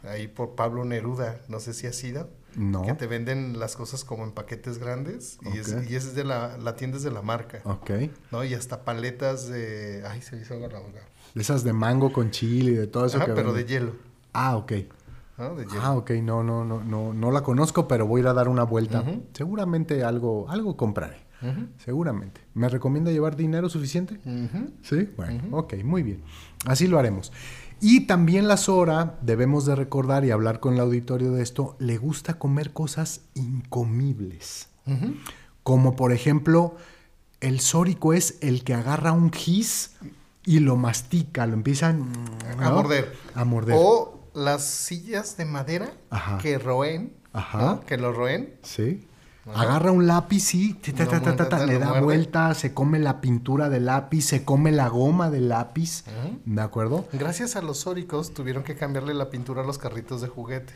ahí 0.04 0.28
por 0.28 0.54
Pablo 0.54 0.84
Neruda, 0.84 1.40
no 1.48 1.60
sé 1.60 1.74
si 1.74 1.86
ha 1.86 1.92
sido. 1.92 2.30
No. 2.56 2.82
Que 2.82 2.94
te 2.94 3.06
venden 3.06 3.58
las 3.58 3.76
cosas 3.76 4.04
como 4.04 4.24
en 4.24 4.32
paquetes 4.32 4.78
grandes 4.78 5.38
y, 5.54 5.58
es, 5.58 5.76
y 5.88 5.94
es 5.94 6.14
de 6.14 6.24
la, 6.24 6.56
la 6.56 6.76
tienda 6.76 6.96
es 6.96 7.02
de 7.02 7.10
la 7.10 7.22
marca. 7.22 7.60
Ok. 7.64 7.90
¿No? 8.32 8.42
Y 8.42 8.54
hasta 8.54 8.84
paletas 8.84 9.48
de... 9.48 10.02
Ay, 10.06 10.22
se 10.22 10.34
me 10.34 10.42
hizo 10.42 10.58
la 10.58 10.66
boca. 10.66 11.00
Esas 11.34 11.62
de 11.62 11.72
mango 11.72 12.12
con 12.12 12.30
chile 12.30 12.72
y 12.72 12.74
de 12.74 12.86
todo 12.86 13.06
eso 13.06 13.18
Ajá, 13.18 13.34
pero 13.34 13.52
de 13.52 13.64
hielo. 13.64 13.92
Ah, 14.32 14.56
ok. 14.56 14.72
Ah, 15.80 15.94
ok, 15.94 16.10
no, 16.22 16.42
no, 16.42 16.64
no, 16.64 16.82
no, 16.82 17.14
no 17.14 17.30
la 17.30 17.42
conozco, 17.42 17.86
pero 17.86 18.06
voy 18.06 18.20
a 18.20 18.22
ir 18.22 18.28
a 18.28 18.32
dar 18.32 18.48
una 18.48 18.64
vuelta. 18.64 19.04
Seguramente 19.34 20.02
algo, 20.02 20.50
algo 20.50 20.76
compraré. 20.76 21.28
Seguramente. 21.84 22.40
¿Me 22.54 22.68
recomienda 22.68 23.12
llevar 23.12 23.36
dinero 23.36 23.68
suficiente? 23.68 24.18
Sí, 24.82 25.08
bueno, 25.16 25.56
ok, 25.56 25.74
muy 25.84 26.02
bien. 26.02 26.22
Así 26.66 26.88
lo 26.88 26.98
haremos. 26.98 27.32
Y 27.80 28.06
también 28.06 28.48
la 28.48 28.56
Sora, 28.56 29.18
debemos 29.22 29.66
de 29.66 29.76
recordar 29.76 30.24
y 30.24 30.30
hablar 30.30 30.60
con 30.60 30.74
el 30.74 30.80
auditorio 30.80 31.32
de 31.32 31.42
esto, 31.42 31.76
le 31.78 31.96
gusta 31.96 32.38
comer 32.38 32.72
cosas 32.72 33.22
incomibles. 33.34 34.68
Como 35.62 35.96
por 35.96 36.12
ejemplo, 36.12 36.76
el 37.40 37.60
sórico 37.60 38.14
es 38.14 38.38
el 38.40 38.64
que 38.64 38.74
agarra 38.74 39.12
un 39.12 39.30
gis 39.32 39.92
y 40.44 40.60
lo 40.60 40.76
mastica, 40.76 41.46
lo 41.46 41.54
empiezan 41.54 42.10
a 42.58 42.70
morder. 42.70 43.12
A 43.34 43.44
morder. 43.44 43.76
O 43.78 44.30
las 44.34 44.64
sillas 44.64 45.36
de 45.36 45.44
madera 45.44 45.92
que 46.40 46.58
roen, 46.58 47.12
que 47.86 47.98
lo 47.98 48.12
roen. 48.12 48.54
Sí. 48.62 49.06
Agarra 49.54 49.92
un 49.92 50.06
lápiz 50.06 50.54
y 50.54 50.78
le 51.66 51.78
da 51.78 52.00
vuelta, 52.00 52.54
se 52.54 52.74
come 52.74 52.98
la 52.98 53.20
pintura 53.20 53.68
del 53.68 53.86
lápiz, 53.86 54.22
se 54.22 54.44
come 54.44 54.72
la 54.72 54.88
goma 54.88 55.30
del 55.30 55.48
lápiz. 55.48 56.04
¿De 56.44 56.60
acuerdo? 56.60 57.06
Gracias 57.12 57.56
a 57.56 57.62
los 57.62 57.78
sóricos 57.78 58.34
tuvieron 58.34 58.62
que 58.62 58.76
cambiarle 58.76 59.14
la 59.14 59.30
pintura 59.30 59.62
a 59.62 59.64
los 59.64 59.78
carritos 59.78 60.20
de 60.20 60.28
juguete. 60.28 60.74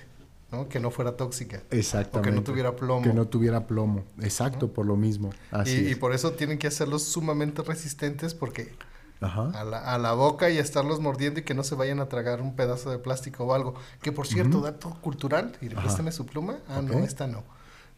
¿no? 0.51 0.69
Que 0.69 0.81
no 0.81 0.91
fuera 0.91 1.17
tóxica. 1.17 1.63
Exactamente. 1.71 2.19
O 2.19 2.23
que 2.23 2.31
no 2.31 2.45
tuviera 2.45 2.77
plomo. 2.77 3.03
Que 3.03 3.15
no 3.15 3.27
tuviera 3.27 3.67
plomo. 3.67 4.05
Exacto, 4.21 4.69
por 4.69 4.85
lo 4.85 4.97
mismo. 4.97 5.31
Así 5.51 5.89
y, 5.89 5.95
por 5.95 6.13
eso 6.13 6.33
tienen 6.33 6.59
que 6.59 6.67
hacerlos 6.67 7.05
sumamente 7.05 7.63
resistentes 7.63 8.35
porque 8.35 8.75
A, 9.23 9.65
la, 9.65 9.79
a, 9.79 9.97
la, 9.97 10.13
boca 10.13 10.51
y 10.51 10.59
a 10.59 10.61
estarlos 10.61 11.01
mordiendo 11.01 11.41
y 11.41 11.45
que 11.45 11.55
no 11.55 11.65
se 11.65 11.75
vayan 11.75 12.01
a 12.01 12.09
tragar 12.11 12.43
un 12.43 12.55
pedazo 12.55 12.91
de 12.91 12.99
plástico 12.99 13.45
o 13.45 13.55
algo. 13.55 13.75
Que 14.03 14.13
por 14.13 14.27
cierto, 14.27 14.61
dato 14.61 14.91
cultural, 15.01 15.57
y 15.63 15.71
préstame 15.71 16.13
su 16.13 16.27
pluma. 16.27 16.59
Ah, 16.69 16.83
no, 16.83 16.99
esta 16.99 17.27
no. 17.27 17.45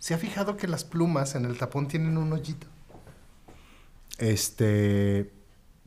¿Se 0.04 0.12
ha 0.12 0.18
fijado 0.18 0.58
que 0.58 0.68
las 0.68 0.84
plumas 0.84 1.34
en 1.34 1.46
el 1.46 1.56
tapón 1.56 1.88
tienen 1.88 2.18
un 2.18 2.30
hoyito? 2.30 2.66
Este, 4.18 5.32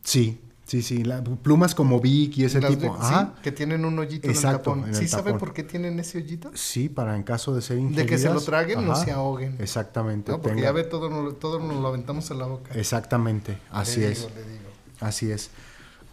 sí, 0.03 0.41
sí, 0.65 0.81
sí, 0.81 1.03
plumas 1.43 1.75
como 1.75 1.99
Vic 1.99 2.35
y 2.39 2.45
ese 2.45 2.59
tipo. 2.59 2.97
Sí, 2.99 3.13
que 3.43 3.51
tienen 3.51 3.85
un 3.85 3.99
hoyito 3.99 4.27
en 4.27 4.35
el 4.35 4.41
tapón. 4.41 4.95
¿Sí 4.95 5.07
sabe 5.07 5.35
por 5.35 5.53
qué 5.53 5.61
tienen 5.61 5.99
ese 5.99 6.17
hoyito? 6.17 6.49
Sí, 6.55 6.89
para 6.89 7.15
en 7.15 7.21
caso 7.21 7.53
de 7.53 7.61
ser 7.61 7.77
ingeridas. 7.77 8.05
De 8.05 8.09
que 8.09 8.17
se 8.17 8.33
lo 8.33 8.41
traguen, 8.41 8.87
no 8.87 8.95
se 8.95 9.11
ahoguen. 9.11 9.55
Exactamente. 9.59 10.31
No, 10.31 10.41
porque 10.41 10.61
ya 10.61 10.71
ve, 10.71 10.83
todo, 10.83 11.35
todo 11.35 11.59
nos 11.59 11.79
lo 11.79 11.87
aventamos 11.87 12.31
en 12.31 12.39
la 12.39 12.47
boca. 12.47 12.73
Exactamente, 12.73 13.59
así 13.69 14.03
es. 14.03 14.27
le 14.33 14.43
digo. 14.51 14.69
Así 14.99 15.29
es. 15.29 15.51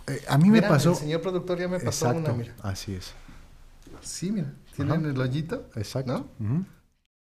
Eh, 0.09 0.23
a 0.29 0.37
mí 0.37 0.51
me 0.51 0.61
pasó... 0.61 0.91
El 0.91 0.97
señor 0.97 1.23
productor 1.23 1.59
ya 1.59 1.69
me 1.69 1.81
pasó 1.81 2.11
una, 2.11 2.35
mira. 2.35 2.55
Así 2.61 2.95
es. 2.95 3.15
Sí, 4.03 4.31
mira, 4.31 4.53
tienen 4.77 5.07
el 5.07 5.19
hoyito. 5.19 5.71
Exacto. 5.75 6.29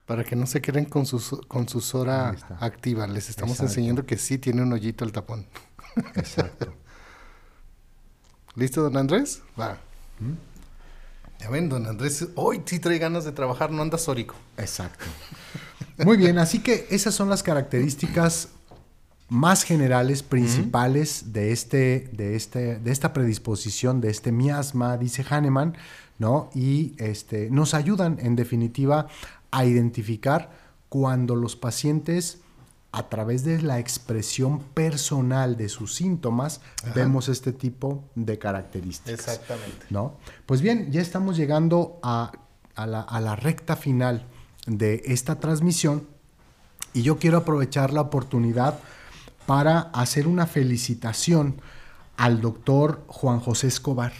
Para 0.05 0.23
que 0.23 0.35
no 0.35 0.45
se 0.45 0.61
queden 0.61 0.85
con 0.85 1.05
su, 1.05 1.41
con 1.47 1.67
su 1.67 1.81
sora 1.81 2.35
activa. 2.59 3.07
Les 3.07 3.29
estamos 3.29 3.59
enseñando 3.59 4.05
que 4.05 4.17
sí 4.17 4.37
tiene 4.37 4.61
un 4.61 4.71
hoyito 4.71 5.03
el 5.03 5.11
tapón. 5.11 5.47
Exacto. 6.15 6.73
¿Listo, 8.55 8.81
don 8.83 8.95
Andrés? 8.97 9.41
Va. 9.59 9.77
Ya 11.39 11.49
ven, 11.49 11.67
don 11.67 11.85
Andrés, 11.85 12.27
hoy 12.35 12.61
sí 12.65 12.79
trae 12.79 12.97
ganas 12.99 13.25
de 13.25 13.31
trabajar, 13.31 13.71
no 13.71 13.81
anda 13.81 13.97
sórico. 13.97 14.35
Exacto. 14.57 15.05
Muy 15.97 16.17
bien, 16.17 16.37
así 16.37 16.59
que 16.59 16.87
esas 16.89 17.13
son 17.13 17.29
las 17.29 17.43
características 17.43 18.49
más 19.27 19.63
generales, 19.63 20.23
principales 20.23 21.33
de, 21.33 21.51
este, 21.51 22.09
de, 22.13 22.35
este, 22.35 22.77
de 22.77 22.91
esta 22.91 23.11
predisposición, 23.11 23.99
de 23.99 24.09
este 24.09 24.31
miasma, 24.31 24.97
dice 24.97 25.25
Hahnemann, 25.27 25.75
¿no? 26.19 26.49
Y 26.53 26.93
este, 26.97 27.49
nos 27.49 27.73
ayudan, 27.73 28.17
en 28.21 28.35
definitiva, 28.35 29.07
a 29.55 29.63
identificar 29.63 30.51
cuando 30.89 31.33
los 31.37 31.55
pacientes 31.55 32.39
a 32.91 33.07
través 33.07 33.45
de 33.45 33.61
la 33.61 33.79
expresión 33.79 34.59
personal 34.59 35.55
de 35.55 35.69
sus 35.69 35.95
síntomas 35.95 36.59
vemos 36.93 37.29
este 37.29 37.53
tipo 37.53 38.03
de 38.15 38.37
características. 38.37 39.13
Exactamente. 39.13 39.85
¿no? 39.89 40.17
Pues 40.45 40.61
bien, 40.61 40.91
ya 40.91 41.01
estamos 41.01 41.37
llegando 41.37 41.99
a, 42.03 42.33
la, 42.75 42.99
a 42.99 43.21
la 43.21 43.37
recta 43.37 43.77
final 43.77 44.25
de 44.67 45.03
esta 45.05 45.39
transmisión 45.39 46.05
y 46.93 47.01
yo 47.01 47.17
quiero 47.17 47.37
aprovechar 47.37 47.93
la 47.93 48.01
oportunidad 48.01 48.79
para 49.45 49.79
hacer 49.79 50.27
una 50.27 50.47
felicitación 50.47 51.61
al 52.17 52.41
doctor 52.41 53.03
Juan 53.07 53.39
José 53.39 53.67
Escobar. 53.67 54.11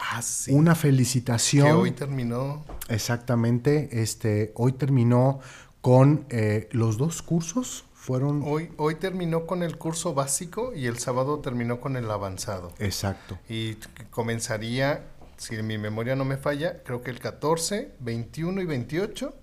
Ah, 0.00 0.20
Una 0.50 0.74
felicitación. 0.74 1.66
Que 1.66 1.72
hoy 1.72 1.90
terminó. 1.92 2.64
Exactamente. 2.88 4.00
Este, 4.00 4.52
hoy 4.54 4.72
terminó 4.72 5.40
con 5.80 6.26
eh, 6.30 6.68
los 6.72 6.98
dos 6.98 7.22
cursos. 7.22 7.84
Fueron... 7.94 8.42
Hoy, 8.44 8.70
hoy 8.78 8.94
terminó 8.94 9.46
con 9.46 9.62
el 9.62 9.76
curso 9.76 10.14
básico 10.14 10.72
y 10.74 10.86
el 10.86 10.98
sábado 10.98 11.40
terminó 11.40 11.80
con 11.80 11.96
el 11.96 12.10
avanzado. 12.10 12.72
Exacto. 12.78 13.38
Y 13.48 13.76
comenzaría, 14.10 15.04
si 15.36 15.62
mi 15.62 15.76
memoria 15.76 16.16
no 16.16 16.24
me 16.24 16.38
falla, 16.38 16.82
creo 16.84 17.02
que 17.02 17.10
el 17.10 17.20
14, 17.20 17.92
21 18.00 18.62
y 18.62 18.64
28, 18.64 19.34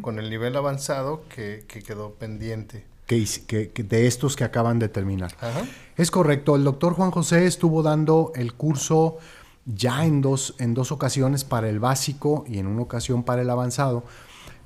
con 0.00 0.18
el 0.18 0.30
nivel 0.30 0.56
avanzado 0.56 1.24
que, 1.28 1.64
quedó 1.68 2.14
pendiente. 2.14 2.86
Que, 3.06 3.24
que, 3.72 3.82
de 3.84 4.06
estos 4.06 4.36
que 4.36 4.44
acaban 4.44 4.78
de 4.78 4.88
terminar. 4.88 5.34
Es 5.96 6.10
correcto, 6.10 6.56
el 6.56 6.64
doctor 6.64 6.94
Juan 6.94 7.10
José 7.10 7.46
estuvo 7.46 7.82
dando 7.82 8.32
el 8.34 8.54
curso 8.54 9.18
ya 9.74 10.04
en 10.04 10.20
dos, 10.20 10.54
en 10.58 10.74
dos 10.74 10.92
ocasiones 10.92 11.44
para 11.44 11.68
el 11.68 11.78
básico 11.78 12.44
y 12.48 12.58
en 12.58 12.66
una 12.66 12.82
ocasión 12.82 13.22
para 13.22 13.42
el 13.42 13.50
avanzado, 13.50 14.04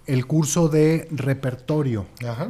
el 0.07 0.26
curso 0.26 0.68
de 0.68 1.07
repertorio, 1.12 2.07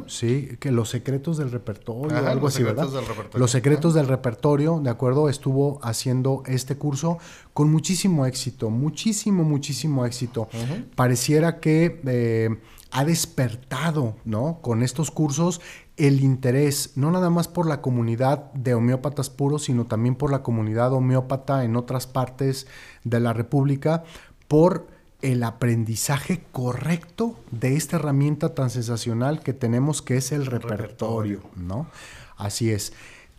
sí, 0.07 0.57
que 0.59 0.71
los 0.71 0.89
secretos 0.89 1.37
del 1.37 1.51
repertorio, 1.51 2.17
algo 2.27 2.47
así, 2.47 2.63
¿verdad? 2.63 2.87
Los 3.35 3.51
secretos 3.51 3.93
del 3.93 4.07
repertorio, 4.07 4.79
de 4.79 4.89
acuerdo, 4.89 5.29
estuvo 5.29 5.79
haciendo 5.83 6.41
este 6.47 6.77
curso 6.77 7.19
con 7.53 7.71
muchísimo 7.71 8.25
éxito, 8.25 8.71
muchísimo, 8.71 9.43
muchísimo 9.43 10.05
éxito. 10.05 10.47
Pareciera 10.95 11.59
que 11.59 12.01
eh, 12.07 12.49
ha 12.89 13.05
despertado, 13.05 14.15
¿no? 14.25 14.59
Con 14.61 14.81
estos 14.81 15.11
cursos 15.11 15.61
el 15.97 16.21
interés, 16.21 16.93
no 16.95 17.11
nada 17.11 17.29
más 17.29 17.47
por 17.47 17.67
la 17.67 17.81
comunidad 17.81 18.51
de 18.53 18.73
homeópatas 18.73 19.29
puros, 19.29 19.65
sino 19.65 19.85
también 19.85 20.15
por 20.15 20.31
la 20.31 20.41
comunidad 20.41 20.93
homeópata 20.93 21.63
en 21.63 21.75
otras 21.75 22.07
partes 22.07 22.67
de 23.03 23.19
la 23.19 23.33
República, 23.33 24.03
por 24.47 24.87
el 25.21 25.43
aprendizaje 25.43 26.43
correcto 26.51 27.39
de 27.51 27.75
esta 27.75 27.95
herramienta 27.95 28.53
tan 28.53 28.69
sensacional 28.69 29.41
que 29.41 29.53
tenemos 29.53 30.01
que 30.01 30.17
es 30.17 30.31
el 30.31 30.45
repertorio, 30.45 31.41
¿no? 31.55 31.87
Así 32.35 32.71
es. 32.71 32.93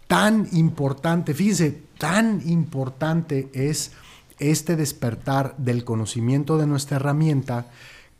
Tan 0.06 0.48
importante, 0.52 1.34
fíjense, 1.34 1.82
tan 1.98 2.40
importante 2.48 3.50
es 3.52 3.92
este 4.38 4.76
despertar 4.76 5.56
del 5.58 5.84
conocimiento 5.84 6.56
de 6.56 6.66
nuestra 6.66 6.96
herramienta 6.96 7.66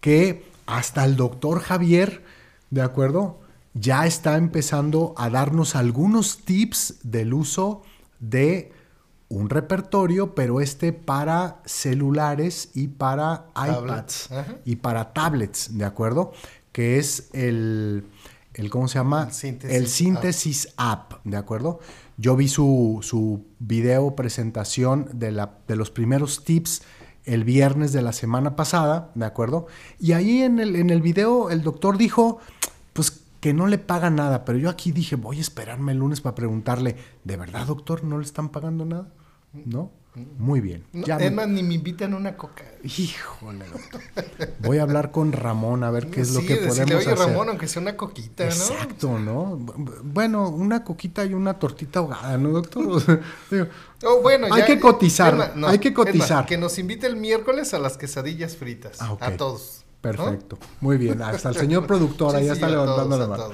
que 0.00 0.44
hasta 0.66 1.04
el 1.04 1.16
doctor 1.16 1.60
Javier, 1.60 2.22
¿de 2.70 2.82
acuerdo? 2.82 3.38
Ya 3.74 4.06
está 4.06 4.36
empezando 4.36 5.14
a 5.16 5.28
darnos 5.28 5.74
algunos 5.74 6.38
tips 6.44 7.00
del 7.02 7.34
uso 7.34 7.82
de 8.20 8.72
un 9.28 9.50
repertorio, 9.50 10.34
pero 10.34 10.60
este 10.60 10.92
para 10.92 11.60
celulares 11.64 12.70
y 12.74 12.88
para 12.88 13.46
iPads 13.56 14.30
y 14.64 14.76
para 14.76 15.12
tablets, 15.12 15.76
¿de 15.76 15.84
acuerdo? 15.84 16.32
Que 16.70 16.98
es 16.98 17.30
el, 17.32 18.06
el 18.54 18.70
¿cómo 18.70 18.86
se 18.86 18.98
llama? 18.98 19.28
El 19.62 19.88
síntesis, 19.88 20.68
app. 20.76 21.14
¿de 21.24 21.36
acuerdo? 21.36 21.80
Yo 22.16 22.36
vi 22.36 22.46
su, 22.46 23.00
su 23.02 23.44
video 23.58 24.14
presentación 24.14 25.08
de, 25.14 25.32
la, 25.32 25.58
de 25.66 25.74
los 25.74 25.90
primeros 25.90 26.44
tips 26.44 26.82
el 27.24 27.42
viernes 27.42 27.92
de 27.92 28.02
la 28.02 28.12
semana 28.12 28.54
pasada, 28.54 29.10
¿de 29.14 29.24
acuerdo? 29.24 29.66
Y 29.98 30.12
ahí 30.12 30.42
en 30.42 30.60
el, 30.60 30.76
en 30.76 30.90
el 30.90 31.00
video 31.00 31.50
el 31.50 31.62
doctor 31.62 31.96
dijo, 31.96 32.38
pues 32.92 33.23
que 33.44 33.52
no 33.52 33.66
le 33.66 33.76
paga 33.76 34.08
nada, 34.08 34.42
pero 34.46 34.56
yo 34.56 34.70
aquí 34.70 34.90
dije, 34.90 35.16
voy 35.16 35.36
a 35.36 35.42
esperarme 35.42 35.92
el 35.92 35.98
lunes 35.98 36.22
para 36.22 36.34
preguntarle, 36.34 36.96
¿de 37.24 37.36
verdad, 37.36 37.66
doctor, 37.66 38.02
no 38.02 38.16
le 38.16 38.24
están 38.24 38.48
pagando 38.48 38.86
nada? 38.86 39.08
¿No? 39.66 39.90
Muy 40.38 40.62
bien. 40.62 40.86
ya 40.94 41.18
ni 41.18 41.62
me 41.62 41.74
invitan 41.74 42.14
una 42.14 42.38
coca. 42.38 42.64
Híjole, 42.82 43.66
doctor. 43.66 44.00
Voy 44.60 44.78
a 44.78 44.82
hablar 44.84 45.10
con 45.10 45.32
Ramón 45.32 45.84
a 45.84 45.90
ver 45.90 46.08
qué 46.08 46.22
es 46.22 46.32
lo 46.32 46.40
que 46.40 46.56
podemos 46.56 46.94
hacer. 47.02 47.12
Oye, 47.12 47.14
Ramón, 47.14 47.50
aunque 47.50 47.68
sea 47.68 47.82
una 47.82 47.98
coquita, 47.98 48.44
¿no? 48.44 48.50
Exacto, 48.50 49.18
¿no? 49.18 49.58
Bueno, 50.04 50.48
una 50.48 50.82
coquita 50.82 51.22
y 51.26 51.34
una 51.34 51.58
tortita 51.58 51.98
ahogada, 51.98 52.38
¿no, 52.38 52.48
doctor? 52.48 53.02
oh, 54.04 54.22
bueno, 54.22 54.46
hay 54.54 54.64
que 54.64 54.80
cotizar, 54.80 55.52
hay 55.66 55.78
que 55.80 55.92
cotizar. 55.92 56.46
que 56.46 56.56
nos 56.56 56.78
invite 56.78 57.06
el 57.06 57.16
miércoles 57.16 57.74
a 57.74 57.78
las 57.78 57.98
quesadillas 57.98 58.56
fritas. 58.56 59.02
Ah, 59.02 59.18
a 59.20 59.36
todos. 59.36 59.83
Perfecto. 60.04 60.58
Muy 60.82 60.98
bien. 60.98 61.22
Hasta 61.22 61.48
el 61.48 61.54
señor 61.54 61.86
productor 61.86 62.36
ahí 62.36 62.48
está 62.48 62.68
levantando 62.68 63.16
la 63.16 63.26
mano. 63.26 63.44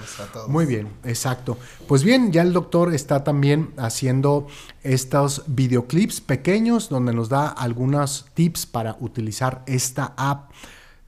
Muy 0.48 0.66
bien, 0.66 0.88
exacto. 1.05 1.57
Pues 1.86 2.03
bien, 2.03 2.32
ya 2.32 2.42
el 2.42 2.53
doctor 2.53 2.92
está 2.92 3.22
también 3.22 3.72
haciendo 3.76 4.48
estos 4.82 5.44
videoclips 5.46 6.20
pequeños 6.20 6.88
donde 6.88 7.12
nos 7.12 7.28
da 7.28 7.46
algunos 7.46 8.26
tips 8.34 8.66
para 8.66 8.96
utilizar 8.98 9.62
esta 9.66 10.12
app 10.16 10.51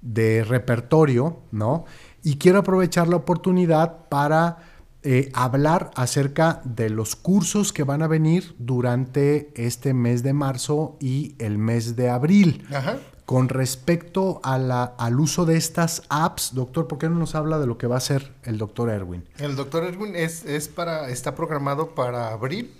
de 0.01 0.45
repertorio, 0.45 1.41
¿no? 1.51 1.87
Y 2.23 2.37
quiero 2.37 2.61
aprovechar 2.61 3.09
la 3.09 3.17
oportunidad 3.17 4.09
para 4.09 4.59
eh, 5.03 5.33
hablar 5.35 5.91
acerca 5.97 6.61
de 6.65 6.89
los 6.89 7.17
cursos 7.17 7.73
que 7.73 7.83
van 7.83 8.03
a 8.03 8.07
venir 8.07 8.55
durante 8.61 9.53
este 9.57 9.93
mes 9.93 10.23
de 10.23 10.33
marzo 10.35 10.97
y 11.01 11.35
el 11.41 11.59
mes 11.59 11.97
de 11.97 12.11
abril. 12.11 12.65
Ajá. 12.73 12.99
Con 13.27 13.49
respecto 13.49 14.41
a 14.43 14.59
la, 14.59 14.85
al 14.99 15.21
uso 15.21 15.45
de 15.47 15.57
estas 15.57 16.03
apps, 16.09 16.55
doctor, 16.55 16.89
¿por 16.89 16.99
qué 16.99 17.09
no 17.09 17.17
nos 17.17 17.35
habla 17.35 17.59
de 17.59 17.67
lo 17.67 17.79
que 17.79 17.87
va 17.87 17.95
a 17.95 17.99
hacer 17.99 18.33
el 18.43 18.59
doctor 18.59 18.91
Erwin? 18.91 19.25
El 19.39 19.55
doctor 19.57 19.85
Erwin 19.85 20.17
es, 20.17 20.45
es 20.45 20.69
para, 20.69 21.09
está 21.09 21.35
programado 21.35 21.95
para 21.95 22.29
abril. 22.33 22.75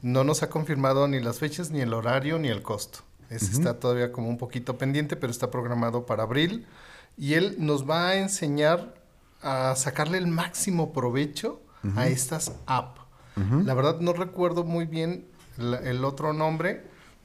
No 0.00 0.24
nos 0.24 0.42
ha 0.42 0.48
confirmado 0.48 1.06
ni 1.06 1.20
las 1.20 1.38
fechas, 1.38 1.70
ni 1.70 1.80
el 1.80 1.92
horario, 1.92 2.38
ni 2.38 2.48
el 2.48 2.62
costo. 2.62 3.00
Está 3.28 3.78
todavía 3.78 4.12
como 4.12 4.28
un 4.28 4.38
poquito 4.38 4.78
pendiente, 4.78 5.16
pero 5.16 5.30
está 5.30 5.50
programado 5.50 6.06
para 6.06 6.22
abril. 6.22 6.66
Y 7.16 7.34
él 7.34 7.56
nos 7.58 7.88
va 7.88 8.08
a 8.08 8.16
enseñar 8.16 8.94
a 9.42 9.74
sacarle 9.76 10.18
el 10.18 10.26
máximo 10.26 10.92
provecho 10.92 11.60
a 11.96 12.06
estas 12.06 12.52
apps. 12.66 13.00
La 13.64 13.74
verdad 13.74 14.00
no 14.00 14.12
recuerdo 14.12 14.64
muy 14.64 14.86
bien 14.86 15.26
el 15.58 16.04
otro 16.04 16.32
nombre. 16.32 16.84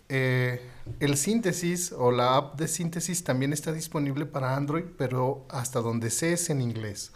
Eh, 0.10 0.60
el 1.00 1.18
síntesis 1.18 1.92
o 1.92 2.12
la 2.12 2.36
app 2.36 2.60
de 2.60 2.68
síntesis 2.68 3.24
también 3.24 3.54
está 3.54 3.72
disponible 3.72 4.26
para 4.26 4.56
Android, 4.56 4.86
pero 4.98 5.46
hasta 5.50 5.82
donde 5.82 6.10
sé 6.10 6.34
es 6.34 6.50
en 6.50 6.62
inglés. 6.62 7.12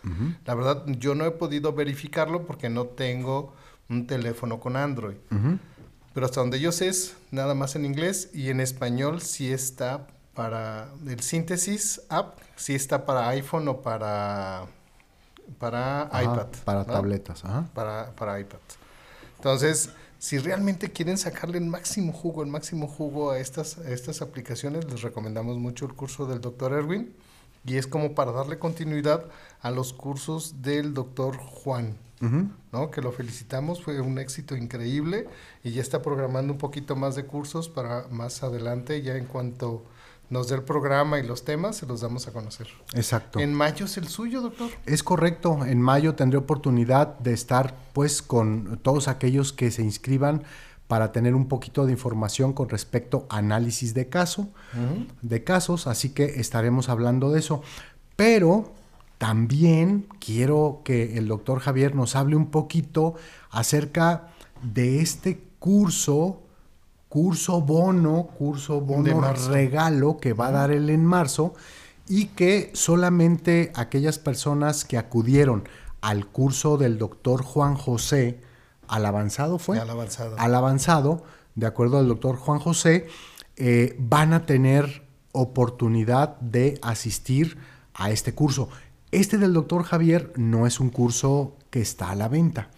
La 0.46 0.54
verdad, 0.54 0.86
yo 0.86 1.16
no 1.16 1.26
he 1.26 1.32
podido 1.32 1.74
verificarlo 1.74 2.46
porque 2.46 2.70
no 2.70 2.86
tengo 2.86 3.54
un 3.89 4.06
teléfono 4.06 4.60
con 4.60 4.78
Android. 4.78 5.18
Pero 6.14 6.26
hasta 6.28 6.41
donde 6.41 6.60
yo 6.60 6.72
sé 6.72 6.89
es 6.89 7.16
nada 7.32 7.56
más 7.56 7.76
en 7.76 7.86
inglés 7.86 8.30
y 8.34 8.50
en 8.50 8.60
español 8.60 9.22
sí 9.22 9.52
está 9.52 10.06
para 10.36 10.89
el 11.08 11.20
síntesis 11.22 12.02
app, 12.10 12.38
sí 12.56 12.76
está 12.76 13.06
para 13.06 13.28
iPhone 13.30 13.68
o 13.68 13.82
para, 13.82 14.66
para 15.58 16.10
iPad. 16.14 16.48
Para 16.64 16.86
tabletas, 16.86 17.44
ajá. 17.44 17.66
Para, 17.74 18.12
para 18.12 18.39
iPad. 18.39 18.60
Entonces, 19.38 19.89
si 20.24 20.38
realmente 20.38 20.90
quieren 20.90 21.18
sacarle 21.18 21.58
el 21.58 21.66
máximo 21.66 22.14
jugo, 22.14 22.44
el 22.44 22.50
máximo 22.50 22.88
jugo 22.88 23.32
a 23.32 23.40
estas, 23.40 23.78
a 23.80 23.92
estas 23.92 24.22
aplicaciones, 24.22 24.90
les 24.90 25.02
recomendamos 25.02 25.58
mucho 25.58 25.86
el 25.86 25.96
curso 25.96 26.26
del 26.26 26.40
doctor 26.40 26.72
Erwin 26.72 27.14
y 27.66 27.76
es 27.76 27.88
como 27.88 28.16
para 28.16 28.32
darle 28.32 28.58
continuidad 28.58 29.26
a 29.60 29.70
los 29.70 29.92
cursos 29.92 30.62
del 30.62 30.94
doctor 30.94 31.36
Juan. 31.36 31.98
¿no? 32.72 32.90
Que 32.90 33.02
lo 33.02 33.12
felicitamos, 33.12 33.84
fue 33.84 34.00
un 34.00 34.18
éxito 34.18 34.56
increíble 34.56 35.28
y 35.62 35.72
ya 35.72 35.82
está 35.82 36.02
programando 36.02 36.54
un 36.54 36.58
poquito 36.58 36.96
más 36.96 37.16
de 37.16 37.26
cursos 37.26 37.68
para 37.68 38.08
más 38.08 38.44
adelante, 38.44 39.02
ya 39.02 39.18
en 39.18 39.26
cuanto 39.26 39.84
nos 40.34 40.50
dé 40.50 40.56
el 40.56 40.64
programa 40.64 41.20
y 41.20 41.24
los 41.24 41.46
temas, 41.46 41.78
se 41.78 41.86
los 41.86 42.02
damos 42.02 42.28
a 42.28 42.34
conocer. 42.34 42.68
Exacto. 42.94 43.40
En 43.40 43.54
mayo 43.54 43.86
es 43.86 43.98
el 43.98 44.08
suyo, 44.08 44.42
doctor. 44.42 44.70
Es 44.86 45.04
correcto, 45.04 45.64
en 45.66 45.80
mayo 45.80 46.16
tendré 46.16 46.38
oportunidad 46.38 47.18
de 47.20 47.34
estar 47.34 47.76
pues 47.94 48.22
con 48.22 48.80
todos 48.82 49.08
aquellos 49.08 49.54
que 49.54 49.72
se 49.72 49.84
inscriban 49.84 50.44
para 50.88 51.12
tener 51.12 51.34
un 51.34 51.48
poquito 51.48 51.86
de 51.86 51.94
información 51.94 52.54
con 52.54 52.70
respecto 52.70 53.26
a 53.30 53.38
análisis 53.38 53.94
de 53.94 54.10
caso, 54.10 54.50
de 55.22 55.44
casos, 55.44 55.88
así 55.88 56.10
que 56.10 56.26
estaremos 56.42 56.90
hablando 56.90 57.32
de 57.32 57.40
eso. 57.40 57.64
Pero 58.16 58.74
también 59.18 60.08
quiero 60.20 60.82
que 60.84 61.18
el 61.18 61.28
doctor 61.28 61.60
Javier 61.60 61.96
nos 61.96 62.16
hable 62.16 62.36
un 62.36 62.52
poquito 62.52 63.16
acerca 63.50 64.28
de 64.62 65.00
este 65.00 65.42
curso, 65.60 66.43
curso 67.14 67.61
bono, 67.61 68.24
curso 68.39 68.82
bono 68.82 69.22
regalo 69.47 70.18
que 70.18 70.34
va 70.34 70.47
a 70.47 70.51
dar 70.51 70.72
él 70.72 70.89
en 70.89 71.05
marzo 71.05 71.53
y 72.09 72.30
que 72.30 72.72
solamente 72.74 73.72
aquellas 73.76 74.18
personas 74.18 74.84
que 74.84 74.97
acudieron 74.97 75.70
al 76.01 76.26
curso 76.26 76.76
del 76.78 76.97
doctor 76.97 77.43
Juan 77.43 77.76
José, 77.76 78.41
al 78.88 79.05
avanzado 79.05 79.59
fue. 79.59 79.78
Al 79.78 79.91
avanzado. 79.91 80.36
Al 80.39 80.55
avanzado, 80.55 81.24
de 81.53 81.68
acuerdo 81.68 81.99
al 81.99 82.07
doctor 82.07 82.36
Juan 82.36 82.57
José, 82.57 83.05
eh, 83.57 83.95
van 83.99 84.34
a 84.34 84.47
tener 84.47 85.05
oportunidad 85.34 86.39
de 86.39 86.80
asistir 86.82 87.59
a 87.93 88.09
este 88.09 88.34
curso. 88.34 88.70
Este 89.11 89.38
del 89.38 89.53
doctor 89.53 89.84
Javier 89.84 90.34
no 90.36 90.66
es 90.66 90.80
un 90.80 90.89
curso 90.89 91.57
que 91.70 91.80
está 91.80 92.09
a 92.09 92.16
la 92.16 92.28
venta, 92.28 92.72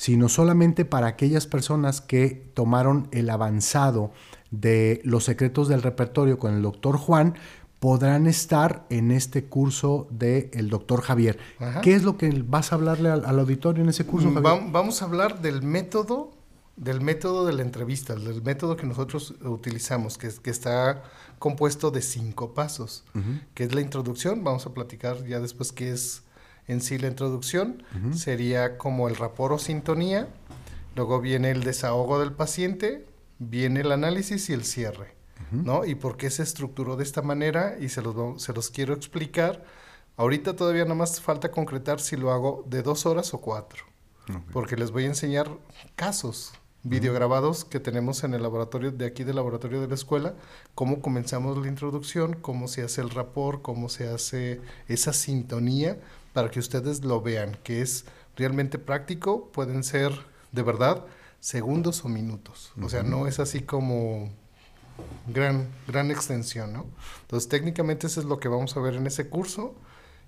sino 0.00 0.30
solamente 0.30 0.86
para 0.86 1.08
aquellas 1.08 1.46
personas 1.46 2.00
que 2.00 2.50
tomaron 2.54 3.08
el 3.10 3.28
avanzado 3.28 4.12
de 4.50 5.02
los 5.04 5.24
secretos 5.24 5.68
del 5.68 5.82
repertorio 5.82 6.38
con 6.38 6.54
el 6.54 6.62
doctor 6.62 6.96
Juan, 6.96 7.34
podrán 7.80 8.26
estar 8.26 8.86
en 8.88 9.10
este 9.10 9.44
curso 9.44 10.08
del 10.08 10.70
doctor 10.70 11.02
Javier. 11.02 11.38
¿Qué 11.82 11.94
es 11.94 12.02
lo 12.02 12.16
que 12.16 12.30
vas 12.46 12.72
a 12.72 12.76
hablarle 12.76 13.10
al, 13.10 13.38
auditorio 13.38 13.82
en 13.82 13.90
ese 13.90 14.06
curso, 14.06 14.32
Javier? 14.32 14.70
vamos 14.72 15.02
a 15.02 15.04
hablar 15.04 15.42
del 15.42 15.62
método, 15.62 16.30
del 16.76 17.02
método 17.02 17.44
de 17.44 17.52
la 17.52 17.60
entrevista, 17.60 18.14
del 18.14 18.42
método 18.42 18.78
que 18.78 18.86
nosotros 18.86 19.34
utilizamos, 19.44 20.16
que, 20.16 20.30
que 20.42 20.48
está 20.48 21.02
compuesto 21.38 21.90
de 21.90 22.00
cinco 22.00 22.54
pasos, 22.54 23.04
que 23.52 23.64
es 23.64 23.74
la 23.74 23.82
introducción, 23.82 24.44
vamos 24.44 24.64
a 24.64 24.72
platicar 24.72 25.26
ya 25.26 25.40
después 25.40 25.72
qué 25.72 25.92
es 25.92 26.22
en 26.70 26.80
sí 26.80 26.98
la 26.98 27.08
introducción, 27.08 27.82
sería 28.14 28.78
como 28.78 29.08
el 29.08 29.16
rapor 29.16 29.52
o 29.52 29.58
sintonía, 29.58 30.28
luego 30.94 31.20
viene 31.20 31.50
el 31.50 31.64
desahogo 31.64 32.20
del 32.20 32.32
paciente, 32.32 33.06
viene 33.38 33.80
el 33.80 33.90
análisis 33.90 34.48
y 34.50 34.52
el 34.52 34.64
cierre, 34.64 35.14
¿no? 35.50 35.84
Y 35.84 35.96
por 35.96 36.16
qué 36.16 36.30
se 36.30 36.44
estructuró 36.44 36.96
de 36.96 37.02
esta 37.02 37.22
manera 37.22 37.76
y 37.80 37.88
se 37.88 38.02
los, 38.02 38.40
se 38.40 38.52
los 38.52 38.70
quiero 38.70 38.94
explicar. 38.94 39.64
Ahorita 40.16 40.54
todavía 40.54 40.84
nada 40.84 40.94
más 40.94 41.20
falta 41.20 41.50
concretar 41.50 41.98
si 42.00 42.16
lo 42.16 42.30
hago 42.30 42.64
de 42.68 42.82
dos 42.82 43.04
horas 43.04 43.34
o 43.34 43.40
cuatro, 43.40 43.84
porque 44.52 44.76
les 44.76 44.92
voy 44.92 45.04
a 45.04 45.08
enseñar 45.08 45.50
casos 45.96 46.52
videograbados 46.82 47.64
que 47.64 47.80
tenemos 47.80 48.24
en 48.24 48.32
el 48.32 48.42
laboratorio 48.42 48.90
de 48.90 49.06
aquí 49.06 49.24
del 49.24 49.36
laboratorio 49.36 49.80
de 49.80 49.88
la 49.88 49.94
escuela, 49.94 50.34
cómo 50.74 51.02
comenzamos 51.02 51.58
la 51.58 51.68
introducción, 51.68 52.34
cómo 52.40 52.68
se 52.68 52.82
hace 52.82 53.00
el 53.00 53.10
rapport, 53.10 53.60
cómo 53.60 53.88
se 53.88 54.08
hace 54.08 54.60
esa 54.88 55.12
sintonía 55.12 55.98
para 56.32 56.50
que 56.50 56.60
ustedes 56.60 57.04
lo 57.04 57.20
vean, 57.20 57.56
que 57.62 57.82
es 57.82 58.04
realmente 58.36 58.78
práctico, 58.78 59.50
pueden 59.52 59.84
ser 59.84 60.12
de 60.52 60.62
verdad 60.62 61.04
segundos 61.40 62.04
o 62.04 62.08
minutos. 62.08 62.72
O 62.80 62.88
sea, 62.88 63.02
no 63.02 63.26
es 63.26 63.40
así 63.40 63.60
como 63.60 64.30
gran 65.26 65.68
gran 65.86 66.10
extensión, 66.10 66.72
¿no? 66.72 66.86
Entonces, 67.22 67.48
técnicamente 67.48 68.06
eso 68.06 68.20
es 68.20 68.26
lo 68.26 68.38
que 68.38 68.48
vamos 68.48 68.76
a 68.76 68.80
ver 68.80 68.94
en 68.94 69.06
ese 69.06 69.28
curso 69.28 69.74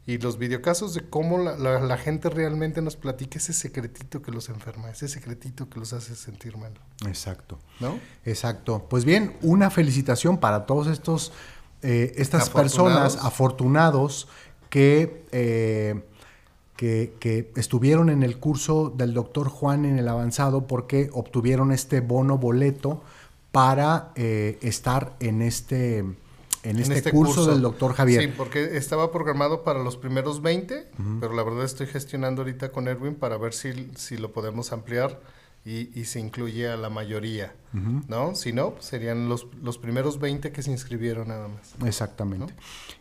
y 0.05 0.18
los 0.18 0.36
videocasos 0.36 0.94
de 0.94 1.09
cómo 1.09 1.38
la, 1.38 1.96
gente 1.96 2.28
realmente 2.28 2.82
nos 2.82 2.96
platica 2.96 3.38
ese 3.38 3.53
secretito 3.53 4.20
que 4.20 4.32
los 4.32 4.48
enferma, 4.48 4.90
ese 4.90 5.07
secretito 5.07 5.68
que 5.68 5.78
los 5.78 5.92
hace 5.92 6.16
sentir 6.16 6.57
mal. 6.57 6.72
Exacto. 7.07 7.59
¿No? 7.78 8.00
Exacto. 8.24 8.86
Pues 8.90 9.05
bien, 9.05 9.36
una 9.42 9.70
felicitación 9.70 10.38
para 10.38 10.66
todos 10.66 10.88
estos, 10.88 11.32
eh, 11.82 12.14
estas 12.16 12.50
personas 12.50 13.16
afortunados 13.22 14.26
que, 14.73 15.27
eh, 15.33 16.01
que, 16.77 17.12
que, 17.20 17.53
estuvieron 17.57 18.09
en 18.09 18.23
el 18.23 18.39
curso 18.39 18.89
del 18.89 19.12
doctor 19.12 19.51
Juan 19.51 19.85
en 19.85 19.99
el 19.99 20.09
avanzado 20.09 20.66
porque 20.66 21.11
obtuvieron 21.12 21.73
este 21.73 22.01
bono 22.01 22.39
boleto 22.39 23.03
para 23.53 24.12
eh, 24.16 24.59
estar 24.62 25.14
en 25.20 25.43
este 25.43 25.99
en, 25.99 26.79
este, 26.79 26.95
este, 26.95 27.11
curso, 27.11 27.45
del 27.45 27.61
doctor 27.61 27.93
Javier. 27.93 28.23
Sí, 28.23 28.33
porque 28.35 28.79
estaba 28.79 29.12
programado 29.12 29.62
para 29.62 29.83
los 29.83 29.99
primeros 29.99 30.41
20, 30.41 30.89
pero 31.20 31.35
la 31.35 31.43
verdad 31.43 31.64
estoy 31.64 31.87
gestionando 31.87 32.41
ahorita 32.41 32.73
con 32.73 32.89
Erwin 32.89 33.14
para 33.14 33.37
ver 33.37 33.53
si, 33.53 33.91
si 33.97 34.16
lo 34.16 34.33
podemos 34.33 34.73
ampliar 34.73 35.20
y, 35.65 36.05
se 36.05 36.19
incluye 36.19 36.69
a 36.69 36.77
la 36.77 36.91
mayoría, 36.91 37.55
¿no? 38.09 38.35
Si 38.35 38.53
no, 38.53 38.73
pues 38.73 38.87
serían 38.87 39.29
los, 39.29 39.47
los 39.63 39.79
primeros 39.79 40.19
20 40.19 40.51
que 40.51 40.63
se 40.63 40.73
inscribieron 40.73 41.29
nada 41.29 41.47
más. 41.47 41.75
Exactamente. 41.87 42.53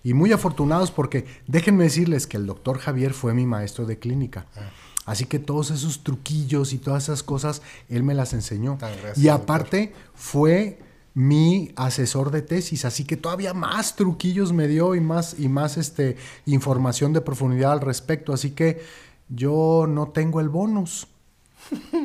Y 0.03 0.14
muy 0.14 0.32
afortunados 0.32 0.91
porque 0.91 1.26
déjenme 1.47 1.86
decirles 1.86 2.28
que 2.28 2.38
el 2.38 2.45
doctor 2.45 2.78
Javier 2.78 3.14
fue 3.14 3.34
mi 3.34 3.47
maestro 3.47 3.86
de 3.86 3.97
clínica. 3.97 4.45
Ah. 4.55 4.70
Así 5.05 5.26
que 5.26 5.39
todos 5.39 5.72
esos 5.72 6.03
truquillos 6.03 6.74
y 6.74 6.78
todas 6.78 7.03
esas 7.05 7.24
cosas, 7.24 7.64
él 7.89 8.03
me 8.03 8.14
las 8.14 8.34
enseñó. 8.34 8.78
Ah, 8.82 8.91
y 9.16 9.30
aparte 9.30 9.93
fue 10.14 10.78
mi 11.14 11.74
asesor 11.76 12.32
de 12.32 12.43
tesis, 12.43 12.86
así 12.86 13.03
que 13.03 13.18
todavía 13.18 13.53
más 13.53 13.95
truquillos 13.95 14.53
me 14.53 14.68
dio 14.68 14.95
y 14.95 15.01
más 15.01 15.38
y 15.38 15.49
más 15.49 15.78
este 15.78 16.16
información 16.45 17.12
de 17.12 17.22
profundidad 17.22 17.74
al 17.74 17.82
respecto, 17.82 18.32
así 18.32 18.51
que 18.51 18.82
yo 19.28 19.88
no 19.89 20.09
tengo 20.09 20.39
el 20.39 20.49
bonus. 20.49 21.07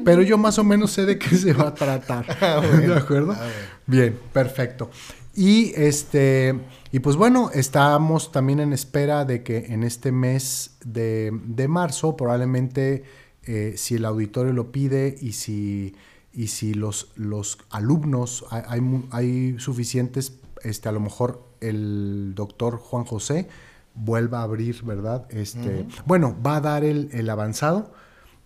Pero 0.04 0.22
yo 0.22 0.38
más 0.38 0.58
o 0.58 0.64
menos 0.64 0.92
sé 0.92 1.06
de 1.06 1.18
qué 1.18 1.36
se 1.36 1.52
va 1.52 1.68
a 1.68 1.74
tratar. 1.74 2.26
Ah, 2.40 2.60
¿De 2.60 2.94
acuerdo? 2.94 3.32
Ah, 3.32 3.48
Bien, 3.86 4.18
perfecto. 4.32 4.90
Y 5.34 5.72
este 5.76 6.54
y 6.92 7.00
pues 7.00 7.16
bueno, 7.16 7.50
estamos 7.52 8.32
también 8.32 8.60
en 8.60 8.72
espera 8.72 9.24
de 9.24 9.42
que 9.42 9.66
en 9.68 9.82
este 9.82 10.12
mes 10.12 10.76
de, 10.84 11.66
marzo, 11.68 12.16
probablemente 12.16 13.04
eh, 13.42 13.74
si 13.76 13.96
el 13.96 14.04
auditorio 14.04 14.52
lo 14.52 14.72
pide 14.72 15.16
y 15.20 15.32
si 15.32 15.94
y 16.36 16.48
si 16.48 16.74
los, 16.74 17.12
los 17.16 17.58
alumnos, 17.70 18.44
hay, 18.50 18.80
hay, 19.10 19.58
suficientes, 19.58 20.38
este, 20.62 20.88
a 20.90 20.92
lo 20.92 21.00
mejor 21.00 21.42
el 21.62 22.32
doctor 22.34 22.76
Juan 22.76 23.04
José 23.04 23.48
vuelva 23.94 24.40
a 24.40 24.42
abrir, 24.42 24.84
¿verdad? 24.84 25.26
Este, 25.30 25.86
Bueno, 26.04 26.36
va 26.46 26.56
a 26.56 26.60
dar 26.60 26.84
el, 26.84 27.08
el, 27.12 27.30
avanzado, 27.30 27.90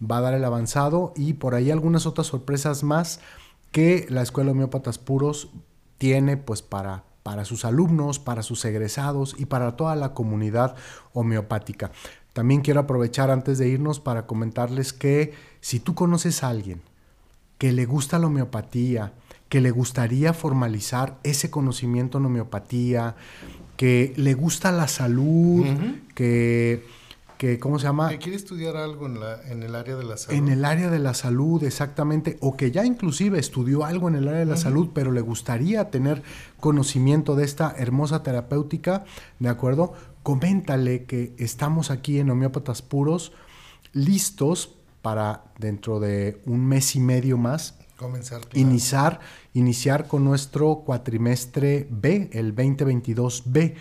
va 0.01 0.19
a 0.19 0.21
dar 0.21 0.35
el 0.35 0.45
avanzado 0.45 1.13
y 1.17 1.35
por 1.35 1.55
ahí 1.55 1.71
algunas 1.71 2.07
otras 2.07 2.27
sorpresas 2.27 2.83
más 2.83 3.21
que 3.71 4.07
la 4.09 4.23
Escuela 4.23 4.49
de 4.49 4.53
Homeópatas 4.53 4.99
Puros 4.99 5.51
tiene 5.99 6.37
pues 6.37 6.63
para, 6.63 7.05
para 7.23 7.45
sus 7.45 7.65
alumnos, 7.65 8.19
para 8.19 8.43
sus 8.43 8.65
egresados 8.65 9.35
y 9.39 9.47
para 9.47 9.77
toda 9.77 9.95
la 9.97 10.15
comunidad 10.15 10.75
homeopática. 11.13 11.93
También 12.33 12.63
quiero 12.63 12.81
aprovechar 12.81 13.31
antes 13.31 13.59
de 13.59 13.69
irnos 13.69 14.01
para 14.01 14.27
comentarles 14.27 14.93
que 14.93 15.35
si 15.61 15.81
tú 15.81 15.95
conoces 15.95 16.43
a 16.43 16.49
alguien 16.49 16.81
que 17.59 17.73
le 17.73 17.85
gusta 17.85 18.19
la 18.19 18.29
homeopatía, 18.29 19.13
que 19.51 19.61
le 19.61 19.71
gustaría 19.71 20.33
formalizar 20.33 21.19
ese 21.25 21.51
conocimiento 21.51 22.17
en 22.17 22.25
homeopatía, 22.25 23.17
que 23.77 24.15
le 24.17 24.33
gusta 24.33 24.73
la 24.73 24.89
salud, 24.89 25.67
que, 26.15 26.87
que, 27.41 27.59
¿cómo 27.59 27.79
se 27.79 27.87
llama? 27.87 28.11
Que 28.11 28.19
quiere 28.19 28.37
estudiar 28.37 28.77
algo 28.77 29.07
en, 29.07 29.19
la, 29.19 29.41
en, 29.49 29.63
el 29.63 29.75
área 29.75 29.97
de 29.97 30.05
la 30.05 30.19
salud. 30.19 30.37
En 30.37 30.49
el 30.49 30.63
área 30.63 30.91
de 30.91 30.99
la 30.99 31.15
salud, 31.15 31.65
exactamente, 31.65 32.37
o 32.43 32.55
que 32.55 32.71
ya 32.71 32.85
inclusive 32.85 33.39
estudió 33.39 33.87
algo 33.87 34.09
en 34.09 34.17
el 34.17 34.29
área 34.29 34.41
de 34.41 34.45
la 34.45 34.59
salud, 34.59 34.91
pero 34.93 35.11
le 35.11 35.23
gustaría 35.23 35.89
tener 35.89 36.23
conocimiento 36.61 37.37
de 37.37 37.47
esta 37.47 37.75
hermosa 37.79 38.23
terapéutica, 38.23 39.07
¿de 39.39 39.49
acuerdo? 39.49 39.95
Coméntale 40.23 41.05
que 41.05 41.33
estamos 41.39 41.91
aquí 41.91 42.19
en 42.19 42.29
Homeópatas 42.29 42.83
Puros, 42.83 43.33
listos 43.95 44.77
para 45.01 45.45
dentro 45.59 45.99
de 45.99 46.43
un 46.45 46.67
mes 46.67 46.95
y 46.95 47.01
medio 47.01 47.39
más 47.39 47.79
Comenzar. 48.01 48.41
iniciar, 48.55 49.21
iniciar 49.53 50.09
con 50.09 50.25
nuestro 50.25 50.85
cuatrimestre 50.87 51.87
B, 51.91 52.31
el 52.33 52.57
2022B. 52.57 53.75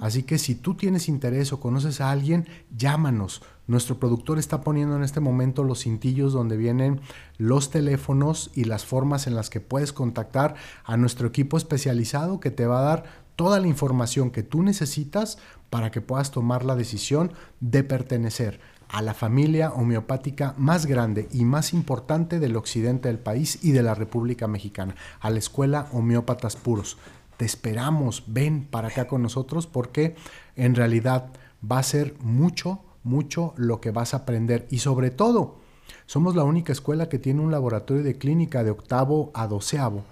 Así 0.00 0.22
que 0.22 0.38
si 0.38 0.54
tú 0.54 0.74
tienes 0.74 1.08
interés 1.08 1.52
o 1.52 1.60
conoces 1.60 2.00
a 2.00 2.10
alguien, 2.10 2.48
llámanos. 2.74 3.42
Nuestro 3.66 3.98
productor 3.98 4.38
está 4.38 4.62
poniendo 4.62 4.96
en 4.96 5.02
este 5.02 5.20
momento 5.20 5.62
los 5.62 5.82
cintillos 5.82 6.32
donde 6.32 6.56
vienen 6.56 7.02
los 7.36 7.70
teléfonos 7.70 8.50
y 8.54 8.64
las 8.64 8.86
formas 8.86 9.26
en 9.26 9.34
las 9.34 9.50
que 9.50 9.60
puedes 9.60 9.92
contactar 9.92 10.54
a 10.84 10.96
nuestro 10.96 11.28
equipo 11.28 11.58
especializado 11.58 12.40
que 12.40 12.50
te 12.50 12.66
va 12.66 12.78
a 12.78 12.84
dar 12.84 13.26
toda 13.36 13.60
la 13.60 13.66
información 13.66 14.30
que 14.30 14.42
tú 14.42 14.62
necesitas 14.62 15.36
para 15.68 15.90
que 15.90 16.00
puedas 16.00 16.30
tomar 16.30 16.64
la 16.64 16.76
decisión 16.76 17.32
de 17.60 17.84
pertenecer 17.84 18.60
a 18.88 19.02
la 19.02 19.14
familia 19.14 19.70
homeopática 19.72 20.54
más 20.56 20.86
grande 20.86 21.28
y 21.32 21.44
más 21.44 21.72
importante 21.72 22.38
del 22.38 22.56
occidente 22.56 23.08
del 23.08 23.18
país 23.18 23.58
y 23.62 23.72
de 23.72 23.82
la 23.82 23.94
República 23.94 24.46
Mexicana, 24.46 24.94
a 25.20 25.30
la 25.30 25.38
Escuela 25.38 25.88
Homeópatas 25.92 26.56
Puros. 26.56 26.98
Te 27.36 27.44
esperamos, 27.44 28.24
ven 28.26 28.66
para 28.70 28.88
acá 28.88 29.06
con 29.06 29.22
nosotros 29.22 29.66
porque 29.66 30.16
en 30.54 30.74
realidad 30.74 31.30
va 31.70 31.78
a 31.78 31.82
ser 31.82 32.14
mucho, 32.20 32.80
mucho 33.02 33.54
lo 33.56 33.80
que 33.80 33.90
vas 33.90 34.14
a 34.14 34.18
aprender 34.18 34.66
y 34.70 34.78
sobre 34.78 35.10
todo, 35.10 35.58
somos 36.06 36.36
la 36.36 36.44
única 36.44 36.72
escuela 36.72 37.08
que 37.08 37.18
tiene 37.18 37.40
un 37.40 37.50
laboratorio 37.50 38.02
de 38.02 38.16
clínica 38.16 38.62
de 38.62 38.70
octavo 38.70 39.30
a 39.34 39.46
doceavo. 39.46 40.04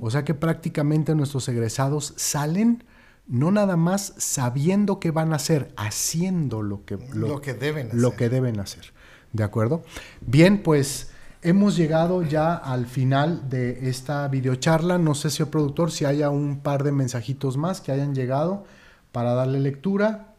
O 0.00 0.10
sea 0.10 0.24
que 0.24 0.34
prácticamente 0.34 1.14
nuestros 1.14 1.48
egresados 1.48 2.12
salen 2.16 2.84
no 3.28 3.50
nada 3.50 3.76
más 3.76 4.14
sabiendo 4.16 4.98
qué 4.98 5.10
van 5.10 5.32
a 5.32 5.36
hacer, 5.36 5.70
haciendo 5.76 6.62
lo 6.62 6.84
que, 6.84 6.98
lo, 7.12 7.40
que 7.40 7.54
deben 7.54 7.88
hacer. 7.88 8.00
Lo 8.00 8.16
que 8.16 8.28
deben 8.28 8.58
hacer. 8.58 8.92
¿De 9.32 9.44
acuerdo? 9.44 9.82
Bien, 10.22 10.62
pues 10.62 11.10
hemos 11.42 11.76
llegado 11.76 12.22
ya 12.22 12.54
al 12.54 12.86
final 12.86 13.48
de 13.50 13.88
esta 13.88 14.26
videocharla. 14.28 14.98
No 14.98 15.14
sé, 15.14 15.30
señor 15.30 15.50
productor, 15.50 15.92
si 15.92 16.06
haya 16.06 16.30
un 16.30 16.60
par 16.60 16.82
de 16.82 16.92
mensajitos 16.92 17.58
más 17.58 17.80
que 17.82 17.92
hayan 17.92 18.14
llegado 18.14 18.64
para 19.12 19.34
darle 19.34 19.60
lectura. 19.60 20.34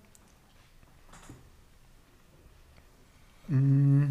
Mm, 3.48 4.06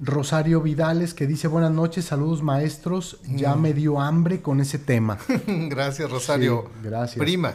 Rosario 0.00 0.60
Vidales 0.60 1.14
que 1.14 1.26
dice 1.26 1.48
buenas 1.48 1.70
noches, 1.72 2.04
saludos 2.04 2.42
maestros, 2.42 3.18
ya 3.24 3.54
Mm. 3.56 3.60
me 3.60 3.72
dio 3.74 4.00
hambre 4.00 4.42
con 4.42 4.60
ese 4.60 4.78
tema. 4.78 5.18
gracias, 5.46 6.10
Rosario. 6.10 6.64
Sí, 6.66 6.80
gracias. 6.88 7.18
Prima. 7.18 7.54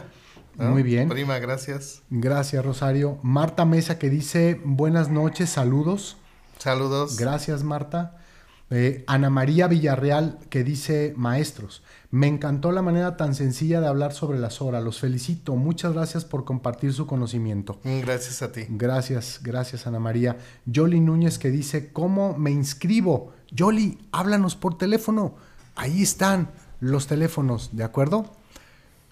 ¿no? 0.56 0.70
Muy 0.70 0.82
bien. 0.82 1.08
Prima, 1.08 1.38
gracias. 1.38 2.02
Gracias 2.10 2.64
Rosario. 2.64 3.18
Marta 3.22 3.64
Mesa 3.64 3.98
que 3.98 4.10
dice 4.10 4.60
buenas 4.64 5.10
noches, 5.10 5.50
saludos. 5.50 6.16
Saludos. 6.58 7.16
Gracias 7.18 7.62
Marta. 7.64 8.18
Eh, 8.70 9.04
Ana 9.06 9.28
María 9.28 9.68
Villarreal 9.68 10.38
que 10.48 10.64
dice 10.64 11.12
maestros, 11.16 11.82
me 12.10 12.26
encantó 12.26 12.72
la 12.72 12.80
manera 12.80 13.16
tan 13.16 13.34
sencilla 13.34 13.80
de 13.80 13.86
hablar 13.86 14.12
sobre 14.14 14.38
la 14.38 14.50
Sora, 14.50 14.80
los 14.80 15.00
felicito, 15.00 15.54
muchas 15.54 15.92
gracias 15.92 16.24
por 16.24 16.44
compartir 16.44 16.92
su 16.92 17.06
conocimiento. 17.06 17.78
Mm, 17.84 18.00
Gracias 18.00 18.40
a 18.42 18.52
ti. 18.52 18.62
Gracias, 18.70 19.40
gracias 19.42 19.86
Ana 19.86 20.00
María. 20.00 20.38
Yoli 20.64 21.00
Núñez 21.00 21.38
que 21.38 21.50
dice, 21.50 21.92
¿cómo 21.92 22.36
me 22.38 22.50
inscribo? 22.50 23.32
Yoli, 23.50 23.98
háblanos 24.12 24.56
por 24.56 24.78
teléfono. 24.78 25.34
Ahí 25.76 26.02
están 26.02 26.50
los 26.80 27.06
teléfonos, 27.06 27.70
¿de 27.76 27.84
acuerdo? 27.84 28.30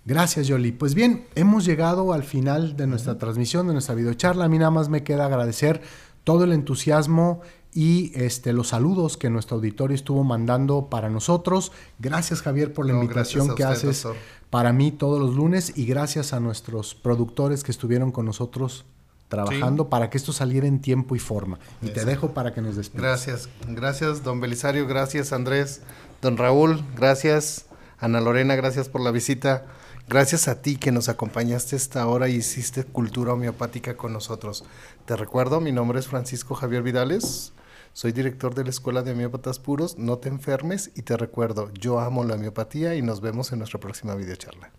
Gracias, 0.04 0.48
Yoli. 0.48 0.72
Pues 0.72 0.94
bien, 0.94 1.26
hemos 1.36 1.64
llegado 1.64 2.12
al 2.12 2.24
final 2.24 2.76
de 2.76 2.88
nuestra 2.88 3.18
transmisión, 3.18 3.68
de 3.68 3.72
nuestra 3.74 3.94
videocharla. 3.94 4.46
A 4.46 4.48
mí 4.48 4.58
nada 4.58 4.72
más 4.72 4.88
me 4.88 5.04
queda 5.04 5.26
agradecer 5.26 5.80
todo 6.24 6.44
el 6.44 6.52
entusiasmo 6.52 7.40
y 7.74 8.12
este, 8.14 8.52
los 8.52 8.68
saludos 8.68 9.16
que 9.16 9.30
nuestro 9.30 9.56
auditorio 9.56 9.94
estuvo 9.94 10.24
mandando 10.24 10.88
para 10.90 11.08
nosotros. 11.08 11.72
Gracias, 11.98 12.42
Javier, 12.42 12.72
por 12.72 12.86
la 12.86 12.92
No, 12.92 13.02
invitación 13.02 13.54
que 13.54 13.64
haces 13.64 14.02
doctor. 14.02 14.22
para 14.50 14.72
mí 14.72 14.92
todos 14.92 15.18
los 15.20 15.34
lunes 15.34 15.72
y 15.76 15.86
gracias 15.86 16.32
a 16.32 16.40
nuestros 16.40 16.94
productores 16.94 17.64
que 17.64 17.70
estuvieron 17.70 18.12
con 18.12 18.26
nosotros 18.26 18.84
trabajando 19.28 19.88
para 19.88 20.10
que 20.10 20.18
esto 20.18 20.34
saliera 20.34 20.66
en 20.66 20.80
tiempo 20.82 21.16
y 21.16 21.18
forma. 21.18 21.58
Y 21.80 21.88
te 21.88 22.04
dejo 22.04 22.32
para 22.34 22.52
que 22.52 22.60
nos 22.60 22.76
despidas. 22.76 23.02
Gracias. 23.02 23.48
Gracias, 23.66 24.22
don 24.22 24.40
Belisario. 24.40 24.86
Gracias, 24.86 25.32
Andrés. 25.32 25.80
Don 26.20 26.36
Raúl, 26.36 26.84
gracias. 26.94 27.64
Ana 27.98 28.20
Lorena, 28.20 28.54
gracias 28.56 28.90
por 28.90 29.00
la 29.00 29.10
visita. 29.10 29.64
Gracias 30.06 30.48
a 30.48 30.60
ti 30.60 30.76
que 30.76 30.92
nos 30.92 31.08
acompañaste 31.08 31.76
esta 31.76 32.06
hora 32.06 32.28
y 32.28 32.34
hiciste 32.34 32.84
cultura 32.84 33.32
homeopática 33.32 33.96
con 33.96 34.12
nosotros. 34.12 34.64
Te 35.06 35.16
recuerdo, 35.16 35.60
mi 35.60 35.72
nombre 35.72 36.00
es 36.00 36.08
Francisco 36.08 36.54
Javier 36.54 36.82
Vidales. 36.82 37.54
Soy 37.94 38.12
director 38.12 38.54
de 38.54 38.64
la 38.64 38.70
Escuela 38.70 39.02
de 39.02 39.12
Homeópatas 39.12 39.58
Puros. 39.58 39.98
No 39.98 40.16
te 40.18 40.30
enfermes 40.30 40.90
y 40.94 41.02
te 41.02 41.16
recuerdo, 41.18 41.70
yo 41.74 42.00
amo 42.00 42.24
la 42.24 42.36
homeopatía 42.36 42.94
y 42.94 43.02
nos 43.02 43.20
vemos 43.20 43.52
en 43.52 43.58
nuestra 43.58 43.80
próxima 43.80 44.14
videocharla. 44.14 44.72